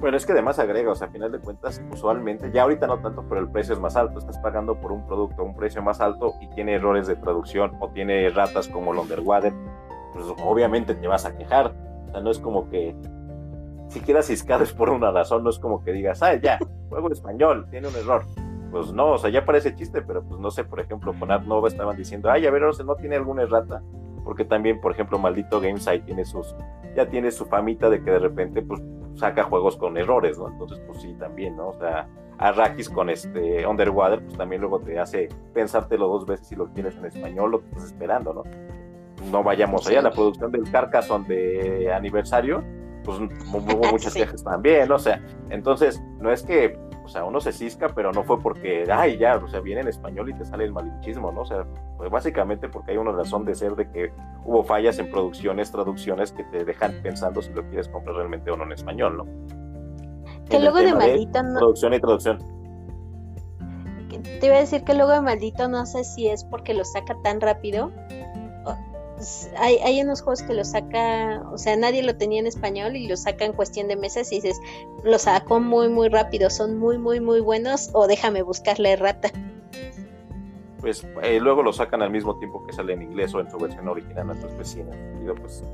Bueno, 0.00 0.16
es 0.16 0.24
que 0.24 0.32
además 0.32 0.60
agrega, 0.60 0.92
o 0.92 0.94
sea, 0.94 1.08
a 1.08 1.10
final 1.10 1.32
de 1.32 1.40
cuentas, 1.40 1.82
usualmente, 1.90 2.52
ya 2.52 2.62
ahorita 2.62 2.86
no 2.86 3.00
tanto, 3.00 3.24
pero 3.28 3.40
el 3.40 3.50
precio 3.50 3.74
es 3.74 3.80
más 3.80 3.96
alto. 3.96 4.20
Estás 4.20 4.38
pagando 4.38 4.80
por 4.80 4.92
un 4.92 5.04
producto 5.04 5.42
un 5.42 5.56
precio 5.56 5.82
más 5.82 6.00
alto 6.00 6.34
y 6.40 6.48
tiene 6.50 6.74
errores 6.74 7.08
de 7.08 7.16
traducción 7.16 7.76
o 7.80 7.88
tiene 7.88 8.28
ratas 8.30 8.68
como 8.68 8.92
el 8.92 9.00
Underwater, 9.00 9.52
pues 10.12 10.24
obviamente 10.44 10.94
te 10.94 11.08
vas 11.08 11.24
a 11.24 11.36
quejar. 11.36 11.74
O 12.06 12.10
sea, 12.12 12.20
no 12.20 12.30
es 12.30 12.38
como 12.38 12.70
que 12.70 12.94
si 13.88 14.00
quedas 14.00 14.26
ciscado 14.26 14.62
es 14.62 14.72
por 14.72 14.90
una 14.90 15.10
razón, 15.10 15.42
no 15.42 15.50
es 15.50 15.58
como 15.58 15.82
que 15.82 15.92
digas, 15.92 16.22
ah, 16.22 16.34
ya, 16.36 16.58
juego 16.88 17.10
español, 17.10 17.66
tiene 17.70 17.88
un 17.88 17.96
error. 17.96 18.22
Pues 18.70 18.92
no, 18.92 19.12
o 19.12 19.18
sea, 19.18 19.30
ya 19.30 19.44
parece 19.44 19.74
chiste, 19.74 20.02
pero 20.02 20.22
pues 20.22 20.38
no 20.38 20.50
sé, 20.52 20.62
por 20.62 20.78
ejemplo, 20.78 21.12
con 21.18 21.32
Art 21.32 21.44
Nova 21.44 21.66
estaban 21.66 21.96
diciendo, 21.96 22.30
ay, 22.30 22.46
a 22.46 22.50
ver, 22.52 22.62
no 22.84 22.94
tiene 22.96 23.16
alguna 23.16 23.42
errata, 23.42 23.82
porque 24.28 24.44
también, 24.44 24.78
por 24.78 24.92
ejemplo, 24.92 25.18
maldito 25.18 25.58
Gamesite 25.58 26.00
tiene 26.00 26.26
sus, 26.26 26.54
ya 26.94 27.08
tiene 27.08 27.30
su 27.30 27.46
famita 27.46 27.88
de 27.88 28.02
que 28.04 28.10
de 28.10 28.18
repente, 28.18 28.60
pues, 28.60 28.78
saca 29.14 29.42
juegos 29.42 29.78
con 29.78 29.96
errores, 29.96 30.38
¿no? 30.38 30.50
Entonces, 30.50 30.82
pues 30.86 31.00
sí, 31.00 31.14
también, 31.18 31.56
¿no? 31.56 31.68
O 31.68 31.78
sea, 31.78 32.06
Arrakis 32.36 32.90
con 32.90 33.08
este 33.08 33.66
Underwater, 33.66 34.22
pues 34.22 34.36
también 34.36 34.60
luego 34.60 34.80
te 34.80 34.98
hace 34.98 35.30
pensártelo 35.54 36.08
dos 36.08 36.26
veces 36.26 36.46
si 36.46 36.56
lo 36.56 36.66
quieres 36.74 36.94
en 36.98 37.06
español 37.06 37.54
o 37.54 37.60
te 37.60 37.68
estás 37.68 37.84
esperando, 37.84 38.34
¿no? 38.34 38.42
No 39.30 39.42
vayamos 39.42 39.88
allá, 39.88 40.02
la 40.02 40.10
producción 40.10 40.52
del 40.52 40.70
Carcassonne 40.70 41.26
de 41.26 41.90
aniversario, 41.90 42.62
pues 43.04 43.16
hubo 43.18 43.90
muchas 43.90 44.12
quejas 44.12 44.44
también, 44.44 44.90
¿no? 44.90 44.96
o 44.96 44.98
sea, 44.98 45.24
entonces, 45.48 46.02
no 46.20 46.30
es 46.30 46.42
que 46.42 46.78
o 47.08 47.10
sea, 47.10 47.24
uno 47.24 47.40
se 47.40 47.52
cisca, 47.52 47.88
pero 47.88 48.12
no 48.12 48.22
fue 48.22 48.38
porque, 48.38 48.84
ay, 48.92 49.16
ya, 49.16 49.36
o 49.36 49.48
sea, 49.48 49.60
viene 49.60 49.80
en 49.80 49.88
español 49.88 50.28
y 50.28 50.34
te 50.34 50.44
sale 50.44 50.64
el 50.64 50.72
malinchismo, 50.72 51.32
¿no? 51.32 51.40
O 51.40 51.46
sea, 51.46 51.64
pues 51.96 52.10
básicamente 52.10 52.68
porque 52.68 52.90
hay 52.90 52.98
una 52.98 53.12
razón 53.12 53.46
de 53.46 53.54
ser 53.54 53.76
de 53.76 53.90
que 53.90 54.12
hubo 54.44 54.62
fallas 54.62 54.98
en 54.98 55.10
producciones, 55.10 55.72
traducciones 55.72 56.32
que 56.32 56.44
te 56.44 56.66
dejan 56.66 56.92
pensando 57.02 57.40
si 57.40 57.50
lo 57.54 57.66
quieres 57.66 57.88
comprar 57.88 58.16
realmente 58.16 58.50
o 58.50 58.58
no 58.58 58.64
en 58.64 58.72
español, 58.72 59.16
¿no? 59.16 59.24
Que 60.50 60.60
luego 60.60 60.76
de 60.76 60.94
maldito 60.94 61.42
no... 61.42 61.58
Producción 61.58 61.94
y 61.94 62.00
traducción. 62.00 62.38
Te 64.40 64.46
iba 64.46 64.56
a 64.56 64.60
decir 64.60 64.84
que 64.84 64.92
luego 64.92 65.12
de 65.12 65.22
maldito 65.22 65.66
no 65.66 65.86
sé 65.86 66.04
si 66.04 66.28
es 66.28 66.44
porque 66.44 66.74
lo 66.74 66.84
saca 66.84 67.16
tan 67.22 67.40
rápido 67.40 67.90
hay, 69.56 69.76
hay 69.78 70.00
unos 70.02 70.22
juegos 70.22 70.42
que 70.42 70.54
lo 70.54 70.64
saca, 70.64 71.42
o 71.52 71.58
sea, 71.58 71.76
nadie 71.76 72.02
lo 72.02 72.16
tenía 72.16 72.40
en 72.40 72.46
español 72.46 72.96
y 72.96 73.08
lo 73.08 73.16
saca 73.16 73.44
en 73.44 73.52
cuestión 73.52 73.88
de 73.88 73.96
meses 73.96 74.30
y 74.32 74.36
dices, 74.36 74.60
lo 75.04 75.18
sacó 75.18 75.60
muy, 75.60 75.88
muy 75.88 76.08
rápido, 76.08 76.50
son 76.50 76.78
muy, 76.78 76.98
muy, 76.98 77.20
muy 77.20 77.40
buenos 77.40 77.90
o 77.92 78.06
déjame 78.06 78.42
buscarle 78.42 78.96
rata. 78.96 79.30
Pues 80.80 81.04
eh, 81.22 81.40
luego 81.40 81.62
lo 81.62 81.72
sacan 81.72 82.02
al 82.02 82.10
mismo 82.10 82.38
tiempo 82.38 82.64
que 82.64 82.72
sale 82.72 82.92
en 82.92 83.02
inglés 83.02 83.34
o 83.34 83.40
en 83.40 83.50
su 83.50 83.58
versión 83.58 83.88
original, 83.88 84.30
entonces 84.30 84.52
pues 84.54 84.68
sí, 84.68 84.82
pues 85.40 85.64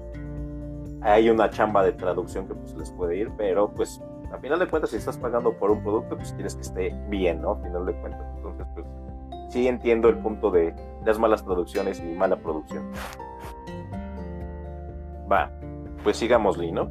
hay 1.02 1.28
una 1.28 1.51
chamba 1.51 1.84
de 1.84 1.92
traducción 1.92 2.49
que 2.49 2.55
pues 2.55 2.74
les 2.74 2.90
puede 2.92 3.16
ir, 3.16 3.30
pero 3.36 3.70
pues 3.70 4.01
a 4.32 4.38
final 4.38 4.59
de 4.59 4.66
cuentas 4.66 4.90
si 4.90 4.97
estás 4.97 5.18
pagando 5.18 5.53
por 5.53 5.70
un 5.70 5.82
producto, 5.82 6.16
pues 6.16 6.32
quieres 6.32 6.55
que 6.55 6.62
esté 6.62 6.95
bien, 7.09 7.42
¿no? 7.42 7.53
A 7.53 7.57
final 7.57 7.84
de 7.84 7.92
cuentas, 8.01 8.26
entonces 8.36 8.66
pues 8.74 8.86
sí 9.55 9.68
entiendo 9.68 10.09
el 10.09 10.18
punto 10.18 10.50
de 10.50 10.74
las 11.07 11.16
malas 11.16 11.44
traducciones 11.44 12.00
y 12.00 12.12
mala 12.16 12.34
producción. 12.34 12.90
Va, 15.30 15.48
pues 16.02 16.16
sigamos, 16.16 16.59
¿no? 16.59 16.90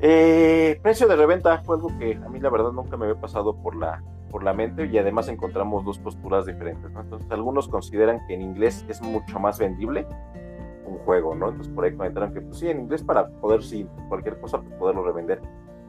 Eh, 0.00 0.80
precio 0.82 1.06
de 1.06 1.16
reventa 1.16 1.58
fue 1.58 1.76
algo 1.76 1.88
que 1.98 2.14
a 2.14 2.28
mí 2.30 2.40
la 2.40 2.48
verdad 2.48 2.72
nunca 2.72 2.96
me 2.96 3.04
había 3.04 3.20
pasado 3.20 3.54
por 3.54 3.76
la, 3.76 4.02
por 4.30 4.42
la 4.42 4.54
mente 4.54 4.86
y 4.86 4.96
además 4.96 5.28
encontramos 5.28 5.84
dos 5.84 5.98
posturas 5.98 6.46
diferentes. 6.46 6.90
Entonces, 6.96 7.30
algunos 7.30 7.68
consideran 7.68 8.26
que 8.26 8.32
en 8.32 8.40
inglés 8.40 8.82
es 8.88 9.02
mucho 9.02 9.38
más 9.38 9.58
vendible 9.58 10.06
un 10.86 10.96
juego, 11.00 11.34
¿no? 11.34 11.50
Entonces 11.50 11.70
por 11.74 11.84
ahí 11.84 11.92
comentaron 11.92 12.32
que 12.32 12.40
pues 12.40 12.60
sí, 12.60 12.70
en 12.70 12.80
inglés 12.80 13.02
para 13.02 13.28
poder, 13.28 13.62
si 13.62 13.86
cualquier 14.08 14.40
cosa, 14.40 14.58
pues 14.58 14.72
poderlo 14.76 15.04
revender. 15.04 15.42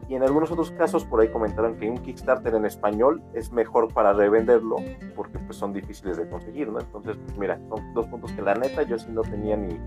Y 0.10 0.16
en 0.16 0.24
algunos 0.24 0.51
otros 0.51 0.72
casos 0.72 1.03
por 1.03 1.22
ahí 1.22 1.28
comentaron 1.28 1.76
que 1.78 1.89
un 1.89 1.97
Kickstarter 1.97 2.55
en 2.55 2.66
español 2.66 3.22
es 3.34 3.51
mejor 3.51 3.93
para 3.93 4.14
revenderlo 4.14 4.78
porque 5.16 5.38
pues 5.39 5.58
son 5.58 5.74
difíciles 5.74 6.18
de 6.18 6.30
conseguir, 6.30 6.70
¿no? 6.70 6.80
Entonces, 6.80 7.18
pues, 7.26 7.38
mira, 7.38 7.60
son 7.68 7.93
dos 7.93 8.08
puntos 8.08 8.32
que 8.32 8.41
la 8.41 8.55
neta 8.55 8.84
yo 8.84 8.97
sí 8.97 9.08
no 9.10 9.22
tenía 9.22 9.58
ni, 9.58 9.78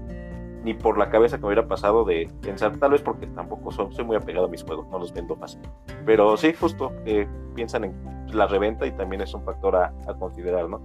ni 0.62 0.75
por 0.75 0.99
la 0.99 1.09
cabeza 1.09 1.37
que 1.37 1.43
me 1.43 1.49
hubiera 1.49 1.66
pasado 1.66 2.05
de 2.05 2.31
pensar, 2.43 2.77
tal 2.77 2.93
vez 2.93 3.01
porque 3.01 3.27
tampoco 3.29 3.71
soy, 3.71 3.93
soy 3.93 4.05
muy 4.05 4.16
apegado 4.16 4.47
a 4.47 4.49
mis 4.51 4.62
juegos, 4.62 4.87
no 4.89 4.99
los 4.99 5.12
vendo 5.12 5.37
fácil. 5.37 5.62
Pero 6.05 6.37
sí, 6.37 6.53
justo 6.53 6.93
eh, 7.07 7.27
piensan 7.55 7.85
en 7.85 7.95
la 8.33 8.47
reventa 8.47 8.87
y 8.87 8.93
también 8.93 9.23
es 9.23 9.33
un 9.33 9.43
factor 9.43 9.75
a, 9.75 9.93
a 10.07 10.14
considerar, 10.14 10.68
¿no? 10.68 10.81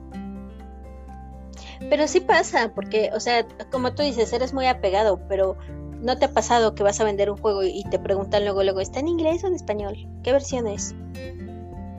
Pero 1.90 2.08
sí 2.08 2.22
pasa, 2.22 2.72
porque, 2.74 3.10
o 3.14 3.20
sea, 3.20 3.46
como 3.70 3.94
tú 3.94 4.02
dices, 4.02 4.32
eres 4.32 4.54
muy 4.54 4.66
apegado, 4.68 5.20
pero 5.28 5.58
¿no 6.06 6.18
te 6.18 6.26
ha 6.26 6.32
pasado 6.32 6.76
que 6.76 6.84
vas 6.84 7.02
a 7.02 7.04
vender 7.04 7.32
un 7.32 7.38
juego 7.38 7.64
y 7.64 7.84
te 7.90 7.98
preguntan 7.98 8.44
luego, 8.44 8.64
luego, 8.64 8.80
¿está 8.80 9.00
en 9.00 9.08
inglés 9.08 9.44
o 9.44 9.48
en 9.48 9.56
español? 9.56 9.96
¿Qué 10.24 10.32
versión 10.32 10.68
es? 10.68 10.96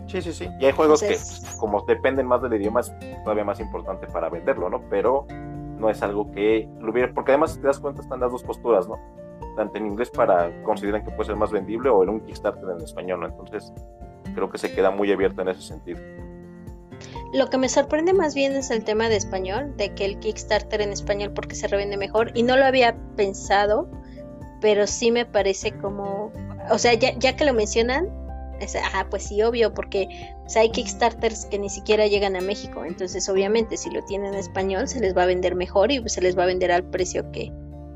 Sí, 0.06 0.22
sí, 0.22 0.32
sí. 0.32 0.48
Y 0.60 0.66
hay 0.66 0.72
juegos 0.72 1.02
que, 1.02 1.18
como 1.58 1.82
dependen 1.82 2.26
más 2.26 2.40
del 2.40 2.54
idioma, 2.54 2.80
es 2.80 2.94
todavía 3.24 3.44
más 3.44 3.58
importante 3.58 4.06
para 4.06 4.30
venderlo, 4.30 4.70
¿no? 4.70 4.80
Pero 4.88 5.26
no 5.28 5.90
es 5.90 6.00
algo 6.02 6.30
que 6.30 6.68
lo 6.80 6.92
hubiera, 6.92 7.12
porque 7.12 7.32
además, 7.32 7.54
si 7.54 7.60
te 7.60 7.66
das 7.66 7.80
cuenta, 7.80 8.00
están 8.00 8.20
las 8.20 8.30
dos 8.30 8.44
posturas, 8.44 8.88
¿no? 8.88 8.96
Tanto 9.56 9.76
en 9.76 9.86
inglés 9.86 10.10
para 10.10 10.52
consideran 10.62 11.04
que 11.04 11.10
puede 11.10 11.26
ser 11.26 11.36
más 11.36 11.50
vendible 11.50 11.88
o 11.88 12.04
en 12.04 12.10
un 12.10 12.20
Kickstarter 12.20 12.70
en 12.78 12.84
español, 12.84 13.20
¿no? 13.20 13.26
Entonces, 13.26 13.72
creo 14.36 14.48
que 14.48 14.58
se 14.58 14.72
queda 14.72 14.92
muy 14.92 15.10
abierto 15.10 15.42
en 15.42 15.48
ese 15.48 15.62
sentido. 15.62 15.98
Lo 17.36 17.50
que 17.50 17.58
me 17.58 17.68
sorprende 17.68 18.14
más 18.14 18.34
bien 18.34 18.56
es 18.56 18.70
el 18.70 18.82
tema 18.82 19.10
de 19.10 19.16
español, 19.16 19.76
de 19.76 19.92
que 19.92 20.06
el 20.06 20.18
Kickstarter 20.20 20.80
en 20.80 20.90
español 20.90 21.34
porque 21.34 21.54
se 21.54 21.68
revende 21.68 21.98
mejor 21.98 22.30
y 22.34 22.42
no 22.42 22.56
lo 22.56 22.64
había 22.64 22.96
pensado, 23.14 23.90
pero 24.62 24.86
sí 24.86 25.10
me 25.10 25.26
parece 25.26 25.70
como, 25.72 26.32
o 26.70 26.78
sea, 26.78 26.94
ya, 26.94 27.12
ya 27.18 27.36
que 27.36 27.44
lo 27.44 27.52
mencionan, 27.52 28.08
ah, 28.94 29.06
pues 29.10 29.24
sí, 29.24 29.42
obvio, 29.42 29.74
porque 29.74 30.08
hay 30.54 30.70
Kickstarters 30.70 31.44
que 31.44 31.58
ni 31.58 31.68
siquiera 31.68 32.06
llegan 32.06 32.36
a 32.36 32.40
México, 32.40 32.86
entonces 32.86 33.28
obviamente 33.28 33.76
si 33.76 33.90
lo 33.90 34.02
tienen 34.06 34.32
en 34.32 34.40
español 34.40 34.88
se 34.88 35.00
les 35.00 35.14
va 35.14 35.24
a 35.24 35.26
vender 35.26 35.56
mejor 35.56 35.92
y 35.92 36.02
se 36.08 36.22
les 36.22 36.38
va 36.38 36.44
a 36.44 36.46
vender 36.46 36.72
al 36.72 36.84
precio 36.84 37.30
que, 37.32 37.52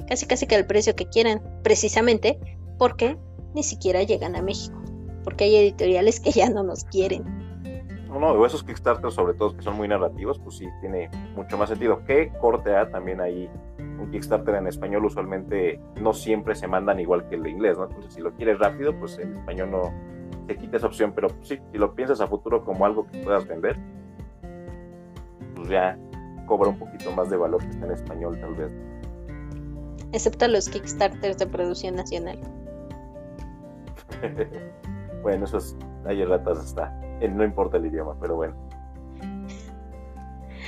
casi 0.07 0.27
casi 0.27 0.47
que 0.47 0.57
al 0.57 0.67
precio 0.67 0.95
que 0.95 1.07
quieran, 1.07 1.41
precisamente 1.63 2.39
porque 2.77 3.17
ni 3.55 3.63
siquiera 3.63 4.03
llegan 4.03 4.37
a 4.37 4.43
México, 4.43 4.79
porque 5.25 5.45
hay 5.45 5.57
editoriales 5.57 6.21
que 6.21 6.31
ya 6.31 6.51
no 6.51 6.63
nos 6.63 6.85
quieren 6.85 7.40
no, 8.19 8.45
esos 8.45 8.65
Kickstarter, 8.65 9.11
sobre 9.13 9.35
todo 9.35 9.57
que 9.57 9.63
son 9.63 9.77
muy 9.77 9.87
narrativos, 9.87 10.39
pues 10.41 10.57
sí 10.57 10.67
tiene 10.81 11.11
mucho 11.37 11.57
más 11.57 11.69
sentido. 11.69 12.05
Que 12.05 12.33
corte 12.41 12.75
A 12.75 12.91
también 12.91 13.21
ahí 13.21 13.49
un 13.79 14.11
Kickstarter 14.11 14.57
en 14.57 14.67
español 14.67 15.05
usualmente 15.05 15.81
no 16.01 16.13
siempre 16.13 16.55
se 16.55 16.67
mandan 16.67 16.99
igual 16.99 17.29
que 17.29 17.37
el 17.37 17.43
de 17.43 17.51
inglés, 17.51 17.79
¿no? 17.79 17.85
Entonces 17.85 18.15
si 18.15 18.21
lo 18.21 18.33
quieres 18.33 18.59
rápido, 18.59 18.99
pues 18.99 19.19
en 19.19 19.37
español 19.37 19.71
no 19.71 19.93
te 20.47 20.57
quita 20.57 20.79
esa 20.79 20.89
opción, 20.89 21.13
pero 21.15 21.29
pues, 21.29 21.49
sí, 21.49 21.59
si 21.71 21.79
lo 21.79 21.95
piensas 21.95 22.21
a 22.21 22.27
futuro 22.27 22.65
como 22.65 22.85
algo 22.85 23.07
que 23.07 23.19
puedas 23.19 23.47
vender, 23.47 23.77
pues 25.55 25.69
ya 25.69 25.97
cobra 26.47 26.71
un 26.71 26.79
poquito 26.79 27.13
más 27.13 27.31
de 27.31 27.37
valor 27.37 27.61
que 27.61 27.69
está 27.69 27.87
en 27.87 27.93
español 27.93 28.39
tal 28.41 28.55
vez. 28.55 28.73
Excepto 30.13 30.49
los 30.49 30.69
Kickstarters 30.69 31.39
de 31.39 31.47
producción 31.47 31.95
nacional. 31.95 32.41
bueno, 35.23 35.45
esos 35.45 35.77
hay 36.05 36.25
ratas 36.25 36.59
hasta 36.59 37.10
no 37.29 37.45
importa 37.45 37.77
el 37.77 37.87
idioma, 37.87 38.15
pero 38.21 38.37
bueno. 38.37 38.55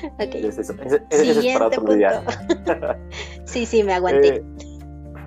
Ok. 0.05 0.35
Es, 0.35 0.59
eso, 0.59 0.75
es, 1.11 1.53
para 1.53 1.67
otro 1.67 1.95
día. 1.95 2.23
sí, 3.45 3.67
sí, 3.67 3.83
me 3.85 3.95
aguanté. 3.95 4.37
Eh, 4.37 4.45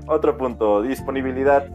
otro 0.08 0.38
punto, 0.38 0.82
disponibilidad. 0.82 1.68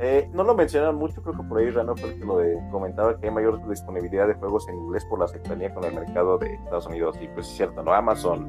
Eh, 0.00 0.28
no 0.32 0.42
lo 0.42 0.54
mencionan 0.54 0.96
mucho, 0.96 1.22
creo 1.22 1.36
que 1.36 1.42
por 1.44 1.58
ahí 1.58 1.70
Rano 1.70 1.96
fue 1.96 2.10
el 2.10 2.18
que 2.18 2.24
lo 2.24 2.40
comentaba 2.70 3.18
que 3.18 3.28
hay 3.28 3.32
mayor 3.32 3.66
disponibilidad 3.68 4.26
de 4.26 4.34
juegos 4.34 4.68
en 4.68 4.74
inglés 4.74 5.04
por 5.04 5.20
la 5.20 5.28
cercanía 5.28 5.72
con 5.72 5.84
el 5.84 5.94
mercado 5.94 6.36
de 6.38 6.54
Estados 6.54 6.86
Unidos. 6.86 7.16
Y 7.20 7.28
pues 7.28 7.46
es 7.46 7.56
cierto, 7.56 7.82
¿no? 7.82 7.92
Amazon, 7.92 8.46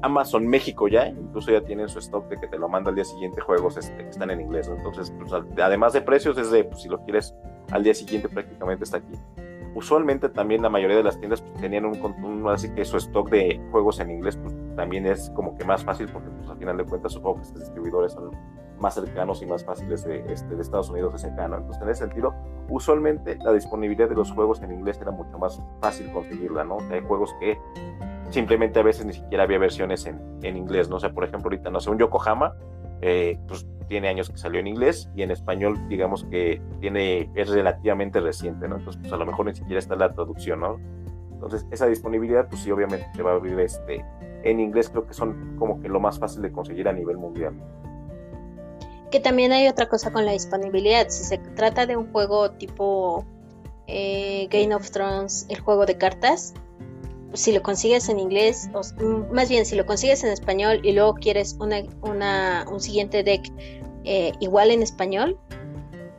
Amazon 0.00 0.46
México 0.46 0.88
ya, 0.88 1.08
incluso 1.08 1.52
ya 1.52 1.60
tienen 1.60 1.88
su 1.88 1.98
stock 1.98 2.26
de 2.28 2.40
que 2.40 2.48
te 2.48 2.58
lo 2.58 2.68
manda 2.68 2.88
al 2.88 2.94
día 2.94 3.04
siguiente 3.04 3.40
juegos 3.42 3.76
este, 3.76 3.96
que 3.96 4.08
están 4.08 4.30
en 4.30 4.40
inglés. 4.40 4.70
Entonces, 4.74 5.12
pues, 5.18 5.30
además 5.58 5.92
de 5.92 6.00
precios, 6.00 6.38
es 6.38 6.50
de, 6.50 6.64
pues, 6.64 6.82
si 6.82 6.88
lo 6.88 7.04
quieres 7.04 7.34
al 7.70 7.82
día 7.82 7.94
siguiente 7.94 8.28
prácticamente 8.28 8.84
está 8.84 8.98
aquí 8.98 9.12
usualmente 9.76 10.30
también 10.30 10.62
la 10.62 10.70
mayoría 10.70 10.96
de 10.96 11.02
las 11.02 11.18
tiendas 11.18 11.42
pues, 11.42 11.60
tenían 11.60 11.84
un, 11.84 12.48
así 12.48 12.72
que 12.72 12.82
su 12.84 12.96
stock 12.96 13.28
de 13.28 13.60
juegos 13.70 14.00
en 14.00 14.10
inglés 14.10 14.38
pues, 14.38 14.56
también 14.74 15.06
es 15.06 15.30
como 15.34 15.54
que 15.54 15.64
más 15.66 15.84
fácil 15.84 16.08
porque 16.10 16.30
pues 16.30 16.48
al 16.48 16.56
final 16.56 16.78
de 16.78 16.84
cuentas 16.84 17.12
supongo 17.12 17.36
que 17.36 17.42
estos 17.42 17.60
distribuidores 17.60 18.12
son 18.12 18.30
más 18.80 18.94
cercanos 18.94 19.42
y 19.42 19.46
más 19.46 19.64
fáciles 19.64 20.02
de, 20.04 20.24
este, 20.32 20.58
Estados 20.58 20.88
Unidos 20.88 21.12
de 21.12 21.18
cercano. 21.18 21.56
Entonces 21.56 21.82
en 21.82 21.88
ese 21.90 22.00
sentido, 22.04 22.34
usualmente 22.70 23.36
la 23.36 23.52
disponibilidad 23.52 24.08
de 24.08 24.14
los 24.14 24.32
juegos 24.32 24.62
en 24.62 24.72
inglés 24.72 24.98
era 24.98 25.10
mucho 25.10 25.38
más 25.38 25.60
fácil 25.82 26.10
conseguirla, 26.10 26.64
¿no? 26.64 26.78
hay 26.90 27.02
juegos 27.02 27.34
que 27.38 27.58
simplemente 28.30 28.80
a 28.80 28.82
veces 28.82 29.04
ni 29.04 29.12
siquiera 29.12 29.44
había 29.44 29.58
versiones 29.58 30.06
en, 30.06 30.18
en 30.42 30.56
inglés, 30.56 30.88
¿no? 30.88 30.96
O 30.96 31.00
sea, 31.00 31.12
por 31.12 31.22
ejemplo, 31.22 31.48
ahorita, 31.48 31.70
no 31.70 31.80
sé, 31.80 31.90
un 31.90 31.98
Yokohama, 31.98 32.54
eh, 33.02 33.38
pues 33.46 33.66
tiene 33.88 34.08
años 34.08 34.30
que 34.30 34.38
salió 34.38 34.60
en 34.60 34.66
inglés 34.66 35.08
y 35.14 35.22
en 35.22 35.30
español, 35.30 35.78
digamos 35.88 36.24
que 36.24 36.60
tiene, 36.80 37.30
es 37.34 37.48
relativamente 37.48 38.20
reciente, 38.20 38.68
¿no? 38.68 38.76
Entonces, 38.76 39.00
pues 39.00 39.12
a 39.12 39.16
lo 39.16 39.26
mejor 39.26 39.46
ni 39.46 39.54
siquiera 39.54 39.78
está 39.78 39.96
la 39.96 40.12
traducción, 40.12 40.60
¿no? 40.60 40.78
Entonces, 41.32 41.66
esa 41.70 41.86
disponibilidad, 41.86 42.48
pues 42.48 42.62
sí, 42.62 42.70
obviamente 42.70 43.06
te 43.14 43.22
va 43.22 43.32
a 43.32 43.34
abrir 43.34 43.58
este. 43.60 44.04
En 44.42 44.60
inglés 44.60 44.88
creo 44.88 45.06
que 45.06 45.14
son 45.14 45.56
como 45.58 45.80
que 45.80 45.88
lo 45.88 46.00
más 46.00 46.18
fácil 46.18 46.42
de 46.42 46.50
conseguir 46.50 46.88
a 46.88 46.92
nivel 46.92 47.18
mundial. 47.18 47.54
Que 49.10 49.20
también 49.20 49.52
hay 49.52 49.68
otra 49.68 49.88
cosa 49.88 50.12
con 50.12 50.24
la 50.24 50.32
disponibilidad. 50.32 51.08
Si 51.08 51.24
se 51.24 51.38
trata 51.38 51.86
de 51.86 51.96
un 51.96 52.10
juego 52.10 52.50
tipo 52.52 53.24
eh, 53.86 54.48
Game 54.50 54.74
of 54.74 54.90
Thrones, 54.90 55.46
el 55.48 55.60
juego 55.60 55.86
de 55.86 55.96
cartas, 55.98 56.54
si 57.34 57.52
lo 57.52 57.62
consigues 57.62 58.08
en 58.08 58.18
inglés, 58.18 58.68
o, 58.74 58.82
más 59.32 59.48
bien 59.48 59.66
si 59.66 59.76
lo 59.76 59.86
consigues 59.86 60.24
en 60.24 60.30
español 60.30 60.80
y 60.82 60.92
luego 60.92 61.14
quieres 61.14 61.56
una, 61.60 62.64
un 62.70 62.80
siguiente 62.80 63.22
deck 63.22 63.52
eh, 64.04 64.32
igual 64.40 64.70
en 64.70 64.82
español, 64.82 65.38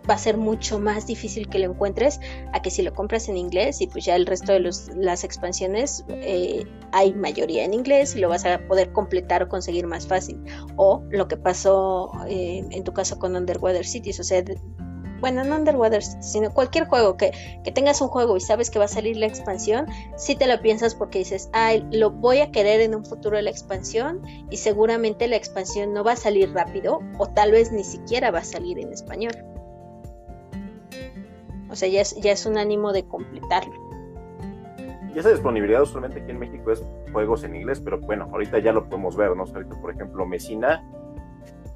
va 0.09 0.15
a 0.15 0.17
ser 0.17 0.37
mucho 0.37 0.79
más 0.79 1.05
difícil 1.05 1.49
que 1.49 1.59
lo 1.59 1.65
encuentres 1.65 2.19
a 2.53 2.61
que 2.61 2.69
si 2.69 2.81
lo 2.81 2.93
compras 2.93 3.27
en 3.29 3.37
inglés 3.37 3.81
y 3.81 3.87
pues 3.87 4.05
ya 4.05 4.15
el 4.15 4.25
resto 4.25 4.53
de 4.53 4.59
los, 4.59 4.89
las 4.95 5.23
expansiones 5.23 6.05
eh, 6.09 6.65
hay 6.91 7.13
mayoría 7.13 7.65
en 7.65 7.73
inglés 7.73 8.15
y 8.15 8.19
lo 8.19 8.29
vas 8.29 8.45
a 8.45 8.59
poder 8.67 8.91
completar 8.93 9.43
o 9.43 9.49
conseguir 9.49 9.85
más 9.85 10.07
fácil. 10.07 10.41
O 10.77 11.03
lo 11.09 11.27
que 11.27 11.37
pasó 11.37 12.11
eh, 12.27 12.65
en 12.69 12.83
tu 12.83 12.93
caso 12.93 13.19
con 13.19 13.35
Underwater 13.35 13.85
Cities, 13.85 14.19
o 14.19 14.23
sea, 14.23 14.43
bueno, 15.19 15.43
no 15.43 15.55
Underwater, 15.55 16.01
sino 16.01 16.51
cualquier 16.53 16.87
juego 16.87 17.17
que, 17.17 17.31
que, 17.63 17.71
tengas 17.71 18.01
un 18.01 18.07
juego 18.07 18.37
y 18.37 18.41
sabes 18.41 18.69
que 18.69 18.79
va 18.79 18.85
a 18.85 18.89
salir 18.89 19.17
la 19.17 19.25
expansión, 19.25 19.87
si 20.15 20.35
te 20.35 20.47
lo 20.47 20.59
piensas 20.61 20.95
porque 20.95 21.19
dices, 21.19 21.49
ay, 21.53 21.85
lo 21.91 22.11
voy 22.11 22.39
a 22.39 22.51
querer 22.51 22.81
en 22.81 22.95
un 22.95 23.05
futuro 23.05 23.39
la 23.41 23.49
expansión 23.49 24.21
y 24.49 24.57
seguramente 24.57 25.27
la 25.27 25.35
expansión 25.35 25.93
no 25.93 26.03
va 26.03 26.13
a 26.13 26.15
salir 26.17 26.51
rápido 26.53 26.99
o 27.17 27.27
tal 27.27 27.51
vez 27.51 27.71
ni 27.71 27.83
siquiera 27.83 28.31
va 28.31 28.39
a 28.39 28.43
salir 28.43 28.79
en 28.79 28.91
español. 28.91 29.33
O 31.69 31.75
sea, 31.75 31.89
ya 31.89 32.01
es, 32.01 32.15
ya 32.15 32.31
es 32.31 32.45
un 32.45 32.57
ánimo 32.57 32.93
de 32.93 33.05
completarlo. 33.05 33.73
Y 35.13 35.19
esa 35.19 35.29
disponibilidad 35.29 35.81
usualmente 35.81 36.21
aquí 36.21 36.31
en 36.31 36.39
México 36.39 36.71
es 36.71 36.83
juegos 37.11 37.43
en 37.43 37.55
inglés, 37.55 37.81
pero 37.83 37.99
bueno, 37.99 38.29
ahorita 38.31 38.59
ya 38.59 38.71
lo 38.71 38.87
podemos 38.87 39.15
ver, 39.15 39.35
¿no? 39.35 39.43
ahorita, 39.43 39.81
por 39.81 39.91
ejemplo, 39.91 40.25
Mesina 40.25 40.83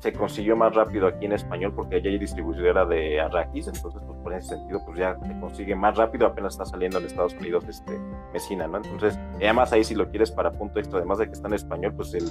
se 0.01 0.11
consiguió 0.13 0.55
más 0.55 0.73
rápido 0.73 1.05
aquí 1.07 1.25
en 1.25 1.33
español 1.33 1.73
porque 1.75 1.97
allá 1.97 2.09
hay 2.09 2.17
distribuidora 2.17 2.85
de 2.85 3.21
Arrakis, 3.21 3.67
entonces 3.67 4.01
pues 4.03 4.19
por 4.19 4.33
ese 4.33 4.55
sentido 4.55 4.81
pues 4.83 4.97
ya 4.97 5.15
se 5.19 5.39
consigue 5.39 5.75
más 5.75 5.95
rápido, 5.95 6.25
apenas 6.25 6.53
está 6.53 6.65
saliendo 6.65 6.97
en 6.97 7.05
Estados 7.05 7.35
Unidos 7.35 7.65
este 7.69 7.99
Mesina, 8.33 8.67
¿no? 8.67 8.77
Entonces, 8.77 9.19
además 9.35 9.71
ahí 9.73 9.83
si 9.83 9.93
lo 9.93 10.09
quieres 10.09 10.31
para 10.31 10.51
punto 10.53 10.79
esto, 10.79 10.97
además 10.97 11.19
de 11.19 11.27
que 11.27 11.33
está 11.33 11.47
en 11.49 11.53
español, 11.53 11.93
pues 11.95 12.15
el, 12.15 12.23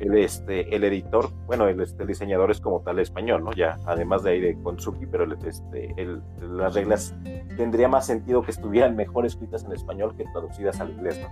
el, 0.00 0.18
este, 0.18 0.74
el 0.74 0.82
editor, 0.82 1.30
bueno, 1.46 1.68
el, 1.68 1.80
este, 1.80 2.04
diseñador 2.04 2.50
es 2.50 2.60
como 2.60 2.80
tal 2.80 2.98
español, 2.98 3.44
¿no? 3.44 3.52
Ya, 3.52 3.78
además 3.86 4.24
de 4.24 4.30
ahí 4.32 4.40
de 4.40 4.60
Konsuki, 4.60 5.06
pero 5.06 5.22
el, 5.22 5.38
este, 5.46 5.94
el, 5.96 6.20
las 6.40 6.74
reglas 6.74 7.14
tendría 7.56 7.86
más 7.86 8.06
sentido 8.06 8.42
que 8.42 8.50
estuvieran 8.50 8.96
mejor 8.96 9.24
escritas 9.24 9.64
en 9.64 9.70
español 9.70 10.16
que 10.16 10.24
traducidas 10.32 10.80
al 10.80 10.90
inglés. 10.90 11.24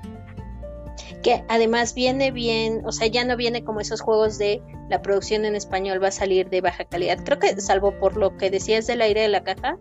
Que 1.22 1.44
además 1.48 1.94
viene 1.94 2.30
bien, 2.30 2.82
o 2.84 2.92
sea, 2.92 3.07
ya 3.07 3.24
no 3.24 3.36
viene 3.36 3.64
como 3.64 3.80
esos 3.80 4.00
juegos 4.00 4.38
de 4.38 4.62
la 4.88 5.03
producción 5.03 5.44
en 5.44 5.55
español 5.55 6.03
va 6.03 6.09
a 6.09 6.12
salir 6.12 6.50
de 6.50 6.61
baja 6.61 6.84
calidad. 6.84 7.18
Creo 7.24 7.38
que 7.38 7.61
salvo 7.61 7.98
por 7.98 8.16
lo 8.16 8.36
que 8.36 8.50
decías 8.50 8.86
del 8.86 9.03
aire 9.03 9.22
de 9.22 9.28
la 9.28 9.44
caja, 9.44 9.78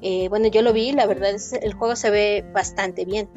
eh, 0.00 0.28
bueno, 0.28 0.48
yo 0.48 0.62
lo 0.62 0.72
vi, 0.72 0.92
la 0.92 1.06
verdad 1.06 1.30
es 1.30 1.52
el 1.52 1.74
juego 1.74 1.96
se 1.96 2.10
ve 2.10 2.44
bastante 2.52 3.04
bien. 3.04 3.28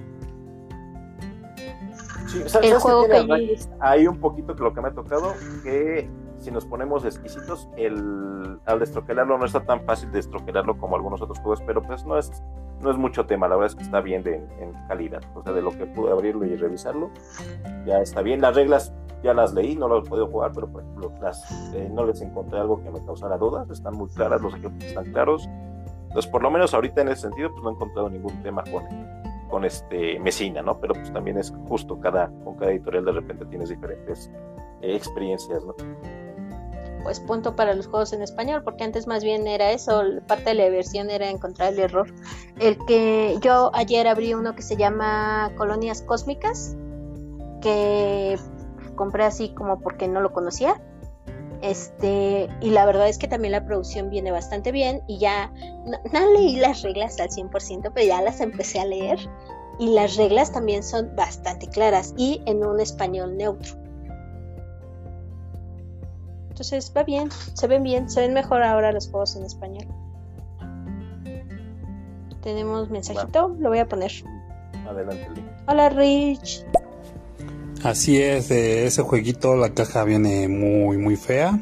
Sí, 2.27 2.41
el 2.63 2.75
juego 2.75 3.07
que 3.07 3.57
hay 3.82 4.07
un 4.07 4.19
poquito 4.19 4.55
que 4.55 4.63
lo 4.63 4.73
que 4.73 4.82
me 4.82 4.88
ha 4.88 4.93
tocado 4.93 5.34
que 5.63 6.09
si 6.42 6.52
nos 6.52 6.66
ponemos 6.66 7.06
exquisitos, 7.06 7.70
el, 7.78 8.60
al 8.66 8.80
destroquelarlo 8.80 9.38
no 9.38 9.46
está 9.46 9.64
tan 9.64 9.82
fácil 9.86 10.12
destroquelarlo 10.12 10.78
como 10.78 10.96
algunos 10.96 11.22
otros 11.22 11.39
juegos, 11.39 11.62
pero 11.66 11.82
pues 11.82 12.06
no 12.06 12.18
es, 12.18 12.44
no 12.82 12.92
es 12.92 12.98
mucho 12.98 13.26
tema, 13.26 13.48
la 13.48 13.56
verdad 13.56 13.72
es 13.72 13.76
que 13.76 13.84
está 13.84 14.02
bien 14.02 14.24
de, 14.24 14.36
en 14.36 14.74
calidad, 14.88 15.22
o 15.36 15.44
sea, 15.44 15.54
de 15.54 15.62
lo 15.62 15.72
que 15.72 15.86
pude 15.86 16.12
abrirlo 16.12 16.46
y 16.46 16.56
revisarlo, 16.56 17.12
ya 17.86 18.02
está 18.02 18.22
bien. 18.22 18.42
Las 18.42 18.56
reglas 18.56 18.94
ya 19.24 19.34
las 19.34 19.54
leí, 19.54 19.76
no 19.76 19.88
las 19.88 20.06
he 20.06 20.10
podido 20.10 20.28
jugar, 20.28 20.52
pero 20.54 20.68
por 20.68 20.82
ejemplo, 20.82 21.12
las, 21.22 21.74
eh, 21.74 21.89
no 21.94 22.06
les 22.06 22.22
encontré 22.22 22.60
algo 22.60 22.82
que 22.82 22.89
me 22.89 23.04
causara 23.06 23.38
dudas, 23.38 23.70
están 23.70 23.96
muy 23.96 24.10
claras, 24.10 24.42
los 24.42 24.54
ejemplos 24.56 24.84
están 24.84 25.12
claros, 25.12 25.48
Entonces, 26.08 26.30
por 26.32 26.42
lo 26.42 26.52
menos 26.52 26.74
ahorita 26.74 27.02
en 27.02 27.10
ese 27.10 27.22
sentido, 27.22 27.52
pues 27.52 27.64
no 27.64 27.70
he 27.70 27.74
encontrado 27.74 28.10
ningún 28.10 28.42
tema 28.42 28.64
con, 28.64 28.84
con 29.50 29.66
este 29.66 30.20
Mesina, 30.20 30.62
¿no? 30.62 30.80
Pero 30.80 30.96
pues 30.96 31.14
también 31.14 31.38
es 31.38 31.54
justo, 31.68 32.00
cada, 32.00 32.32
con 32.44 32.56
cada 32.56 32.72
editorial 32.72 33.06
de 33.06 33.12
repente 33.12 33.46
tienes 33.46 33.70
diferentes 33.70 34.32
eh, 34.82 34.96
experiencias, 34.96 35.64
¿no? 35.64 35.76
Pues 37.04 37.20
punto 37.20 37.56
para 37.56 37.74
los 37.74 37.88
juegos 37.88 38.14
en 38.14 38.22
español, 38.22 38.64
porque 38.64 38.84
antes 38.84 39.08
más 39.08 39.24
bien 39.24 39.47
era 39.47 39.72
eso, 39.72 40.04
parte 40.28 40.52
de 40.52 40.54
la 40.56 40.70
versión 40.70 41.10
era 41.10 41.30
encontrar 41.30 41.74
el 41.74 41.80
error. 41.80 42.14
El 42.60 42.78
que 42.86 43.38
yo 43.41 43.72
ayer 43.74 44.08
abrí 44.08 44.34
uno 44.34 44.56
que 44.56 44.62
se 44.62 44.76
llama 44.76 45.52
Colonias 45.58 46.02
Cósmicas, 46.02 46.76
que 47.62 48.38
compré 48.95 49.24
así 49.24 49.49
como 49.49 49.80
porque 49.80 50.08
no 50.08 50.22
lo 50.22 50.32
conocía. 50.32 50.82
Este, 51.62 52.49
y 52.60 52.72
la 52.72 52.86
verdad 52.86 53.08
es 53.08 53.20
que 53.20 53.28
también 53.28 53.52
la 53.52 53.66
producción 53.66 54.10
viene 54.10 54.32
bastante 54.32 54.72
bien 54.72 55.02
y 55.08 55.20
ya 55.20 55.52
no, 56.12 56.34
leí 56.34 56.56
las 56.56 56.82
reglas 56.82 57.20
al 57.20 57.30
100%, 57.30 57.91
pero 57.93 58.08
ya 58.08 58.22
las 58.22 58.41
empecé 58.41 58.80
a 58.80 58.86
leer 58.86 59.20
y 59.78 59.89
las 59.89 60.16
reglas 60.16 60.52
también 60.52 60.82
son 60.84 61.16
bastante 61.16 61.68
claras 61.68 62.14
y 62.18 62.41
en 62.45 62.66
un 62.66 62.80
español 62.80 63.38
neutro. 63.38 63.80
Entonces 66.52 66.91
va 66.95 67.04
bien, 67.04 67.30
se 67.54 67.66
ven 67.66 67.82
bien, 67.82 68.10
se 68.10 68.20
ven 68.20 68.34
mejor 68.34 68.62
ahora 68.62 68.91
los 68.91 69.10
juegos 69.10 69.38
en 69.38 69.45
español. 69.45 69.88
Tenemos 72.43 72.89
mensajito, 72.89 73.56
lo 73.58 73.70
voy 73.70 73.80
a 73.80 73.88
poner. 73.88 74.12
Adelante, 74.86 75.41
Hola 75.66 75.88
Rich. 75.89 76.66
Así 77.86 78.22
es, 78.22 78.49
de 78.49 78.86
ese 78.86 79.02
jueguito 79.02 79.56
la 79.56 79.74
caja 79.74 80.04
viene 80.04 80.49
muy 80.49 80.97
muy 80.97 81.16
fea. 81.16 81.58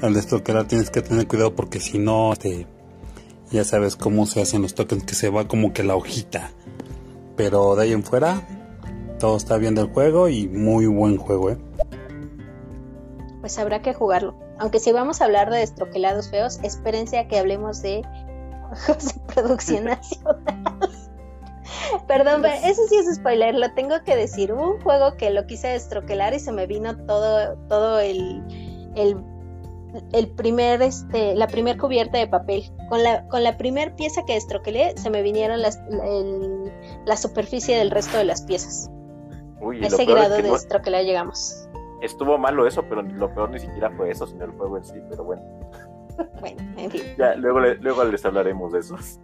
Al 0.00 0.14
desbloquear 0.14 0.66
tienes 0.66 0.88
que 0.88 1.02
tener 1.02 1.28
cuidado 1.28 1.54
porque 1.54 1.78
si 1.78 1.98
no, 1.98 2.32
te, 2.36 2.66
ya 3.50 3.64
sabes 3.64 3.96
cómo 3.96 4.24
se 4.24 4.40
hacen 4.40 4.62
los 4.62 4.74
tokens, 4.74 5.04
que 5.04 5.14
se 5.14 5.28
va 5.28 5.46
como 5.46 5.74
que 5.74 5.82
la 5.82 5.94
hojita. 5.94 6.52
Pero 7.36 7.76
de 7.76 7.82
ahí 7.82 7.92
en 7.92 8.02
fuera, 8.02 8.48
todo 9.18 9.36
está 9.36 9.58
bien 9.58 9.74
del 9.74 9.88
juego 9.88 10.30
y 10.30 10.48
muy 10.48 10.86
buen 10.86 11.18
juego, 11.18 11.50
¿eh? 11.50 11.58
Pues 13.46 13.60
habrá 13.60 13.80
que 13.80 13.94
jugarlo. 13.94 14.34
Aunque 14.58 14.80
si 14.80 14.90
vamos 14.90 15.20
a 15.20 15.24
hablar 15.24 15.50
de 15.50 15.58
destroquelados 15.58 16.30
feos, 16.30 16.58
espérense 16.64 17.16
a 17.16 17.28
que 17.28 17.38
hablemos 17.38 17.80
de 17.80 18.02
juegos 18.84 19.14
de 19.14 19.20
producción 19.32 19.84
nacional. 19.84 20.40
Perdón, 22.08 22.44
eso 22.44 22.82
sí 22.88 22.96
es 22.96 23.14
spoiler, 23.14 23.54
lo 23.54 23.72
tengo 23.74 24.02
que 24.04 24.16
decir. 24.16 24.52
Hubo 24.52 24.72
un 24.72 24.82
juego 24.82 25.16
que 25.16 25.30
lo 25.30 25.46
quise 25.46 25.68
destroquelar 25.68 26.34
y 26.34 26.40
se 26.40 26.50
me 26.50 26.66
vino 26.66 26.96
todo, 27.06 27.56
todo 27.68 28.00
el, 28.00 28.42
el, 28.96 30.28
primer, 30.30 30.82
este, 30.82 31.36
la 31.36 31.46
primer 31.46 31.78
cubierta 31.78 32.18
de 32.18 32.26
papel. 32.26 32.64
Con 32.88 33.04
la, 33.04 33.28
con 33.28 33.44
la 33.44 33.56
primer 33.56 33.94
pieza 33.94 34.24
que 34.24 34.32
destroquelé, 34.32 34.98
se 34.98 35.08
me 35.08 35.22
vinieron 35.22 35.62
las, 35.62 35.80
la 37.04 37.16
superficie 37.16 37.78
del 37.78 37.92
resto 37.92 38.18
de 38.18 38.24
las 38.24 38.42
piezas. 38.42 38.90
Uy, 39.60 39.84
a 39.84 39.86
ese 39.86 40.04
grado 40.04 40.34
de 40.34 40.42
destroquelar 40.50 41.04
llegamos. 41.04 41.65
Estuvo 42.00 42.38
malo 42.38 42.66
eso, 42.66 42.84
pero 42.88 43.02
lo 43.02 43.32
peor 43.32 43.50
ni 43.50 43.58
siquiera 43.58 43.90
fue 43.90 44.10
eso, 44.10 44.26
sino 44.26 44.44
el 44.44 44.52
juego 44.52 44.76
en 44.76 44.84
sí, 44.84 45.00
pero 45.08 45.24
bueno. 45.24 45.42
Bueno, 46.40 46.62
en 46.76 46.90
fin. 46.90 47.02
Ya, 47.18 47.34
luego, 47.34 47.60
luego 47.60 48.04
les 48.04 48.24
hablaremos 48.24 48.72
de 48.72 48.78
esos. 48.78 49.20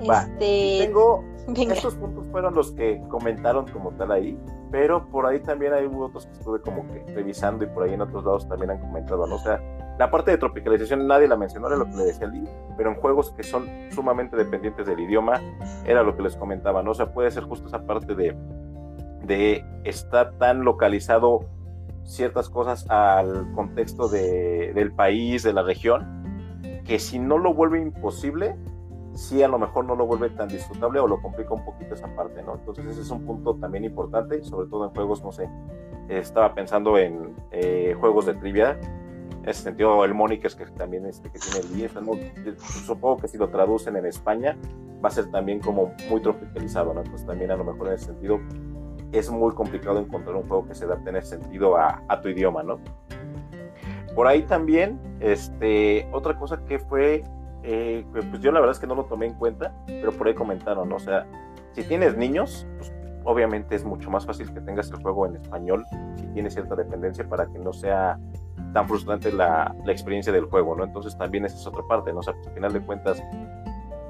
Este... 0.00 0.86
Tengo. 0.86 1.24
Estos 1.54 1.94
puntos 1.94 2.26
fueron 2.32 2.54
los 2.54 2.72
que 2.72 3.00
comentaron 3.08 3.68
como 3.68 3.92
tal 3.92 4.10
ahí, 4.10 4.36
pero 4.72 5.08
por 5.10 5.26
ahí 5.26 5.38
también 5.38 5.72
hay 5.72 5.86
otros 5.86 6.26
que 6.26 6.32
estuve 6.32 6.60
como 6.60 6.84
que 6.88 7.04
revisando 7.14 7.64
y 7.64 7.68
por 7.68 7.84
ahí 7.84 7.94
en 7.94 8.00
otros 8.00 8.24
lados 8.24 8.48
también 8.48 8.72
han 8.72 8.80
comentado, 8.80 9.28
¿no? 9.28 9.36
O 9.36 9.38
sea, 9.38 9.60
la 9.96 10.10
parte 10.10 10.32
de 10.32 10.38
tropicalización 10.38 11.06
nadie 11.06 11.28
la 11.28 11.36
mencionó, 11.36 11.68
era 11.68 11.76
lo 11.76 11.84
que 11.84 11.96
le 11.98 12.04
decía 12.06 12.26
Lee, 12.26 12.48
pero 12.76 12.90
en 12.90 12.96
juegos 12.96 13.30
que 13.30 13.44
son 13.44 13.68
sumamente 13.92 14.36
dependientes 14.36 14.86
del 14.86 14.98
idioma, 14.98 15.40
era 15.84 16.02
lo 16.02 16.16
que 16.16 16.22
les 16.24 16.36
comentaba, 16.36 16.82
¿no? 16.82 16.90
O 16.90 16.94
sea, 16.94 17.12
puede 17.12 17.30
ser 17.30 17.44
justo 17.44 17.68
esa 17.68 17.86
parte 17.86 18.16
de, 18.16 18.36
de 19.26 19.64
estar 19.84 20.32
tan 20.38 20.64
localizado 20.64 21.46
ciertas 22.04 22.48
cosas 22.48 22.88
al 22.88 23.52
contexto 23.52 24.08
de, 24.08 24.72
del 24.74 24.92
país, 24.92 25.42
de 25.42 25.52
la 25.52 25.62
región, 25.62 26.62
que 26.84 26.98
si 26.98 27.18
no 27.18 27.38
lo 27.38 27.52
vuelve 27.52 27.80
imposible, 27.80 28.56
sí 29.14 29.42
a 29.42 29.48
lo 29.48 29.58
mejor 29.58 29.84
no 29.84 29.96
lo 29.96 30.06
vuelve 30.06 30.30
tan 30.30 30.48
disfrutable 30.48 31.00
o 31.00 31.08
lo 31.08 31.20
complica 31.20 31.52
un 31.52 31.64
poquito 31.64 31.94
esa 31.94 32.14
parte, 32.14 32.42
¿no? 32.42 32.54
Entonces 32.54 32.86
ese 32.86 33.00
es 33.00 33.10
un 33.10 33.24
punto 33.24 33.56
también 33.56 33.84
importante, 33.84 34.42
sobre 34.44 34.68
todo 34.68 34.84
en 34.84 34.90
juegos, 34.90 35.22
no 35.24 35.32
sé, 35.32 35.48
estaba 36.08 36.54
pensando 36.54 36.98
en 36.98 37.34
eh, 37.50 37.96
juegos 37.98 38.26
de 38.26 38.34
trivia, 38.34 38.78
en 39.42 39.48
ese 39.48 39.62
sentido 39.62 40.04
el 40.04 40.14
Monix 40.14 40.54
que 40.54 40.66
también 40.66 41.06
este, 41.06 41.30
que 41.30 41.38
tiene 41.38 41.60
el 41.60 41.74
10, 41.74 42.58
supongo 42.84 43.16
que 43.18 43.28
si 43.28 43.38
lo 43.38 43.48
traducen 43.48 43.96
en 43.96 44.06
España 44.06 44.56
va 45.04 45.08
a 45.08 45.12
ser 45.12 45.30
también 45.30 45.60
como 45.60 45.92
muy 46.10 46.20
tropicalizado, 46.20 46.94
¿no? 46.94 47.00
Entonces 47.00 47.26
también 47.26 47.50
a 47.50 47.56
lo 47.56 47.64
mejor 47.64 47.88
en 47.88 47.94
ese 47.94 48.06
sentido 48.06 48.40
es 49.12 49.30
muy 49.30 49.54
complicado 49.54 49.98
encontrar 49.98 50.36
un 50.36 50.46
juego 50.46 50.66
que 50.66 50.74
se 50.74 50.84
adapte 50.84 51.10
en 51.10 51.16
ese 51.16 51.38
sentido 51.38 51.76
a, 51.76 52.20
tu 52.20 52.28
idioma, 52.28 52.62
¿no? 52.62 52.78
Por 54.14 54.26
ahí 54.26 54.42
también, 54.42 54.98
este, 55.20 56.08
otra 56.12 56.36
cosa 56.38 56.64
que 56.64 56.78
fue 56.78 57.22
eh, 57.62 58.04
pues 58.12 58.40
yo 58.40 58.52
la 58.52 58.60
verdad 58.60 58.74
es 58.76 58.78
que 58.80 58.86
no 58.86 58.94
lo 58.94 59.06
tomé 59.06 59.26
en 59.26 59.34
cuenta, 59.34 59.72
pero 59.86 60.12
por 60.12 60.28
ahí 60.28 60.34
comentaron, 60.34 60.88
¿no? 60.88 60.96
o 60.96 61.00
sea, 61.00 61.26
si 61.72 61.82
tienes 61.82 62.16
niños, 62.16 62.66
pues 62.78 62.92
obviamente 63.24 63.74
es 63.74 63.84
mucho 63.84 64.08
más 64.08 64.24
fácil 64.24 64.52
que 64.54 64.60
tengas 64.60 64.88
el 64.90 65.02
juego 65.02 65.26
en 65.26 65.34
español 65.34 65.84
si 66.14 66.26
tienes 66.28 66.54
cierta 66.54 66.76
dependencia 66.76 67.28
para 67.28 67.46
que 67.46 67.58
no 67.58 67.72
sea 67.72 68.20
tan 68.72 68.86
frustrante 68.86 69.32
la, 69.32 69.74
la 69.84 69.92
experiencia 69.92 70.32
del 70.32 70.44
juego, 70.44 70.76
¿no? 70.76 70.84
Entonces 70.84 71.18
también 71.18 71.44
esa 71.44 71.56
es 71.56 71.66
otra 71.66 71.82
parte, 71.88 72.12
¿no? 72.12 72.20
O 72.20 72.22
sea, 72.22 72.34
pues, 72.34 72.46
al 72.46 72.54
final 72.54 72.72
de 72.72 72.80
cuentas, 72.80 73.22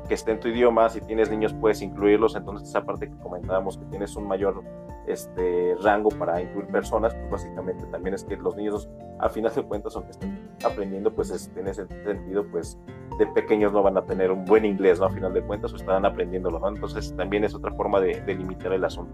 que 0.06 0.14
esté 0.14 0.32
en 0.32 0.40
tu 0.40 0.48
idioma, 0.48 0.88
si 0.88 1.00
tienes 1.00 1.30
niños 1.30 1.54
puedes 1.54 1.82
incluirlos, 1.82 2.36
entonces 2.36 2.68
esa 2.68 2.84
parte 2.84 3.08
que 3.08 3.16
comentábamos 3.16 3.78
que 3.78 3.84
tienes 3.86 4.14
un 4.16 4.28
mayor 4.28 4.62
este 5.06 5.74
rango 5.82 6.10
para 6.10 6.40
incluir 6.40 6.66
personas, 6.68 7.14
pues 7.14 7.30
básicamente 7.30 7.86
también 7.86 8.14
es 8.14 8.24
que 8.24 8.36
los 8.36 8.56
niños, 8.56 8.88
a 9.18 9.28
final 9.28 9.54
de 9.54 9.62
cuentas, 9.62 9.94
aunque 9.96 10.12
estén 10.12 10.50
aprendiendo, 10.64 11.12
pues 11.14 11.50
en 11.56 11.66
ese 11.68 11.86
sentido, 11.86 12.44
pues 12.50 12.78
de 13.18 13.26
pequeños 13.28 13.72
no 13.72 13.82
van 13.82 13.96
a 13.96 14.02
tener 14.02 14.30
un 14.30 14.44
buen 14.44 14.64
inglés, 14.64 15.00
¿no? 15.00 15.06
A 15.06 15.10
final 15.10 15.32
de 15.32 15.42
cuentas, 15.42 15.72
o 15.72 15.76
estarán 15.76 16.04
aprendiéndolo, 16.04 16.58
¿no? 16.58 16.68
Entonces 16.68 17.14
también 17.16 17.44
es 17.44 17.54
otra 17.54 17.72
forma 17.72 18.00
de, 18.00 18.22
limitar 18.26 18.72
el 18.72 18.84
asunto. 18.84 19.12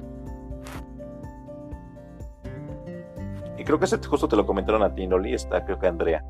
Y 3.57 3.65
creo 3.65 3.79
que 3.79 3.85
ese 3.85 3.99
justo 3.99 4.27
te 4.27 4.37
lo 4.37 4.45
comentaron 4.45 4.83
a 4.83 4.95
ti, 4.95 5.07
Noli, 5.07 5.35
está 5.35 5.65
creo 5.65 5.79
que 5.79 5.87
Andrea. 5.87 6.25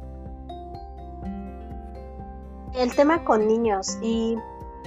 El 2.74 2.94
tema 2.94 3.24
con 3.24 3.46
niños 3.46 3.98
y 4.02 4.36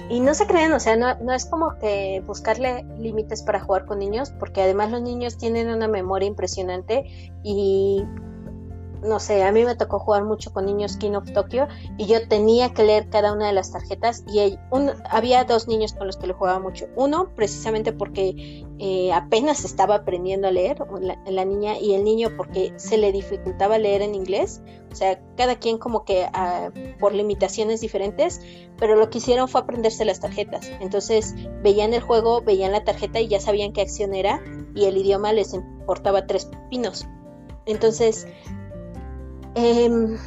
y 0.08 0.20
no 0.20 0.34
se 0.34 0.46
crean, 0.46 0.72
o 0.72 0.80
sea, 0.80 0.96
no, 0.96 1.14
no 1.20 1.32
es 1.32 1.46
como 1.46 1.78
que 1.78 2.22
buscarle 2.26 2.84
límites 2.98 3.42
para 3.42 3.60
jugar 3.60 3.86
con 3.86 3.98
niños, 3.98 4.30
porque 4.38 4.62
además 4.62 4.90
los 4.90 5.02
niños 5.02 5.36
tienen 5.36 5.68
una 5.68 5.88
memoria 5.88 6.28
impresionante 6.28 7.32
y 7.42 8.04
no 9.06 9.20
sé, 9.20 9.42
a 9.44 9.52
mí 9.52 9.64
me 9.64 9.74
tocó 9.74 9.98
jugar 9.98 10.24
mucho 10.24 10.52
con 10.52 10.66
niños 10.66 10.96
King 10.96 11.12
of 11.12 11.32
Tokyo 11.32 11.66
y 11.96 12.06
yo 12.06 12.26
tenía 12.28 12.72
que 12.72 12.84
leer 12.84 13.08
cada 13.08 13.32
una 13.32 13.46
de 13.46 13.52
las 13.52 13.72
tarjetas 13.72 14.24
y 14.26 14.58
había 15.10 15.44
dos 15.44 15.68
niños 15.68 15.92
con 15.94 16.06
los 16.06 16.16
que 16.16 16.26
le 16.26 16.32
jugaba 16.32 16.58
mucho. 16.58 16.86
Uno, 16.96 17.32
precisamente 17.34 17.92
porque 17.92 18.64
eh, 18.78 19.12
apenas 19.12 19.64
estaba 19.64 19.96
aprendiendo 19.96 20.48
a 20.48 20.50
leer, 20.50 20.78
la, 21.26 21.44
niña, 21.44 21.78
y 21.78 21.94
el 21.94 22.04
niño 22.04 22.30
porque 22.36 22.72
se 22.76 22.98
le 22.98 23.12
dificultaba 23.12 23.78
leer 23.78 24.02
en 24.02 24.14
inglés. 24.14 24.62
O 24.90 24.94
sea, 24.94 25.20
cada 25.36 25.56
quien 25.56 25.78
como 25.78 26.04
que 26.04 26.26
ah, 26.32 26.70
por 26.98 27.14
limitaciones 27.14 27.80
diferentes, 27.80 28.40
pero 28.78 28.96
lo 28.96 29.10
que 29.10 29.18
hicieron 29.18 29.48
fue 29.48 29.60
aprenderse 29.60 30.04
las 30.04 30.20
tarjetas. 30.20 30.70
Entonces 30.80 31.34
veían 31.62 31.94
el 31.94 32.00
juego, 32.00 32.40
veían 32.42 32.72
la 32.72 32.84
tarjeta 32.84 33.20
y 33.20 33.28
ya 33.28 33.40
sabían 33.40 33.72
qué 33.72 33.82
acción 33.82 34.14
era 34.14 34.42
y 34.74 34.84
el 34.84 34.96
idioma 34.96 35.32
les 35.32 35.54
importaba 35.54 36.26
tres 36.26 36.48
pinos. 36.70 37.06
Entonces, 37.66 38.26
Em, 39.56 40.18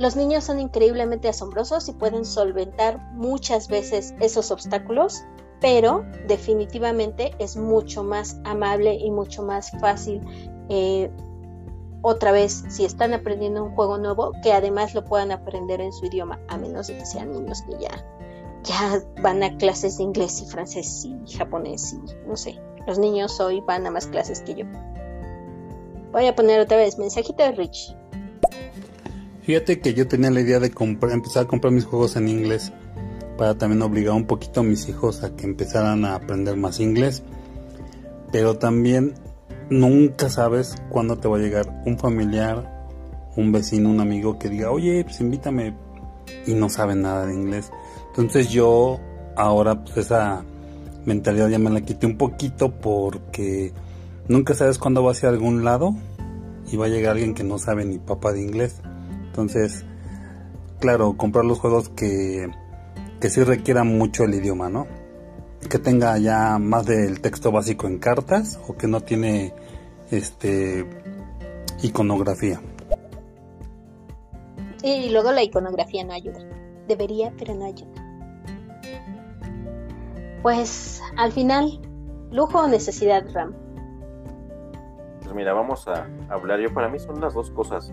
los 0.00 0.16
niños 0.16 0.44
son 0.44 0.58
increíblemente 0.58 1.28
asombrosos 1.28 1.88
y 1.88 1.92
pueden 1.92 2.24
solventar 2.24 2.98
muchas 3.12 3.68
veces 3.68 4.14
esos 4.20 4.50
obstáculos, 4.50 5.24
pero 5.60 6.04
definitivamente 6.26 7.32
es 7.38 7.56
mucho 7.56 8.02
más 8.02 8.36
amable 8.44 8.94
y 8.94 9.12
mucho 9.12 9.44
más 9.44 9.70
fácil. 9.80 10.20
Eh, 10.68 11.08
otra 12.02 12.32
vez, 12.32 12.64
si 12.68 12.84
están 12.84 13.14
aprendiendo 13.14 13.64
un 13.64 13.74
juego 13.76 13.96
nuevo, 13.96 14.32
que 14.42 14.52
además 14.52 14.92
lo 14.92 15.04
puedan 15.04 15.30
aprender 15.30 15.80
en 15.80 15.92
su 15.92 16.06
idioma, 16.06 16.40
a 16.48 16.58
menos 16.58 16.88
de 16.88 16.98
que 16.98 17.06
sean 17.06 17.30
niños 17.30 17.62
que 17.62 17.78
ya, 17.78 18.04
ya 18.64 19.00
van 19.22 19.42
a 19.44 19.56
clases 19.56 19.98
de 19.98 20.02
inglés 20.02 20.42
y 20.42 20.46
francés 20.46 21.06
y 21.06 21.32
japonés 21.32 21.92
y 21.92 22.28
no 22.28 22.36
sé. 22.36 22.60
Los 22.88 22.98
niños 22.98 23.40
hoy 23.40 23.60
van 23.60 23.86
a 23.86 23.90
más 23.90 24.08
clases 24.08 24.42
que 24.42 24.56
yo. 24.56 24.66
Voy 26.12 26.26
a 26.26 26.34
poner 26.34 26.60
otra 26.60 26.76
vez 26.76 26.98
mensajito 26.98 27.42
de 27.42 27.52
Rich. 27.52 27.96
Fíjate 29.44 29.78
que 29.80 29.92
yo 29.92 30.08
tenía 30.08 30.30
la 30.30 30.40
idea 30.40 30.58
de 30.58 30.72
empezar 31.12 31.44
a 31.44 31.46
comprar 31.46 31.70
mis 31.70 31.84
juegos 31.84 32.16
en 32.16 32.28
inglés 32.28 32.72
para 33.36 33.54
también 33.54 33.82
obligar 33.82 34.14
un 34.14 34.26
poquito 34.26 34.60
a 34.60 34.62
mis 34.62 34.88
hijos 34.88 35.22
a 35.22 35.36
que 35.36 35.44
empezaran 35.44 36.06
a 36.06 36.14
aprender 36.14 36.56
más 36.56 36.80
inglés. 36.80 37.22
Pero 38.32 38.56
también 38.56 39.12
nunca 39.68 40.30
sabes 40.30 40.74
cuándo 40.88 41.18
te 41.18 41.28
va 41.28 41.36
a 41.36 41.40
llegar 41.40 41.82
un 41.84 41.98
familiar, 41.98 42.88
un 43.36 43.52
vecino, 43.52 43.90
un 43.90 44.00
amigo 44.00 44.38
que 44.38 44.48
diga, 44.48 44.70
oye, 44.70 45.04
pues 45.04 45.20
invítame 45.20 45.74
y 46.46 46.54
no 46.54 46.70
saben 46.70 47.02
nada 47.02 47.26
de 47.26 47.34
inglés. 47.34 47.70
Entonces 48.08 48.48
yo 48.48 48.98
ahora 49.36 49.84
pues 49.84 49.98
esa 49.98 50.42
mentalidad 51.04 51.50
ya 51.50 51.58
me 51.58 51.68
la 51.68 51.82
quité 51.82 52.06
un 52.06 52.16
poquito 52.16 52.72
porque 52.72 53.74
nunca 54.26 54.54
sabes 54.54 54.78
cuándo 54.78 55.02
vas 55.02 55.22
a 55.22 55.28
algún 55.28 55.64
lado 55.64 55.94
y 56.72 56.78
va 56.78 56.86
a 56.86 56.88
llegar 56.88 57.12
alguien 57.12 57.34
que 57.34 57.44
no 57.44 57.58
sabe 57.58 57.84
ni 57.84 57.98
papá 57.98 58.32
de 58.32 58.40
inglés. 58.40 58.80
Entonces, 59.34 59.84
claro, 60.78 61.16
comprar 61.16 61.44
los 61.44 61.58
juegos 61.58 61.88
que, 61.88 62.48
que 63.20 63.30
sí 63.30 63.42
requieran 63.42 63.98
mucho 63.98 64.22
el 64.22 64.32
idioma, 64.32 64.68
¿no? 64.68 64.86
Que 65.68 65.80
tenga 65.80 66.16
ya 66.18 66.56
más 66.60 66.86
del 66.86 67.20
texto 67.20 67.50
básico 67.50 67.88
en 67.88 67.98
cartas 67.98 68.60
o 68.68 68.76
que 68.76 68.86
no 68.86 69.00
tiene 69.00 69.52
este 70.12 70.88
iconografía. 71.82 72.60
Y 74.84 75.10
luego 75.10 75.32
la 75.32 75.42
iconografía 75.42 76.04
no 76.04 76.12
ayuda. 76.12 76.38
Debería, 76.86 77.32
pero 77.36 77.56
no 77.56 77.64
ayuda. 77.64 77.90
Pues 80.42 81.02
al 81.16 81.32
final, 81.32 81.80
lujo 82.30 82.60
o 82.60 82.68
necesidad, 82.68 83.24
Ram. 83.32 83.52
Pues 85.22 85.34
mira, 85.34 85.54
vamos 85.54 85.88
a 85.88 86.06
hablar. 86.28 86.60
Yo 86.60 86.72
para 86.72 86.88
mí 86.88 87.00
son 87.00 87.20
las 87.20 87.34
dos 87.34 87.50
cosas. 87.50 87.92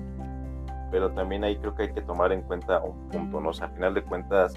Pero 0.91 1.11
también 1.11 1.43
ahí 1.43 1.57
creo 1.57 1.73
que 1.73 1.83
hay 1.83 1.93
que 1.93 2.01
tomar 2.01 2.31
en 2.31 2.41
cuenta 2.41 2.79
un 2.81 3.09
punto, 3.09 3.39
¿no? 3.39 3.49
O 3.49 3.53
sea, 3.53 3.67
al 3.67 3.73
final 3.73 3.93
de 3.93 4.03
cuentas, 4.03 4.53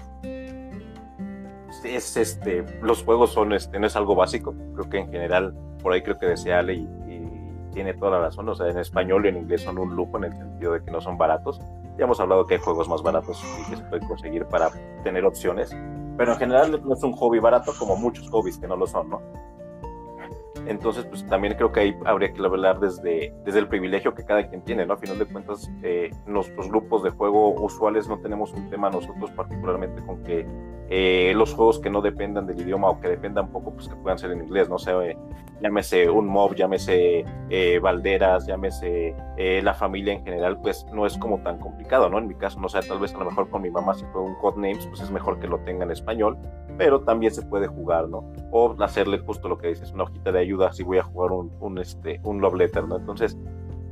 es 1.83 2.17
este, 2.17 2.65
los 2.81 3.03
juegos 3.03 3.31
son 3.31 3.53
este, 3.53 3.79
no 3.79 3.87
es 3.87 3.95
algo 3.95 4.15
básico. 4.15 4.53
Creo 4.75 4.89
que 4.89 4.97
en 4.99 5.11
general, 5.11 5.55
por 5.81 5.93
ahí 5.93 6.01
creo 6.01 6.17
que 6.17 6.27
decía 6.27 6.59
Ale 6.59 6.75
y, 6.75 6.89
tiene 7.71 7.93
toda 7.93 8.11
la 8.11 8.19
razón. 8.19 8.47
O 8.47 8.55
sea, 8.55 8.69
en 8.69 8.79
español 8.79 9.25
y 9.25 9.29
en 9.29 9.37
inglés 9.37 9.63
son 9.63 9.77
un 9.77 9.93
lujo 9.97 10.17
en 10.17 10.25
el 10.25 10.31
sentido 10.31 10.71
de 10.71 10.81
que 10.81 10.91
no 10.91 11.01
son 11.01 11.17
baratos. 11.17 11.59
Ya 11.97 12.05
hemos 12.05 12.21
hablado 12.21 12.47
que 12.47 12.53
hay 12.53 12.61
juegos 12.61 12.87
más 12.87 13.01
baratos 13.01 13.43
y 13.43 13.69
que 13.69 13.75
se 13.75 13.83
pueden 13.83 14.07
conseguir 14.07 14.45
para 14.45 14.69
tener 15.03 15.25
opciones 15.25 15.75
pero 16.17 16.33
en 16.33 16.37
general 16.37 16.81
no 16.83 16.93
es 16.93 17.03
un 17.03 17.13
hobby 17.13 17.39
barato 17.39 17.73
como 17.77 17.95
muchos 17.95 18.29
hobbies 18.29 18.57
que 18.57 18.67
no 18.67 18.75
lo 18.75 18.87
son, 18.87 19.09
¿no? 19.09 19.21
Entonces, 20.67 21.05
pues 21.05 21.25
también 21.27 21.55
creo 21.55 21.71
que 21.71 21.79
ahí 21.79 21.95
habría 22.05 22.33
que 22.33 22.41
hablar 22.43 22.79
desde, 22.79 23.33
desde 23.45 23.59
el 23.59 23.67
privilegio 23.67 24.13
que 24.13 24.25
cada 24.25 24.47
quien 24.47 24.63
tiene, 24.63 24.85
¿no? 24.85 24.93
A 24.93 24.97
final 24.97 25.19
de 25.19 25.25
cuentas, 25.25 25.69
eh, 25.83 26.11
nuestros 26.25 26.69
grupos 26.69 27.03
de 27.03 27.11
juego 27.11 27.53
usuales 27.61 28.07
no 28.07 28.19
tenemos 28.19 28.53
un 28.53 28.69
tema 28.69 28.89
nosotros 28.89 29.31
particularmente 29.31 30.03
con 30.05 30.23
que 30.23 30.45
eh, 30.89 31.33
los 31.35 31.53
juegos 31.53 31.79
que 31.79 31.89
no 31.89 32.01
dependan 32.01 32.45
del 32.45 32.61
idioma 32.61 32.89
o 32.89 32.99
que 32.99 33.09
dependan 33.09 33.51
poco, 33.51 33.73
pues 33.73 33.87
que 33.87 33.95
puedan 33.95 34.19
ser 34.19 34.31
en 34.31 34.43
inglés, 34.43 34.69
no 34.69 34.77
sé, 34.77 34.91
eh, 34.91 35.17
llámese 35.61 36.09
un 36.09 36.27
mob, 36.27 36.53
llámese 36.55 37.25
eh, 37.49 37.79
Valderas, 37.79 38.45
llámese 38.45 39.15
eh, 39.37 39.61
la 39.63 39.73
familia 39.73 40.13
en 40.13 40.23
general, 40.23 40.59
pues 40.61 40.85
no 40.93 41.05
es 41.05 41.17
como 41.17 41.39
tan 41.39 41.59
complicado, 41.59 42.09
¿no? 42.09 42.19
En 42.19 42.27
mi 42.27 42.35
caso, 42.35 42.59
no 42.59 42.69
sé, 42.69 42.81
tal 42.81 42.99
vez 42.99 43.13
a 43.15 43.17
lo 43.17 43.25
mejor 43.25 43.49
con 43.49 43.61
mi 43.61 43.71
mamá 43.71 43.93
si 43.95 44.05
fue 44.11 44.21
un 44.21 44.35
Codenames, 44.35 44.85
pues 44.87 45.01
es 45.01 45.11
mejor 45.11 45.39
que 45.39 45.47
lo 45.47 45.59
tenga 45.59 45.85
en 45.85 45.91
español, 45.91 46.37
pero 46.77 47.01
también 47.01 47.33
se 47.33 47.41
puede 47.43 47.67
jugar, 47.67 48.09
¿no? 48.09 48.31
O 48.51 48.75
hacerle 48.79 49.19
justo 49.19 49.47
lo 49.47 49.57
que 49.57 49.69
dices, 49.69 49.91
una 49.91 50.03
hojita 50.03 50.31
de 50.31 50.39
ayuda 50.39 50.73
si 50.73 50.83
voy 50.83 50.97
a 50.97 51.03
jugar 51.03 51.31
un, 51.31 51.51
un, 51.59 51.77
este, 51.77 52.19
un 52.23 52.41
love 52.41 52.55
letter, 52.55 52.87
¿no? 52.87 52.97
Entonces, 52.97 53.37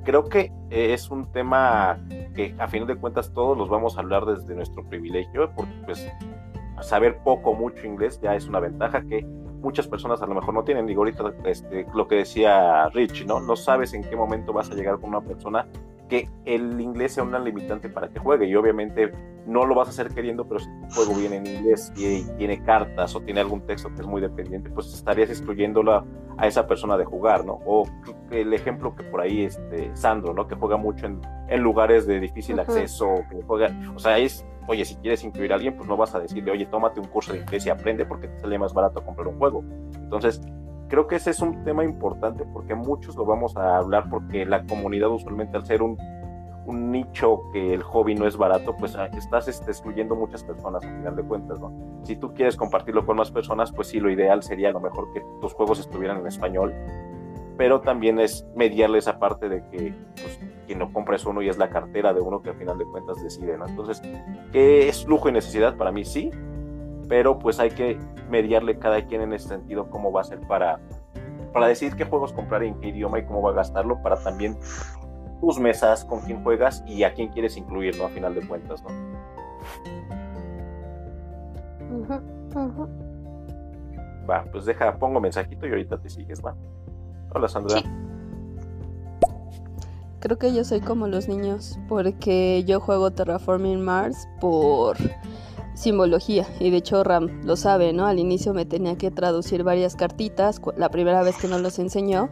creo 0.04 0.26
que 0.26 0.52
eh, 0.70 0.94
es 0.94 1.10
un 1.10 1.32
tema 1.32 2.00
que 2.36 2.56
a 2.60 2.68
fin 2.68 2.86
de 2.86 2.96
cuentas 2.96 3.32
todos 3.34 3.58
los 3.58 3.70
vamos 3.70 3.98
a 3.98 4.02
hablar 4.02 4.26
desde 4.26 4.56
nuestro 4.56 4.84
privilegio, 4.88 5.52
porque 5.56 5.74
pues 5.86 6.12
saber 6.82 7.18
poco 7.24 7.54
mucho 7.54 7.86
inglés 7.86 8.20
ya 8.22 8.36
es 8.36 8.48
una 8.48 8.60
ventaja 8.60 9.02
que 9.02 9.24
muchas 9.24 9.88
personas 9.88 10.22
a 10.22 10.28
lo 10.28 10.36
mejor 10.36 10.54
no 10.54 10.64
tienen. 10.64 10.86
Digo, 10.86 11.02
ahorita 11.02 11.34
este, 11.46 11.88
lo 11.94 12.08
que 12.08 12.16
decía 12.16 12.90
Rich, 12.90 13.26
¿no? 13.26 13.40
No 13.40 13.56
sabes 13.56 13.94
en 13.94 14.04
qué 14.04 14.16
momento 14.16 14.54
vas 14.54 14.70
a 14.70 14.76
llegar 14.76 15.00
con 15.00 15.10
una 15.10 15.22
persona 15.22 15.66
que 16.14 16.30
el 16.46 16.80
inglés 16.80 17.14
sea 17.14 17.24
una 17.24 17.40
limitante 17.40 17.90
para 17.90 18.08
que 18.08 18.20
juegue. 18.20 18.46
Y 18.46 18.56
obviamente 18.56 19.12
no 19.48 19.66
lo 19.66 19.74
vas 19.74 19.88
a 19.88 19.92
hacer 19.92 20.10
queriendo, 20.14 20.48
pero 20.48 20.60
si 20.60 20.68
tu 20.68 20.94
juego 20.94 21.16
viene 21.16 21.38
en 21.38 21.48
inglés 21.48 21.92
y, 21.98 22.24
tiene 22.38 22.62
cartas 22.62 23.16
o 23.16 23.22
tiene 23.22 23.40
algún 23.40 23.62
texto 23.66 23.90
que 23.90 24.02
es 24.02 24.08
muy 24.08 24.22
dependiente, 24.22 24.70
pues 24.70 24.94
estarías 24.94 25.32
excluyéndola 25.32 26.06
a 26.38 26.48
esa 26.48 26.68
persona 26.68 26.98
de 26.98 27.06
jugar, 27.06 27.46
¿no? 27.46 27.60
O 27.66 27.88
el 28.30 28.54
ejemplo 28.54 28.96
que 28.96 29.04
por 29.04 29.22
ahí, 29.22 29.46
este, 29.46 29.90
Sandro, 29.96 30.36
¿no? 30.36 30.48
Que 30.48 30.54
juega 30.54 30.78
mucho 30.78 31.08
en, 31.08 31.20
en 31.50 31.62
lugares 31.62 32.06
de 32.06 32.20
difícil 32.20 32.60
acceso, 32.60 33.24
que 33.32 33.42
juega, 33.42 33.72
o 33.96 34.00
sea, 34.00 34.20
es 34.20 34.46
oye, 34.68 34.86
si 34.86 34.96
quieres 34.96 35.24
incluir 35.24 35.52
a 35.52 35.56
alguien, 35.56 35.76
pues 35.76 35.90
no 35.90 35.98
vas 35.98 36.16
a 36.16 36.20
decirle, 36.20 36.52
oye, 36.52 36.66
tómate 36.68 37.00
un 37.00 37.08
curso 37.08 37.34
de 37.34 37.40
inglés 37.40 37.66
y 37.66 37.70
aprende 37.70 38.06
porque 38.06 38.30
te 38.30 38.40
sale 38.40 38.58
más 38.58 38.74
barato 38.74 39.04
comprar 39.04 39.28
un 39.28 39.38
juego. 39.38 39.62
Entonces, 39.96 40.42
creo 40.94 41.08
que 41.08 41.16
ese 41.16 41.32
es 41.32 41.40
un 41.40 41.64
tema 41.64 41.84
importante 41.84 42.46
porque 42.46 42.76
muchos 42.76 43.16
lo 43.16 43.26
vamos 43.26 43.58
a 43.58 43.78
hablar 43.78 44.12
porque 44.12 44.46
la 44.46 44.64
comunidad 44.64 45.10
usualmente 45.10 45.58
al 45.58 45.66
ser 45.66 45.82
un, 45.82 45.98
un 46.68 46.92
nicho 46.92 47.50
que 47.52 47.74
el 47.74 47.82
hobby 47.82 48.14
no 48.14 48.28
es 48.28 48.38
barato, 48.38 48.78
pues 48.78 48.96
ah, 48.96 49.08
estás 49.08 49.48
este, 49.48 49.72
excluyendo 49.72 50.16
muchas 50.16 50.44
personas 50.44 50.84
al 50.84 50.96
final 50.96 51.16
de 51.16 51.24
cuentas, 51.24 51.60
¿no? 51.60 51.74
Si 52.04 52.16
tú 52.16 52.36
quieres 52.36 52.56
compartirlo 52.56 53.08
con 53.08 53.18
más 53.18 53.32
personas, 53.32 53.72
pues 53.72 53.88
sí, 53.88 54.00
lo 54.00 54.12
ideal 54.12 54.44
sería 54.44 54.70
a 54.70 54.72
lo 54.72 54.82
mejor 54.82 55.12
que 55.14 55.24
tus 55.42 55.52
juegos 55.56 55.80
estuvieran 55.80 56.20
en 56.20 56.28
español, 56.28 56.72
pero 57.58 57.82
también 57.82 58.20
es 58.20 58.46
mediarle 58.56 59.00
esa 59.00 59.18
parte 59.18 59.50
de 59.50 59.68
que 59.70 59.96
pues, 60.22 60.40
quien 60.68 60.78
no 60.78 60.94
compra 60.94 61.16
es 61.16 61.26
uno 61.26 61.42
y 61.42 61.50
es 61.50 61.58
la 61.58 61.72
cartera 61.72 62.14
de 62.14 62.22
uno 62.22 62.44
que 62.44 62.52
al 62.52 62.56
final 62.56 62.78
de 62.78 62.86
cuentas 62.86 63.18
decide, 63.24 63.58
¿no? 63.58 63.66
Entonces, 63.68 64.00
¿qué 64.52 64.90
es 64.90 65.08
lujo 65.08 65.28
y 65.28 65.32
necesidad? 65.32 65.76
Para 65.76 65.92
mí 65.92 66.06
sí, 66.06 66.30
pero 67.08 67.40
pues 67.40 67.60
hay 67.60 67.72
que 67.72 68.00
mediarle 68.30 68.78
cada 68.80 69.06
quien 69.06 69.22
en 69.22 69.34
ese 69.34 69.50
sentido 69.50 69.90
cómo 69.90 70.12
va 70.12 70.22
a 70.22 70.24
ser 70.24 70.40
para, 70.42 70.80
para 71.52 71.68
decidir 71.68 71.96
qué 71.96 72.06
juegos 72.06 72.34
comprar 72.34 72.64
en 72.64 72.80
qué 72.80 72.90
idioma 72.90 73.20
y 73.20 73.26
cómo 73.26 73.42
va 73.42 73.52
a 73.52 73.54
gastarlo 73.54 74.02
para 74.02 74.18
también 74.22 74.58
tus 75.42 75.60
mesas, 75.60 76.06
con 76.06 76.22
quién 76.22 76.44
juegas 76.44 76.84
y 76.88 77.04
a 77.04 77.14
quién 77.14 77.30
quieres 77.30 77.58
incluir, 77.58 77.98
¿no? 77.98 78.06
A 78.06 78.10
final 78.10 78.34
de 78.34 78.48
cuentas, 78.48 78.84
¿no? 78.84 78.90
Va, 84.30 84.46
pues 84.52 84.66
deja, 84.66 84.98
pongo 84.98 85.20
mensajito 85.20 85.68
y 85.68 85.70
ahorita 85.70 85.98
te 86.00 86.10
sigues, 86.10 86.42
va. 86.44 86.56
Hola 87.34 87.48
Sandra. 87.48 87.80
Sí. 87.80 87.84
Creo 90.24 90.38
que 90.38 90.54
yo 90.54 90.64
soy 90.64 90.80
como 90.80 91.08
los 91.08 91.28
niños 91.28 91.78
porque 91.90 92.64
yo 92.64 92.80
juego 92.80 93.12
Terraforming 93.12 93.82
Mars 93.82 94.26
por 94.40 94.96
simbología 95.74 96.48
y 96.60 96.70
de 96.70 96.78
hecho 96.78 97.04
Ram 97.04 97.42
lo 97.44 97.56
sabe, 97.56 97.94
¿no? 97.94 98.06
Al 98.06 98.20
inicio 98.20 98.54
me 98.54 98.66
tenía 98.66 98.98
que 98.98 99.12
traducir 99.12 99.64
varias 99.64 99.96
cartitas, 99.96 100.62
la 100.78 100.90
primera 100.90 101.24
vez 101.24 101.38
que 101.38 101.48
no 101.48 101.60
los 101.60 101.80
enseñó 101.80 102.30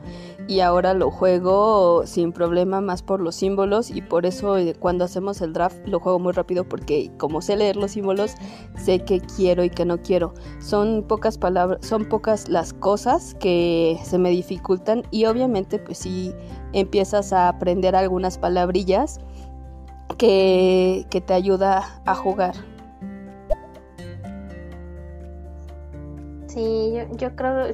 y 0.47 0.59
ahora 0.59 0.93
lo 0.93 1.11
juego 1.11 2.05
sin 2.05 2.31
problema 2.31 2.81
más 2.81 3.03
por 3.03 3.19
los 3.19 3.35
símbolos 3.35 3.89
y 3.89 4.01
por 4.01 4.25
eso 4.25 4.57
eh, 4.57 4.75
cuando 4.77 5.05
hacemos 5.05 5.41
el 5.41 5.53
draft 5.53 5.77
lo 5.85 5.99
juego 5.99 6.19
muy 6.19 6.33
rápido 6.33 6.67
porque 6.67 7.11
como 7.17 7.41
sé 7.41 7.55
leer 7.55 7.75
los 7.75 7.91
símbolos 7.91 8.35
sé 8.77 8.99
que 8.99 9.19
quiero 9.19 9.63
y 9.63 9.69
que 9.69 9.85
no 9.85 10.01
quiero. 10.01 10.33
Son 10.59 11.03
pocas 11.07 11.37
palabras, 11.37 11.85
son 11.85 12.05
pocas 12.05 12.49
las 12.49 12.73
cosas 12.73 13.35
que 13.39 13.99
se 14.03 14.17
me 14.17 14.29
dificultan 14.29 15.03
y 15.11 15.25
obviamente 15.25 15.79
pues 15.79 15.99
si 15.99 16.33
empiezas 16.73 17.33
a 17.33 17.47
aprender 17.47 17.95
algunas 17.95 18.37
palabrillas 18.37 19.19
que, 20.17 21.05
que 21.09 21.21
te 21.21 21.33
ayuda 21.33 22.01
a 22.05 22.15
jugar. 22.15 22.70
Sí, 26.53 26.93
yo, 26.93 27.15
yo 27.15 27.35
creo. 27.35 27.73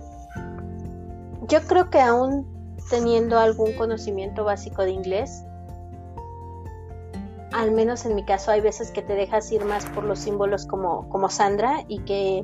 Yo 1.48 1.62
creo 1.62 1.90
que 1.90 2.00
aún 2.00 2.46
teniendo 2.90 3.40
algún 3.40 3.74
conocimiento 3.74 4.44
básico 4.44 4.84
de 4.84 4.92
inglés, 4.92 5.44
al 7.54 7.72
menos 7.72 8.06
en 8.06 8.16
mi 8.16 8.24
caso, 8.24 8.52
hay 8.52 8.62
veces 8.62 8.92
que 8.92 9.02
te 9.02 9.16
dejas 9.16 9.52
ir 9.52 9.66
más 9.66 9.86
por 9.88 10.04
los 10.04 10.20
símbolos 10.20 10.66
como, 10.66 11.10
como 11.10 11.30
Sandra 11.30 11.84
y 11.88 12.00
que, 12.00 12.44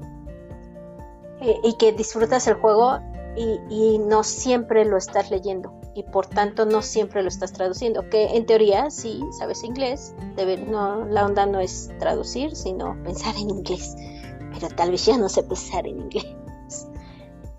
eh, 1.41 1.59
y, 1.63 1.77
que 1.77 1.91
disfrutas 1.91 2.47
el 2.47 2.55
juego 2.55 2.99
y, 3.35 3.59
y, 3.69 3.97
no 3.99 4.23
siempre 4.23 4.85
lo 4.85 4.97
estás 4.97 5.29
leyendo 5.29 5.73
y 5.95 6.03
por 6.03 6.25
tanto 6.25 6.65
no 6.65 6.81
siempre 6.81 7.21
lo 7.21 7.27
estás 7.27 7.53
traduciendo. 7.53 8.09
Que 8.09 8.37
en 8.37 8.45
teoría, 8.45 8.89
sí, 8.89 9.21
sabes 9.37 9.63
inglés, 9.63 10.15
debe, 10.35 10.57
no, 10.57 11.05
la 11.05 11.25
onda 11.25 11.45
no 11.45 11.59
es 11.59 11.91
traducir, 11.99 12.55
sino 12.55 12.97
pensar 13.03 13.35
en 13.35 13.49
inglés 13.49 13.95
tal 14.69 14.91
vez 14.91 15.05
ya 15.05 15.17
no 15.17 15.29
sé 15.29 15.43
pensar 15.43 15.87
en 15.87 15.99
inglés. 15.99 16.35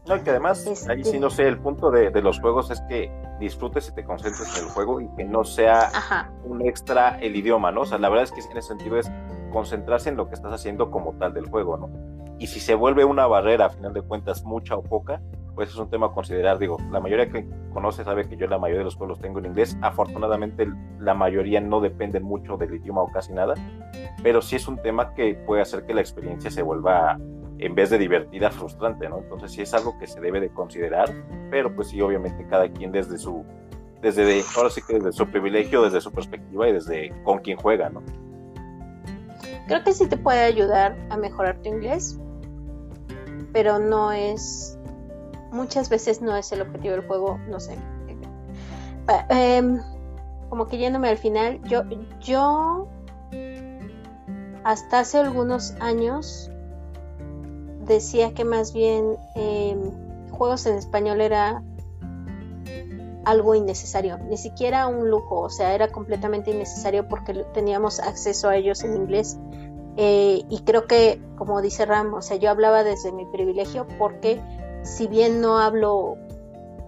No, 0.06 0.22
que 0.22 0.30
además, 0.30 0.66
ahí 0.88 1.02
sí 1.02 1.18
no 1.18 1.30
sé, 1.30 1.48
el 1.48 1.58
punto 1.58 1.90
de, 1.90 2.10
de, 2.10 2.20
los 2.20 2.38
juegos 2.38 2.70
es 2.70 2.82
que 2.82 3.10
disfrutes 3.40 3.88
y 3.88 3.94
te 3.94 4.04
concentres 4.04 4.54
en 4.58 4.64
el 4.64 4.70
juego 4.70 5.00
y 5.00 5.08
que 5.16 5.24
no 5.24 5.44
sea 5.44 5.84
Ajá. 5.84 6.30
un 6.44 6.60
extra 6.60 7.18
el 7.20 7.34
idioma, 7.36 7.72
¿no? 7.72 7.82
O 7.82 7.86
sea, 7.86 7.96
la 7.96 8.10
verdad 8.10 8.24
es 8.24 8.32
que 8.32 8.40
en 8.40 8.58
ese 8.58 8.68
sentido 8.68 8.98
es 8.98 9.10
concentrarse 9.50 10.10
en 10.10 10.16
lo 10.16 10.28
que 10.28 10.34
estás 10.34 10.52
haciendo 10.52 10.90
como 10.90 11.14
tal 11.14 11.32
del 11.32 11.46
juego, 11.48 11.78
¿no? 11.78 11.88
Y 12.38 12.48
si 12.48 12.60
se 12.60 12.74
vuelve 12.74 13.06
una 13.06 13.26
barrera, 13.26 13.66
a 13.66 13.70
final 13.70 13.94
de 13.94 14.02
cuentas, 14.02 14.44
mucha 14.44 14.76
o 14.76 14.82
poca, 14.82 15.22
pues 15.54 15.70
es 15.70 15.76
un 15.76 15.88
tema 15.88 16.06
a 16.06 16.12
considerar. 16.12 16.58
Digo, 16.58 16.78
la 16.90 17.00
mayoría 17.00 17.28
que 17.30 17.46
conoce 17.72 18.04
sabe 18.04 18.28
que 18.28 18.36
yo 18.36 18.46
la 18.46 18.58
mayoría 18.58 18.80
de 18.80 18.84
los 18.84 18.96
juegos 18.96 19.18
los 19.18 19.20
tengo 19.20 19.38
en 19.38 19.46
inglés. 19.46 19.76
Afortunadamente, 19.82 20.68
la 20.98 21.14
mayoría 21.14 21.60
no 21.60 21.80
dependen 21.80 22.22
mucho 22.22 22.56
del 22.56 22.74
idioma 22.74 23.02
o 23.02 23.12
casi 23.12 23.32
nada, 23.32 23.54
pero 24.22 24.42
sí 24.42 24.56
es 24.56 24.68
un 24.68 24.78
tema 24.78 25.14
que 25.14 25.34
puede 25.34 25.62
hacer 25.62 25.86
que 25.86 25.94
la 25.94 26.00
experiencia 26.00 26.50
se 26.50 26.62
vuelva, 26.62 27.18
en 27.58 27.74
vez 27.74 27.90
de 27.90 27.98
divertida, 27.98 28.50
frustrante, 28.50 29.08
¿no? 29.08 29.18
Entonces 29.18 29.52
sí 29.52 29.62
es 29.62 29.74
algo 29.74 29.98
que 29.98 30.06
se 30.06 30.20
debe 30.20 30.40
de 30.40 30.50
considerar, 30.50 31.10
pero 31.50 31.74
pues 31.74 31.88
sí, 31.88 32.00
obviamente 32.00 32.46
cada 32.48 32.68
quien 32.68 32.90
desde 32.90 33.18
su, 33.18 33.44
desde, 34.02 34.24
de, 34.24 34.42
ahora 34.56 34.70
sí 34.70 34.82
que 34.86 34.94
desde 34.94 35.12
su 35.12 35.26
privilegio, 35.26 35.82
desde 35.82 36.00
su 36.00 36.12
perspectiva 36.12 36.68
y 36.68 36.72
desde 36.72 37.12
con 37.22 37.38
quien 37.38 37.56
juega, 37.56 37.88
¿no? 37.88 38.02
Creo 39.66 39.82
que 39.82 39.92
sí 39.92 40.06
te 40.06 40.18
puede 40.18 40.40
ayudar 40.40 40.94
a 41.08 41.16
mejorar 41.16 41.56
tu 41.62 41.70
inglés, 41.70 42.20
pero 43.52 43.78
no 43.78 44.12
es, 44.12 44.78
muchas 45.54 45.88
veces 45.88 46.20
no 46.20 46.36
es 46.36 46.52
el 46.52 46.60
objetivo 46.60 46.94
del 46.94 47.06
juego, 47.06 47.38
no 47.48 47.60
sé. 47.60 47.78
Em, 49.30 49.80
como 50.48 50.66
que 50.66 50.78
yéndome 50.78 51.08
al 51.08 51.18
final, 51.18 51.60
yo, 51.62 51.82
yo 52.20 52.88
hasta 54.64 55.00
hace 55.00 55.18
algunos 55.18 55.72
años 55.80 56.50
decía 57.86 58.32
que 58.32 58.44
más 58.44 58.72
bien 58.72 59.16
em, 59.34 59.90
juegos 60.30 60.66
en 60.66 60.76
español 60.76 61.20
era 61.20 61.62
algo 63.24 63.54
innecesario, 63.54 64.18
ni 64.18 64.36
siquiera 64.36 64.86
un 64.86 65.08
lujo, 65.08 65.40
o 65.40 65.50
sea, 65.50 65.74
era 65.74 65.88
completamente 65.88 66.50
innecesario 66.50 67.08
porque 67.08 67.34
teníamos 67.54 68.00
acceso 68.00 68.48
a 68.48 68.56
ellos 68.56 68.82
en 68.84 68.96
inglés. 68.96 69.38
Eh, 69.96 70.42
y 70.48 70.60
creo 70.64 70.86
que, 70.86 71.20
como 71.36 71.62
dice 71.62 71.86
Ram, 71.86 72.12
o 72.14 72.22
sea, 72.22 72.36
yo 72.36 72.50
hablaba 72.50 72.84
desde 72.84 73.12
mi 73.12 73.24
privilegio 73.26 73.86
porque 73.98 74.40
si 74.84 75.08
bien 75.08 75.40
no 75.40 75.58
hablo 75.58 76.16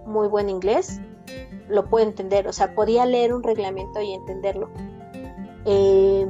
muy 0.05 0.27
buen 0.27 0.49
inglés, 0.49 1.01
lo 1.67 1.85
puedo 1.85 2.05
entender, 2.05 2.47
o 2.47 2.53
sea, 2.53 2.73
podía 2.73 3.05
leer 3.05 3.33
un 3.33 3.43
reglamento 3.43 4.01
y 4.01 4.13
entenderlo. 4.13 4.69
Eh, 5.65 6.25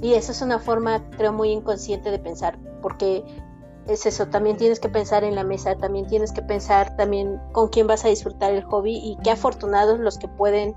y 0.00 0.14
eso 0.14 0.32
es 0.32 0.40
una 0.40 0.58
forma, 0.58 1.08
creo, 1.10 1.32
muy 1.32 1.50
inconsciente 1.50 2.10
de 2.10 2.18
pensar, 2.18 2.58
porque 2.80 3.24
es 3.86 4.06
eso, 4.06 4.28
también 4.28 4.56
tienes 4.56 4.80
que 4.80 4.88
pensar 4.88 5.24
en 5.24 5.34
la 5.34 5.44
mesa, 5.44 5.76
también 5.76 6.06
tienes 6.06 6.32
que 6.32 6.42
pensar 6.42 6.96
también 6.96 7.40
con 7.52 7.68
quién 7.68 7.86
vas 7.86 8.04
a 8.04 8.08
disfrutar 8.08 8.52
el 8.52 8.64
hobby 8.64 8.96
y 8.96 9.18
qué 9.22 9.32
afortunados 9.32 9.98
los 9.98 10.18
que 10.18 10.28
pueden 10.28 10.74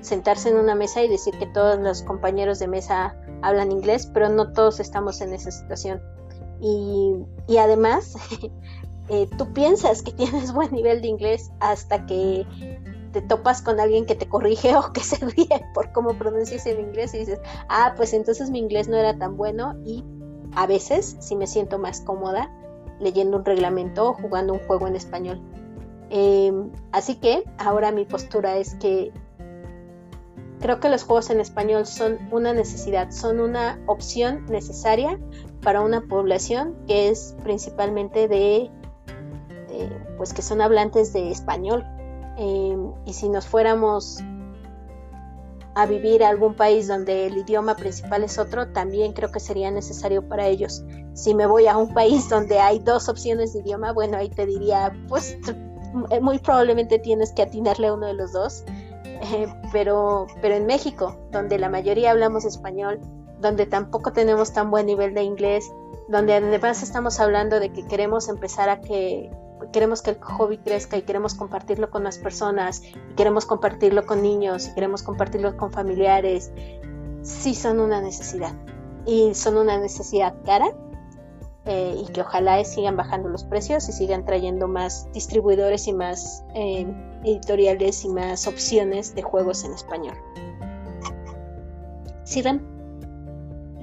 sentarse 0.00 0.50
en 0.50 0.56
una 0.56 0.74
mesa 0.74 1.02
y 1.02 1.08
decir 1.08 1.38
que 1.38 1.46
todos 1.46 1.78
los 1.78 2.02
compañeros 2.02 2.58
de 2.58 2.68
mesa 2.68 3.16
hablan 3.42 3.72
inglés, 3.72 4.10
pero 4.12 4.28
no 4.28 4.52
todos 4.52 4.80
estamos 4.80 5.20
en 5.20 5.32
esa 5.32 5.50
situación. 5.50 6.02
Y, 6.66 7.58
además, 7.58 8.16
eh, 9.10 9.28
tú 9.36 9.52
piensas 9.52 10.02
que 10.02 10.12
tienes 10.12 10.52
buen 10.52 10.72
nivel 10.72 11.02
de 11.02 11.08
inglés 11.08 11.50
hasta 11.60 12.06
que 12.06 12.46
te 13.12 13.20
topas 13.20 13.60
con 13.60 13.78
alguien 13.78 14.06
que 14.06 14.14
te 14.14 14.26
corrige 14.26 14.74
o 14.74 14.92
que 14.92 15.00
se 15.02 15.16
ríe 15.16 15.64
por 15.74 15.92
cómo 15.92 16.14
pronuncias 16.14 16.64
el 16.66 16.80
inglés 16.80 17.14
y 17.14 17.18
dices, 17.18 17.40
ah, 17.68 17.92
pues 17.96 18.14
entonces 18.14 18.50
mi 18.50 18.60
inglés 18.60 18.88
no 18.88 18.96
era 18.96 19.16
tan 19.18 19.36
bueno 19.36 19.74
y 19.84 20.02
a 20.56 20.66
veces 20.66 21.16
sí 21.20 21.36
me 21.36 21.46
siento 21.46 21.78
más 21.78 22.00
cómoda 22.00 22.50
leyendo 22.98 23.36
un 23.36 23.44
reglamento 23.44 24.08
o 24.08 24.14
jugando 24.14 24.54
un 24.54 24.60
juego 24.60 24.86
en 24.86 24.96
español. 24.96 25.42
Em, 26.08 26.70
así 26.92 27.16
que 27.16 27.44
ahora 27.58 27.92
mi 27.92 28.06
postura 28.06 28.56
es 28.56 28.74
que 28.76 29.12
creo 30.60 30.80
que 30.80 30.88
los 30.88 31.04
juegos 31.04 31.30
en 31.30 31.40
español 31.40 31.86
son 31.86 32.18
una 32.30 32.52
necesidad, 32.52 33.10
son 33.10 33.40
una 33.40 33.78
opción 33.86 34.46
necesaria 34.46 35.18
para 35.62 35.80
una 35.80 36.02
población 36.02 36.76
que 36.86 37.08
es 37.08 37.34
principalmente 37.42 38.28
de, 38.28 38.70
pues 40.16 40.32
que 40.32 40.42
son 40.42 40.60
hablantes 40.60 41.12
de 41.12 41.30
español. 41.30 41.84
Em, 42.36 42.92
y 43.04 43.12
si 43.12 43.28
nos 43.28 43.46
fuéramos 43.46 44.18
a 45.74 45.86
vivir 45.86 46.22
a 46.22 46.28
algún 46.28 46.54
país 46.54 46.86
donde 46.86 47.26
el 47.26 47.38
idioma 47.38 47.74
principal 47.76 48.22
es 48.22 48.38
otro, 48.38 48.68
también 48.68 49.12
creo 49.12 49.30
que 49.30 49.40
sería 49.40 49.70
necesario 49.70 50.26
para 50.28 50.46
ellos. 50.46 50.84
Si 51.14 51.34
me 51.34 51.46
voy 51.46 51.66
a 51.66 51.76
un 51.76 51.92
país 51.92 52.28
donde 52.28 52.60
hay 52.60 52.78
dos 52.78 53.08
opciones 53.08 53.52
de 53.52 53.60
idioma, 53.60 53.92
bueno, 53.92 54.16
ahí 54.16 54.28
te 54.28 54.46
diría, 54.46 54.92
pues 55.08 55.36
muy 56.20 56.38
probablemente 56.38 56.98
tienes 56.98 57.32
que 57.32 57.42
atinarle 57.42 57.88
a 57.88 57.94
uno 57.94 58.06
de 58.06 58.14
los 58.14 58.32
dos. 58.32 58.64
Eh, 59.20 59.46
pero, 59.72 60.26
pero 60.40 60.54
en 60.54 60.66
México, 60.66 61.16
donde 61.30 61.58
la 61.58 61.68
mayoría 61.68 62.10
hablamos 62.10 62.44
español, 62.44 63.00
donde 63.40 63.66
tampoco 63.66 64.12
tenemos 64.12 64.52
tan 64.52 64.70
buen 64.70 64.86
nivel 64.86 65.14
de 65.14 65.22
inglés, 65.22 65.70
donde 66.08 66.34
además 66.34 66.82
estamos 66.82 67.20
hablando 67.20 67.60
de 67.60 67.70
que 67.70 67.86
queremos 67.86 68.28
empezar 68.28 68.68
a 68.68 68.80
que 68.80 69.30
queremos 69.72 70.02
que 70.02 70.10
el 70.10 70.20
hobby 70.20 70.58
crezca 70.58 70.96
y 70.96 71.02
queremos 71.02 71.34
compartirlo 71.34 71.90
con 71.90 72.04
las 72.04 72.18
personas, 72.18 72.82
y 72.84 73.14
queremos 73.14 73.46
compartirlo 73.46 74.04
con 74.06 74.22
niños, 74.22 74.68
y 74.68 74.74
queremos 74.74 75.02
compartirlo 75.02 75.56
con 75.56 75.72
familiares, 75.72 76.52
sí 77.22 77.54
son 77.54 77.80
una 77.80 78.00
necesidad. 78.00 78.52
Y 79.06 79.34
son 79.34 79.56
una 79.56 79.78
necesidad 79.78 80.34
cara, 80.44 80.66
eh, 81.66 81.96
y 81.98 82.12
que 82.12 82.20
ojalá 82.20 82.62
sigan 82.64 82.96
bajando 82.96 83.28
los 83.28 83.44
precios 83.44 83.88
y 83.88 83.92
sigan 83.92 84.24
trayendo 84.24 84.68
más 84.68 85.08
distribuidores 85.12 85.86
y 85.88 85.92
más 85.92 86.44
eh, 86.54 86.86
editoriales 87.24 88.04
y 88.04 88.08
más 88.08 88.46
opciones 88.46 89.14
de 89.14 89.22
juegos 89.22 89.64
en 89.64 89.72
español. 89.72 90.16
¿Sí, 92.24 92.42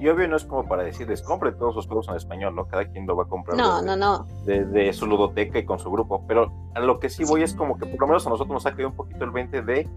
y 0.02 0.08
obvio 0.08 0.26
no 0.26 0.34
es 0.36 0.44
como 0.44 0.66
para 0.66 0.82
decirles, 0.82 1.22
compren 1.22 1.56
todos 1.56 1.76
los 1.76 1.86
juegos 1.86 2.08
en 2.08 2.16
español, 2.16 2.56
¿no? 2.56 2.66
Cada 2.66 2.86
quien 2.86 3.06
lo 3.06 3.14
va 3.14 3.22
a 3.22 3.26
comprar. 3.28 3.56
No, 3.56 3.80
no, 3.82 3.94
no. 3.94 4.26
De, 4.44 4.92
su 4.92 5.06
ludoteca 5.06 5.60
y 5.60 5.64
con 5.64 5.78
su 5.78 5.92
grupo. 5.92 6.24
Pero 6.26 6.52
a 6.74 6.80
lo 6.80 6.98
que 6.98 7.08
sí 7.08 7.22
voy 7.22 7.44
es 7.44 7.54
como 7.54 7.78
que 7.78 7.86
por 7.86 8.00
lo 8.00 8.06
menos 8.08 8.26
a 8.26 8.30
nosotros 8.30 8.52
nos 8.52 8.66
ha 8.66 8.72
caído 8.72 8.88
un 8.88 8.96
poquito 8.96 9.24
el 9.24 9.30
20 9.30 9.62
de 9.62 9.88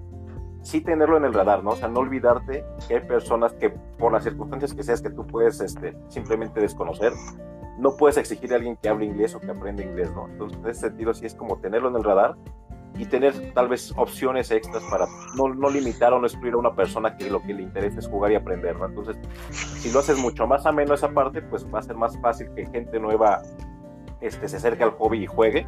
sí 0.62 0.82
tenerlo 0.82 1.18
en 1.18 1.26
el 1.26 1.34
radar, 1.34 1.64
¿no? 1.64 1.72
O 1.72 1.76
sea, 1.76 1.88
no 1.88 2.02
olvidarte 2.02 2.64
que 2.88 2.98
hay 2.98 3.02
personas 3.02 3.54
que 3.54 3.72
por 3.98 4.12
las 4.12 4.24
circunstancias 4.24 4.76
que 4.76 4.84
seas 4.84 5.02
que 5.02 5.10
tú 5.10 5.26
puedes 5.26 5.60
este, 5.60 5.98
simplemente 6.10 6.60
desconocer, 6.60 7.12
no 7.78 7.96
puedes 7.98 8.18
exigir 8.18 8.54
a 8.54 8.58
alguien 8.58 8.78
que 8.78 8.90
hable 8.90 9.06
inglés 9.06 9.36
o 9.36 9.40
que 9.40 9.52
aprenda 9.52 9.84
inglés, 9.84 10.12
¿no? 10.14 10.28
Entonces, 10.28 10.58
en 10.60 10.70
ese 10.70 10.80
sentido 10.82 11.14
sí 11.14 11.26
es 11.26 11.36
como 11.36 11.58
tenerlo 11.58 11.90
en 11.90 11.96
el 11.96 12.04
radar 12.04 12.36
y 12.98 13.06
tener 13.06 13.54
tal 13.54 13.68
vez 13.68 13.94
opciones 13.98 14.52
extras 14.52 14.84
para 14.90 15.06
no, 15.36 15.54
no, 15.54 15.70
limitar 15.70 16.14
o 16.14 16.20
no 16.20 16.28
excluir 16.28 16.54
a 16.54 16.58
una 16.58 16.74
persona 16.74 17.18
que 17.18 17.30
lo 17.30 17.42
que 17.42 17.54
le 17.54 17.64
interesa 17.64 18.00
es 18.00 18.08
jugar 18.08 18.32
y 18.32 18.36
aprender, 18.36 18.78
¿no? 18.78 18.86
Entonces, 18.86 19.18
si 19.52 19.92
lo 19.92 20.00
haces 20.00 20.18
mucho 20.18 20.48
más 20.48 20.66
ameno 20.66 20.94
esa 20.94 21.10
parte, 21.10 21.42
pues 21.42 21.66
va 21.74 21.80
a 21.80 21.82
ser 21.82 21.96
más 21.96 22.18
fácil 22.22 22.48
que 22.56 22.66
gente 22.68 23.00
nueva 23.00 23.42
este, 24.22 24.48
se 24.48 24.58
acerque 24.58 24.84
al 24.84 24.92
hobby 24.92 25.24
y 25.24 25.28
juegue. 25.28 25.68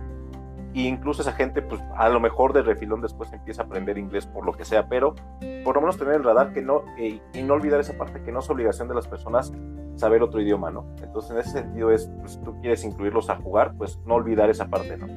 E 0.74 0.82
incluso 0.82 1.22
esa 1.22 1.34
gente, 1.34 1.62
pues 1.62 1.82
a 1.96 2.10
lo 2.10 2.20
mejor 2.20 2.54
de 2.54 2.62
refilón 2.62 3.02
después 3.02 3.32
empieza 3.34 3.64
a 3.64 3.66
aprender 3.66 3.98
inglés 3.98 4.26
por 4.26 4.46
lo 4.46 4.54
que 4.54 4.66
sea, 4.66 4.88
pero 4.88 5.16
por 5.64 5.76
lo 5.76 5.82
menos 5.82 5.98
tener 5.98 6.16
el 6.16 6.24
radar 6.24 6.54
que 6.54 6.62
no, 6.62 6.84
eh, 6.98 7.20
y 7.34 7.42
no 7.44 7.54
olvidar 7.54 7.80
esa 7.80 7.98
parte 7.98 8.22
que 8.22 8.32
no 8.32 8.40
es 8.40 8.50
obligación 8.50 8.88
de 8.88 8.96
las 8.96 9.08
personas 9.08 9.52
saber 9.96 10.22
otro 10.22 10.40
idioma, 10.40 10.70
¿no? 10.72 10.86
Entonces, 11.02 11.32
en 11.32 11.38
ese 11.40 11.52
sentido 11.52 11.92
es, 11.92 12.10
pues, 12.22 12.40
tú 12.44 12.60
quieres 12.62 12.84
incluirlos 12.84 13.30
a 13.30 13.38
jugar, 13.38 13.74
pues 13.78 14.00
no 14.06 14.16
olvidar 14.16 14.50
esa 14.50 14.68
parte, 14.68 14.98
¿no? 14.98 15.08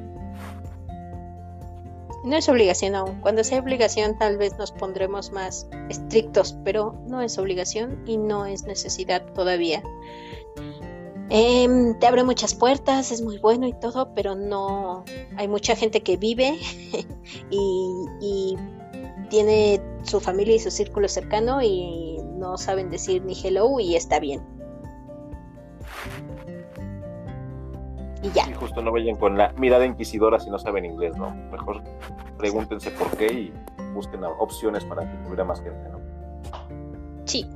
No 2.22 2.36
es 2.36 2.48
obligación 2.48 2.94
aún. 2.94 3.18
Cuando 3.20 3.42
sea 3.44 3.60
obligación 3.60 4.18
tal 4.18 4.36
vez 4.36 4.56
nos 4.58 4.72
pondremos 4.72 5.32
más 5.32 5.68
estrictos, 5.88 6.56
pero 6.64 6.94
no 7.06 7.22
es 7.22 7.38
obligación 7.38 8.02
y 8.06 8.18
no 8.18 8.44
es 8.44 8.64
necesidad 8.64 9.24
todavía. 9.32 9.82
Em, 11.32 11.96
te 12.00 12.08
abre 12.08 12.24
muchas 12.24 12.56
puertas, 12.56 13.12
es 13.12 13.22
muy 13.22 13.38
bueno 13.38 13.68
y 13.68 13.72
todo, 13.72 14.12
pero 14.14 14.34
no 14.34 15.04
hay 15.36 15.46
mucha 15.46 15.76
gente 15.76 16.02
que 16.02 16.16
vive 16.16 16.58
y, 17.50 18.56
tiene 19.28 19.80
su 20.02 20.18
familia 20.18 20.56
y 20.56 20.58
su 20.58 20.72
círculo 20.72 21.06
cercano 21.06 21.62
y 21.62 22.18
no 22.34 22.58
saben 22.58 22.90
decir 22.90 23.24
ni 23.24 23.40
hello 23.40 23.78
y 23.78 23.94
está 23.94 24.18
bien. 24.18 24.42
Y 28.24 28.30
ya. 28.32 28.50
Y 28.50 28.54
justo 28.54 28.82
no 28.82 28.90
vayan 28.90 29.14
con 29.14 29.38
la 29.38 29.52
mirada 29.52 29.86
inquisidora 29.86 30.40
si 30.40 30.50
no 30.50 30.58
saben 30.58 30.84
inglés, 30.84 31.16
¿no? 31.16 31.30
Mejor 31.52 31.80
pregúntense 32.38 32.90
por 32.90 33.08
qué 33.16 33.32
y 33.32 33.52
busquen 33.94 34.24
opciones 34.24 34.84
para 34.84 35.08
que 35.08 35.16
incluya 35.16 35.44
más 35.44 35.62
gente, 35.62 35.88
¿no? 35.90 36.00
Sí. 37.24 37.46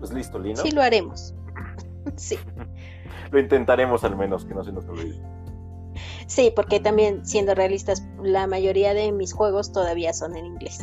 Pues 0.00 0.12
listo, 0.12 0.40
Lino. 0.40 0.60
Sí, 0.60 0.72
lo 0.72 0.82
haremos. 0.82 1.34
Sí. 2.16 2.38
lo 3.30 3.38
intentaremos 3.38 4.04
al 4.04 4.16
menos, 4.16 4.44
que 4.44 4.54
no 4.54 4.64
se 4.64 4.72
nos 4.72 4.86
olvide. 4.88 5.20
Sí, 6.26 6.52
porque 6.54 6.80
también, 6.80 7.26
siendo 7.26 7.54
realistas, 7.54 8.06
la 8.22 8.46
mayoría 8.46 8.94
de 8.94 9.12
mis 9.12 9.32
juegos 9.32 9.72
todavía 9.72 10.12
son 10.12 10.36
en 10.36 10.46
inglés. 10.46 10.80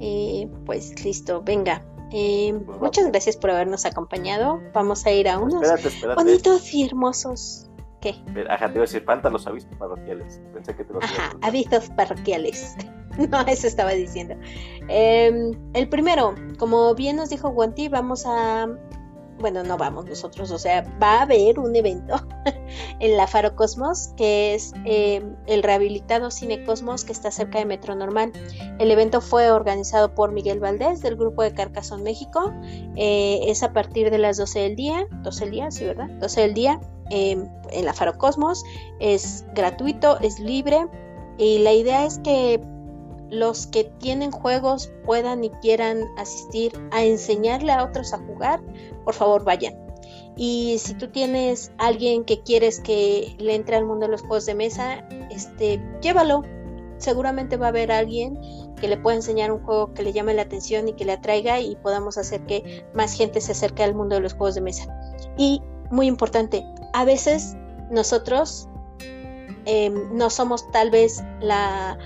Eh, 0.00 0.48
pues 0.64 1.04
listo, 1.04 1.42
venga. 1.42 1.82
Eh, 2.12 2.54
pues 2.66 2.78
muchas 2.78 3.08
gracias 3.08 3.36
por 3.36 3.50
habernos 3.50 3.84
acompañado. 3.84 4.60
Vamos 4.72 5.04
a 5.06 5.10
ir 5.10 5.28
a 5.28 5.38
unos 5.38 5.66
bonitos 6.14 6.72
y 6.72 6.86
hermosos. 6.86 7.68
¿Qué? 8.00 8.14
Ajá, 8.48 8.66
te 8.68 8.74
iba 8.74 8.80
a 8.80 8.86
decir, 8.86 9.02
faltan 9.02 9.32
los 9.32 9.46
avisos 9.46 9.74
parroquiales. 9.76 10.40
Pensé 10.52 10.76
que 10.76 10.84
te 10.84 10.92
los 10.92 11.02
Ajá, 11.02 11.32
avisos 11.42 11.88
parroquiales. 11.90 12.76
no, 13.30 13.40
eso 13.46 13.66
estaba 13.66 13.90
diciendo. 13.92 14.34
Em, 14.88 15.52
el 15.72 15.88
primero, 15.88 16.34
como 16.58 16.94
bien 16.94 17.16
nos 17.16 17.30
dijo 17.30 17.50
Guanti, 17.50 17.88
vamos 17.88 18.24
a 18.26 18.68
bueno, 19.38 19.62
no 19.64 19.76
vamos 19.76 20.06
nosotros, 20.06 20.50
o 20.50 20.58
sea, 20.58 20.82
va 21.02 21.18
a 21.18 21.22
haber 21.22 21.58
un 21.58 21.74
evento 21.74 22.14
en 23.00 23.16
la 23.16 23.26
Faro 23.26 23.56
Cosmos, 23.56 24.10
que 24.16 24.54
es 24.54 24.72
eh, 24.84 25.22
el 25.46 25.62
rehabilitado 25.62 26.30
Cine 26.30 26.64
Cosmos, 26.64 27.04
que 27.04 27.12
está 27.12 27.30
cerca 27.30 27.58
de 27.58 27.64
Metro 27.64 27.94
Normal. 27.94 28.32
El 28.78 28.90
evento 28.90 29.20
fue 29.20 29.50
organizado 29.50 30.14
por 30.14 30.32
Miguel 30.32 30.60
Valdés, 30.60 31.02
del 31.02 31.16
grupo 31.16 31.42
de 31.42 31.52
Carcasón 31.52 32.02
México. 32.02 32.52
Eh, 32.96 33.40
es 33.46 33.62
a 33.62 33.72
partir 33.72 34.10
de 34.10 34.18
las 34.18 34.36
12 34.36 34.60
del 34.60 34.76
día, 34.76 35.06
12 35.22 35.44
del 35.44 35.50
día, 35.50 35.70
sí, 35.70 35.84
¿verdad? 35.84 36.08
12 36.20 36.40
del 36.40 36.54
día, 36.54 36.80
em, 37.10 37.48
en 37.70 37.84
la 37.84 37.92
Faro 37.92 38.16
Cosmos. 38.16 38.64
Es 39.00 39.44
gratuito, 39.54 40.18
es 40.20 40.38
libre, 40.38 40.86
y 41.38 41.58
la 41.58 41.72
idea 41.72 42.06
es 42.06 42.18
que 42.20 42.60
los 43.30 43.66
que 43.66 43.84
tienen 43.98 44.30
juegos 44.30 44.92
puedan 45.04 45.44
y 45.44 45.50
quieran 45.50 46.04
asistir 46.16 46.72
a 46.90 47.04
enseñarle 47.04 47.72
a 47.72 47.84
otros 47.84 48.12
a 48.12 48.18
jugar, 48.18 48.60
por 49.04 49.14
favor 49.14 49.44
vayan. 49.44 49.74
Y 50.36 50.76
si 50.78 50.94
tú 50.94 51.08
tienes 51.08 51.72
alguien 51.78 52.24
que 52.24 52.42
quieres 52.42 52.80
que 52.80 53.36
le 53.38 53.54
entre 53.54 53.76
al 53.76 53.84
mundo 53.84 54.06
de 54.06 54.12
los 54.12 54.22
juegos 54.22 54.46
de 54.46 54.54
mesa, 54.54 55.06
este, 55.30 55.80
llévalo. 56.00 56.42
Seguramente 56.98 57.56
va 57.56 57.66
a 57.66 57.68
haber 57.68 57.92
alguien 57.92 58.38
que 58.80 58.88
le 58.88 58.96
pueda 58.96 59.16
enseñar 59.16 59.52
un 59.52 59.62
juego 59.64 59.92
que 59.94 60.02
le 60.02 60.12
llame 60.12 60.34
la 60.34 60.42
atención 60.42 60.88
y 60.88 60.94
que 60.94 61.04
le 61.04 61.12
atraiga 61.12 61.60
y 61.60 61.76
podamos 61.76 62.18
hacer 62.18 62.44
que 62.46 62.84
más 62.94 63.14
gente 63.14 63.40
se 63.40 63.52
acerque 63.52 63.82
al 63.82 63.94
mundo 63.94 64.16
de 64.16 64.22
los 64.22 64.34
juegos 64.34 64.54
de 64.54 64.60
mesa. 64.60 64.86
Y 65.36 65.62
muy 65.90 66.06
importante, 66.06 66.64
a 66.92 67.04
veces 67.04 67.56
nosotros 67.90 68.68
em, 69.66 70.16
no 70.16 70.30
somos 70.30 70.70
tal 70.70 70.90
vez 70.90 71.22
la, 71.40 71.98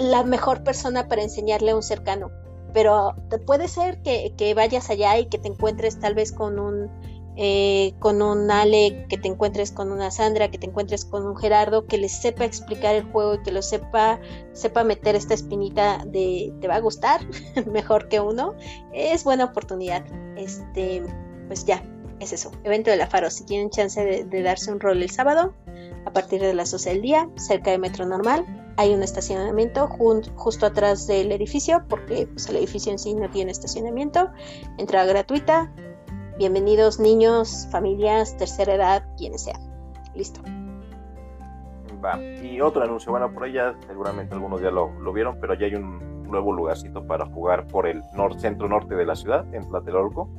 la 0.00 0.24
mejor 0.24 0.62
persona 0.64 1.08
para 1.08 1.22
enseñarle 1.22 1.72
a 1.72 1.76
un 1.76 1.82
cercano, 1.82 2.30
pero 2.72 3.14
puede 3.46 3.68
ser 3.68 4.00
que, 4.02 4.52
vayas 4.54 4.90
allá 4.90 5.18
y 5.18 5.26
que 5.26 5.38
te 5.38 5.48
encuentres 5.48 6.00
tal 6.00 6.14
vez 6.14 6.32
con 6.32 6.58
un 6.58 6.90
eh, 7.34 7.94
con 7.98 8.20
un 8.20 8.50
Ale, 8.50 9.06
que 9.08 9.16
te 9.16 9.26
encuentres 9.26 9.72
con 9.72 9.90
una 9.90 10.10
Sandra, 10.10 10.50
que 10.50 10.58
te 10.58 10.66
encuentres 10.66 11.06
con 11.06 11.26
un 11.26 11.34
Gerardo, 11.34 11.86
que 11.86 11.96
les 11.96 12.12
sepa 12.12 12.44
explicar 12.44 12.94
el 12.94 13.04
juego 13.04 13.34
y 13.36 13.42
que 13.42 13.52
lo 13.52 13.62
sepa, 13.62 14.20
sepa 14.52 14.84
meter 14.84 15.16
esta 15.16 15.32
espinita 15.32 16.04
de 16.04 16.52
te 16.60 16.68
va 16.68 16.74
a 16.74 16.80
gustar 16.80 17.26
mejor 17.72 18.08
que 18.08 18.20
uno, 18.20 18.54
es 18.92 19.24
buena 19.24 19.46
oportunidad. 19.46 20.04
Este, 20.36 21.02
pues 21.46 21.64
ya, 21.64 21.82
es 22.20 22.32
eso. 22.32 22.52
Evento 22.64 22.90
de 22.90 22.96
la 22.96 23.06
Faro, 23.06 23.30
si 23.30 23.44
tienen 23.44 23.70
chance 23.70 24.04
de, 24.04 24.42
darse 24.42 24.70
un 24.70 24.80
rol 24.80 25.02
el 25.02 25.10
sábado, 25.10 25.54
a 26.04 26.12
partir 26.12 26.40
de 26.40 26.52
las 26.54 26.70
12 26.70 26.90
del 26.90 27.02
día, 27.02 27.28
cerca 27.36 27.70
de 27.70 27.78
Metro 27.78 28.06
Normal, 28.06 28.44
hay 28.76 28.94
un 28.94 29.02
estacionamiento 29.02 29.88
justo 29.88 30.66
atrás 30.66 31.06
del 31.06 31.32
edificio, 31.32 31.84
porque 31.88 32.26
pues, 32.26 32.48
el 32.48 32.56
edificio 32.56 32.92
en 32.92 32.98
sí 32.98 33.14
no 33.14 33.28
tiene 33.30 33.52
estacionamiento, 33.52 34.30
entrada 34.78 35.06
gratuita, 35.06 35.72
Bienvenidos 36.38 36.98
niños, 36.98 37.68
familias, 37.70 38.36
tercera 38.38 38.74
edad, 38.74 39.04
quienes 39.18 39.44
sean. 39.44 39.60
Listo. 40.14 40.40
Va. 42.02 42.20
Y 42.20 42.60
otro 42.60 42.82
anuncio, 42.82 43.12
bueno, 43.12 43.30
por 43.32 43.44
allá 43.44 43.74
seguramente 43.86 44.34
algunos 44.34 44.62
ya 44.62 44.70
lo, 44.70 44.90
vieron, 45.12 45.38
pero 45.40 45.54
ya 45.54 45.66
hay 45.66 45.74
un 45.74 46.22
nuevo 46.24 46.52
lugarcito 46.52 47.06
para 47.06 47.26
jugar 47.26 47.66
por 47.68 47.86
el 47.86 48.02
centro 48.38 48.66
norte 48.66 48.94
de 48.94 49.04
la 49.04 49.14
ciudad, 49.14 49.44
en 49.54 49.68
Tlatelolco. 49.68 50.30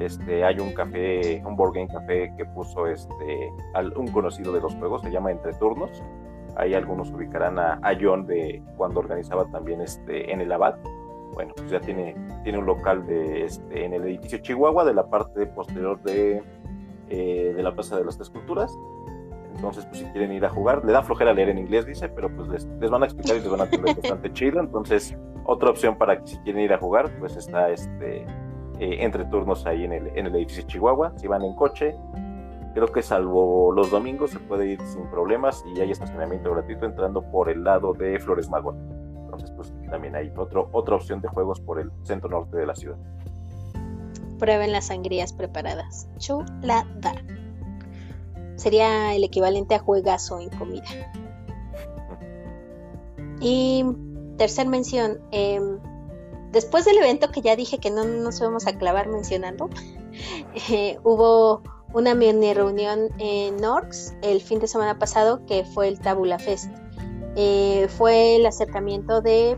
Este, 0.00 0.44
hay 0.44 0.58
un 0.58 0.72
café, 0.72 1.42
un 1.46 1.56
board 1.56 1.74
game 1.74 1.88
café 1.88 2.32
que 2.36 2.46
puso 2.46 2.86
este, 2.86 3.52
un 3.96 4.08
conocido 4.08 4.50
de 4.50 4.60
los 4.62 4.74
juegos, 4.74 5.02
se 5.02 5.10
llama 5.10 5.30
Entre 5.30 5.52
Turnos. 5.54 6.02
Ahí 6.56 6.74
algunos 6.74 7.10
ubicarán 7.10 7.58
a, 7.58 7.80
a 7.82 7.96
John 8.00 8.26
de 8.26 8.62
cuando 8.76 9.00
organizaba 9.00 9.44
también 9.50 9.80
este, 9.80 10.32
en 10.32 10.40
el 10.40 10.52
Abad 10.52 10.76
bueno, 11.34 11.52
pues 11.56 11.70
ya 11.70 11.80
tiene, 11.80 12.14
tiene 12.44 12.58
un 12.58 12.66
local 12.66 13.06
de, 13.06 13.44
este, 13.44 13.84
en 13.84 13.92
el 13.92 14.04
edificio 14.04 14.38
Chihuahua, 14.38 14.84
de 14.84 14.94
la 14.94 15.06
parte 15.06 15.46
posterior 15.46 16.00
de, 16.02 16.42
eh, 17.10 17.52
de 17.54 17.62
la 17.62 17.74
Plaza 17.74 17.98
de 17.98 18.04
las 18.04 18.16
Tres 18.16 18.30
Culturas. 18.30 18.76
Entonces, 19.54 19.84
pues 19.86 19.98
si 19.98 20.04
quieren 20.06 20.32
ir 20.32 20.44
a 20.44 20.48
jugar, 20.48 20.84
le 20.84 20.92
da 20.92 21.02
flojera 21.02 21.32
leer 21.32 21.50
en 21.50 21.58
inglés, 21.58 21.86
dice, 21.86 22.08
pero 22.08 22.28
pues 22.34 22.48
les, 22.48 22.90
van 22.90 23.02
a 23.02 23.06
explicar 23.06 23.36
y 23.36 23.40
les 23.40 23.50
van 23.50 23.60
a 23.60 23.64
atender 23.64 23.94
bastante 23.94 24.32
chido. 24.32 24.60
Entonces, 24.60 25.16
otra 25.44 25.70
opción 25.70 25.96
para 25.96 26.20
que 26.20 26.26
si 26.26 26.38
quieren 26.38 26.62
ir 26.62 26.72
a 26.72 26.78
jugar, 26.78 27.10
pues 27.18 27.36
está 27.36 27.70
este 27.70 28.22
eh, 28.80 28.96
entre 29.00 29.24
turnos 29.26 29.66
ahí 29.66 29.84
en 29.84 29.92
el, 29.92 30.08
en 30.16 30.26
el 30.26 30.34
edificio 30.36 30.64
Chihuahua. 30.64 31.12
Si 31.16 31.26
van 31.26 31.42
en 31.42 31.54
coche, 31.54 31.94
creo 32.74 32.92
que 32.92 33.02
salvo 33.02 33.72
los 33.72 33.90
domingos 33.90 34.32
se 34.32 34.40
puede 34.40 34.66
ir 34.72 34.80
sin 34.82 35.08
problemas 35.08 35.64
y 35.74 35.80
hay 35.80 35.92
estacionamiento 35.92 36.50
gratuito 36.50 36.86
entrando 36.86 37.22
por 37.22 37.48
el 37.48 37.62
lado 37.62 37.92
de 37.94 38.18
Flores 38.18 38.50
Magón. 38.50 38.76
Entonces, 39.24 39.50
pues 39.56 39.72
también 39.88 40.16
hay 40.16 40.32
otro, 40.36 40.68
otra 40.72 40.96
opción 40.96 41.20
de 41.20 41.28
juegos 41.28 41.60
por 41.60 41.80
el 41.80 41.90
centro 42.02 42.28
norte 42.28 42.56
de 42.56 42.66
la 42.66 42.74
ciudad. 42.74 42.96
Prueben 44.38 44.72
las 44.72 44.86
sangrías 44.88 45.32
preparadas. 45.32 46.08
Chulada. 46.18 47.14
Sería 48.56 49.14
el 49.14 49.24
equivalente 49.24 49.76
a 49.76 49.78
juegazo 49.78 50.40
en 50.40 50.50
comida. 50.50 50.84
Y 53.40 53.84
tercer 54.36 54.66
mención, 54.66 55.20
em, 55.30 55.78
después 56.50 56.84
del 56.84 56.98
evento 56.98 57.30
que 57.30 57.40
ya 57.40 57.56
dije 57.56 57.78
que 57.78 57.90
no 57.90 58.04
nos 58.04 58.40
vamos 58.40 58.66
a 58.66 58.76
clavar 58.76 59.08
mencionando, 59.08 59.68
eh, 60.70 60.98
hubo 61.04 61.62
una 61.94 62.14
mini 62.14 62.52
reunión 62.52 63.08
en 63.18 63.56
Norks 63.56 64.14
el 64.22 64.40
fin 64.40 64.58
de 64.58 64.66
semana 64.66 64.98
pasado 64.98 65.46
que 65.46 65.64
fue 65.64 65.88
el 65.88 65.98
Tabula 66.00 66.38
Fest. 66.38 66.70
Eh, 67.36 67.88
fue 67.96 68.36
el 68.36 68.46
acercamiento 68.46 69.20
de 69.22 69.56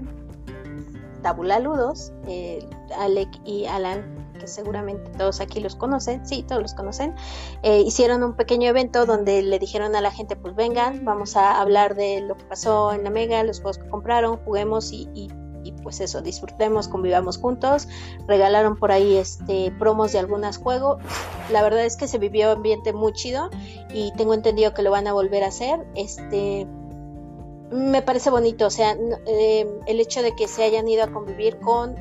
Tabula 1.23 1.59
Ludos, 1.59 2.13
eh, 2.29 2.65
Alec 2.99 3.29
y 3.45 3.65
Alan, 3.65 4.31
que 4.39 4.47
seguramente 4.47 5.11
todos 5.19 5.41
aquí 5.41 5.61
los 5.61 5.77
conocen, 5.77 6.25
sí, 6.27 6.43
todos 6.43 6.63
los 6.63 6.75
conocen, 6.75 7.15
eh, 7.63 7.81
hicieron 7.81 8.23
un 8.23 8.35
pequeño 8.35 8.69
evento 8.69 9.07
donde 9.07 9.43
le 9.43 9.59
dijeron 9.59 9.97
a 9.97 10.01
la 10.01 10.11
gente, 10.11 10.37
pues 10.37 10.55
vengan, 10.55 11.05
vamos 11.05 11.37
a 11.37 11.61
hablar 11.61 11.97
de 11.97 12.21
lo 12.21 12.37
que 12.37 12.45
pasó 12.45 12.93
en 12.93 13.03
la 13.03 13.11
Mega, 13.11 13.43
los 13.45 13.61
juegos 13.61 13.79
que 13.79 13.89
compraron, 13.89 14.37
juguemos 14.45 14.93
y, 14.93 15.09
y, 15.15 15.29
pues 15.83 16.01
eso, 16.01 16.21
disfrutemos, 16.23 16.89
convivamos 16.89 17.39
juntos, 17.39 17.89
regalaron 18.27 18.77
por 18.77 18.93
ahí 18.93 19.17
este 19.17 19.73
promos 19.79 20.13
de 20.13 20.19
algunos 20.19 20.59
juegos, 20.59 21.03
la 21.51 21.63
verdad 21.63 21.85
es 21.85 21.97
que 21.97 22.09
se 22.09 22.19
vivió 22.19 22.51
un 22.51 22.57
ambiente 22.59 22.93
muy 22.93 23.13
chido 23.13 23.51
y 23.93 24.13
tengo 24.13 24.35
entendido 24.35 24.75
que 24.75 24.83
lo 24.83 24.91
van 24.91 25.07
a 25.07 25.13
volver 25.13 25.45
a 25.45 25.49
hacer, 25.49 25.87
este 25.95 26.67
me 27.71 28.03
parece 28.03 28.31
bonito, 28.31 28.67
o 28.67 28.71
sea, 28.71 28.97
eh, 29.27 29.67
el 29.87 30.01
hecho 30.01 30.23
de 30.23 30.35
que 30.37 30.47
se 30.49 30.63
hayan 30.63 30.87
ido 30.89 31.03
a 31.03 31.09
convivir 31.09 31.59
con 31.59 31.97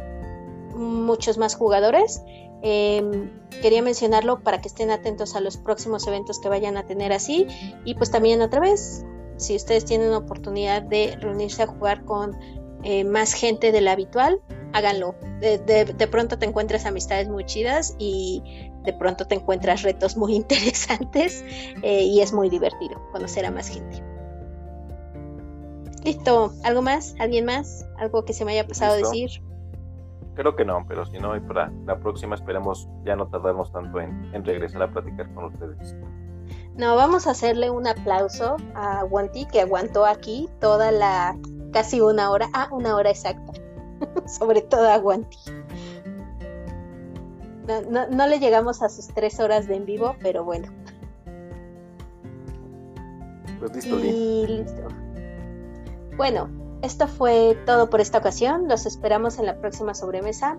muchos 0.76 1.38
más 1.38 1.56
jugadores. 1.56 2.22
Em, 2.62 3.32
quería 3.62 3.82
mencionarlo 3.82 4.40
para 4.42 4.62
que 4.62 4.68
estén 4.68 4.92
atentos 4.92 5.36
a 5.36 5.42
los 5.42 5.58
próximos 5.58 6.08
eventos 6.08 6.40
que 6.40 6.50
vayan 6.50 6.78
a 6.78 6.86
tener 6.86 7.14
así. 7.14 7.48
Y 7.84 7.96
pues 7.96 8.12
también 8.12 8.42
otra 8.42 8.60
vez, 8.60 9.06
si 9.38 9.56
ustedes 9.56 9.86
tienen 9.86 10.14
oportunidad 10.14 10.82
de 10.82 11.18
reunirse 11.20 11.64
a 11.64 11.68
jugar 11.68 12.06
con 12.06 12.38
eh, 12.86 13.04
más 13.04 13.34
gente 13.34 13.72
de 13.72 13.82
la 13.82 13.94
habitual, 13.94 14.40
háganlo. 14.74 15.16
De, 15.42 16.08
pronto 16.12 16.38
te 16.38 16.46
encuentras 16.46 16.86
amistades 16.86 17.28
muy 17.28 17.44
chidas 17.44 17.96
y 17.98 18.72
de 18.84 18.94
pronto 18.94 19.26
te 19.26 19.34
encuentras 19.34 19.82
retos 19.82 20.16
muy 20.16 20.36
interesantes 20.36 21.44
eh, 21.82 22.04
y 22.04 22.22
es 22.22 22.32
muy 22.32 22.48
divertido 22.48 23.02
conocer 23.12 23.44
a 23.44 23.50
más 23.52 23.70
gente. 23.70 24.04
Listo, 26.04 26.54
¿algo 26.64 26.84
más? 26.84 27.16
¿Alguien 27.20 27.46
más? 27.46 27.88
¿Algo 27.98 28.24
que 28.24 28.34
se 28.34 28.46
me 28.46 28.52
haya 28.52 28.68
pasado 28.68 28.94
a 28.94 28.98
decir? 28.98 29.32
Creo 30.36 30.56
que 30.56 30.64
no, 30.64 30.86
pero 30.88 31.08
si 31.08 31.18
no, 31.18 31.32
para 31.48 31.72
la 31.88 31.98
próxima 31.98 32.36
esperemos 32.36 32.88
ya 33.04 33.16
no 33.16 33.28
tardarnos 33.30 33.72
tanto 33.72 34.00
en, 34.00 34.46
regresar 34.46 34.84
a 34.84 34.92
platicar 34.92 35.34
con 35.34 35.46
ustedes. 35.46 35.96
No, 36.76 36.96
vamos 36.96 37.26
a 37.26 37.32
hacerle 37.32 37.72
un 37.72 37.88
aplauso 37.88 38.58
a 38.76 39.04
Wanti 39.06 39.48
que 39.48 39.62
aguantó 39.62 40.06
aquí 40.06 40.48
toda 40.60 40.92
la 40.92 41.36
casi 41.76 42.00
una 42.00 42.32
hora, 42.32 42.48
ah, 42.54 42.70
una 42.72 42.96
hora 42.96 43.10
exacta, 43.10 43.52
sobre 44.28 44.62
todo 44.62 44.90
a 44.90 44.98
Wanti. 44.98 45.38
No, 47.90 48.28
le 48.28 48.40
llegamos 48.40 48.82
a 48.82 48.88
sus 48.88 49.08
tres 49.10 49.42
horas 49.42 49.68
de 49.68 49.76
en 49.76 49.86
vivo, 49.86 50.16
pero 50.22 50.46
bueno. 50.46 50.72
Pues 53.60 53.76
listo, 53.76 54.00
y 54.00 54.48
listo. 54.48 54.88
Bueno, 56.16 56.48
esto 56.82 57.10
fue 57.10 57.58
todo 57.66 57.90
por 57.90 58.00
esta 58.00 58.20
ocasión. 58.20 58.70
Los 58.70 58.86
esperamos 58.86 59.38
en 59.38 59.46
la 59.46 59.60
próxima 59.60 59.94
sobremesa. 59.94 60.58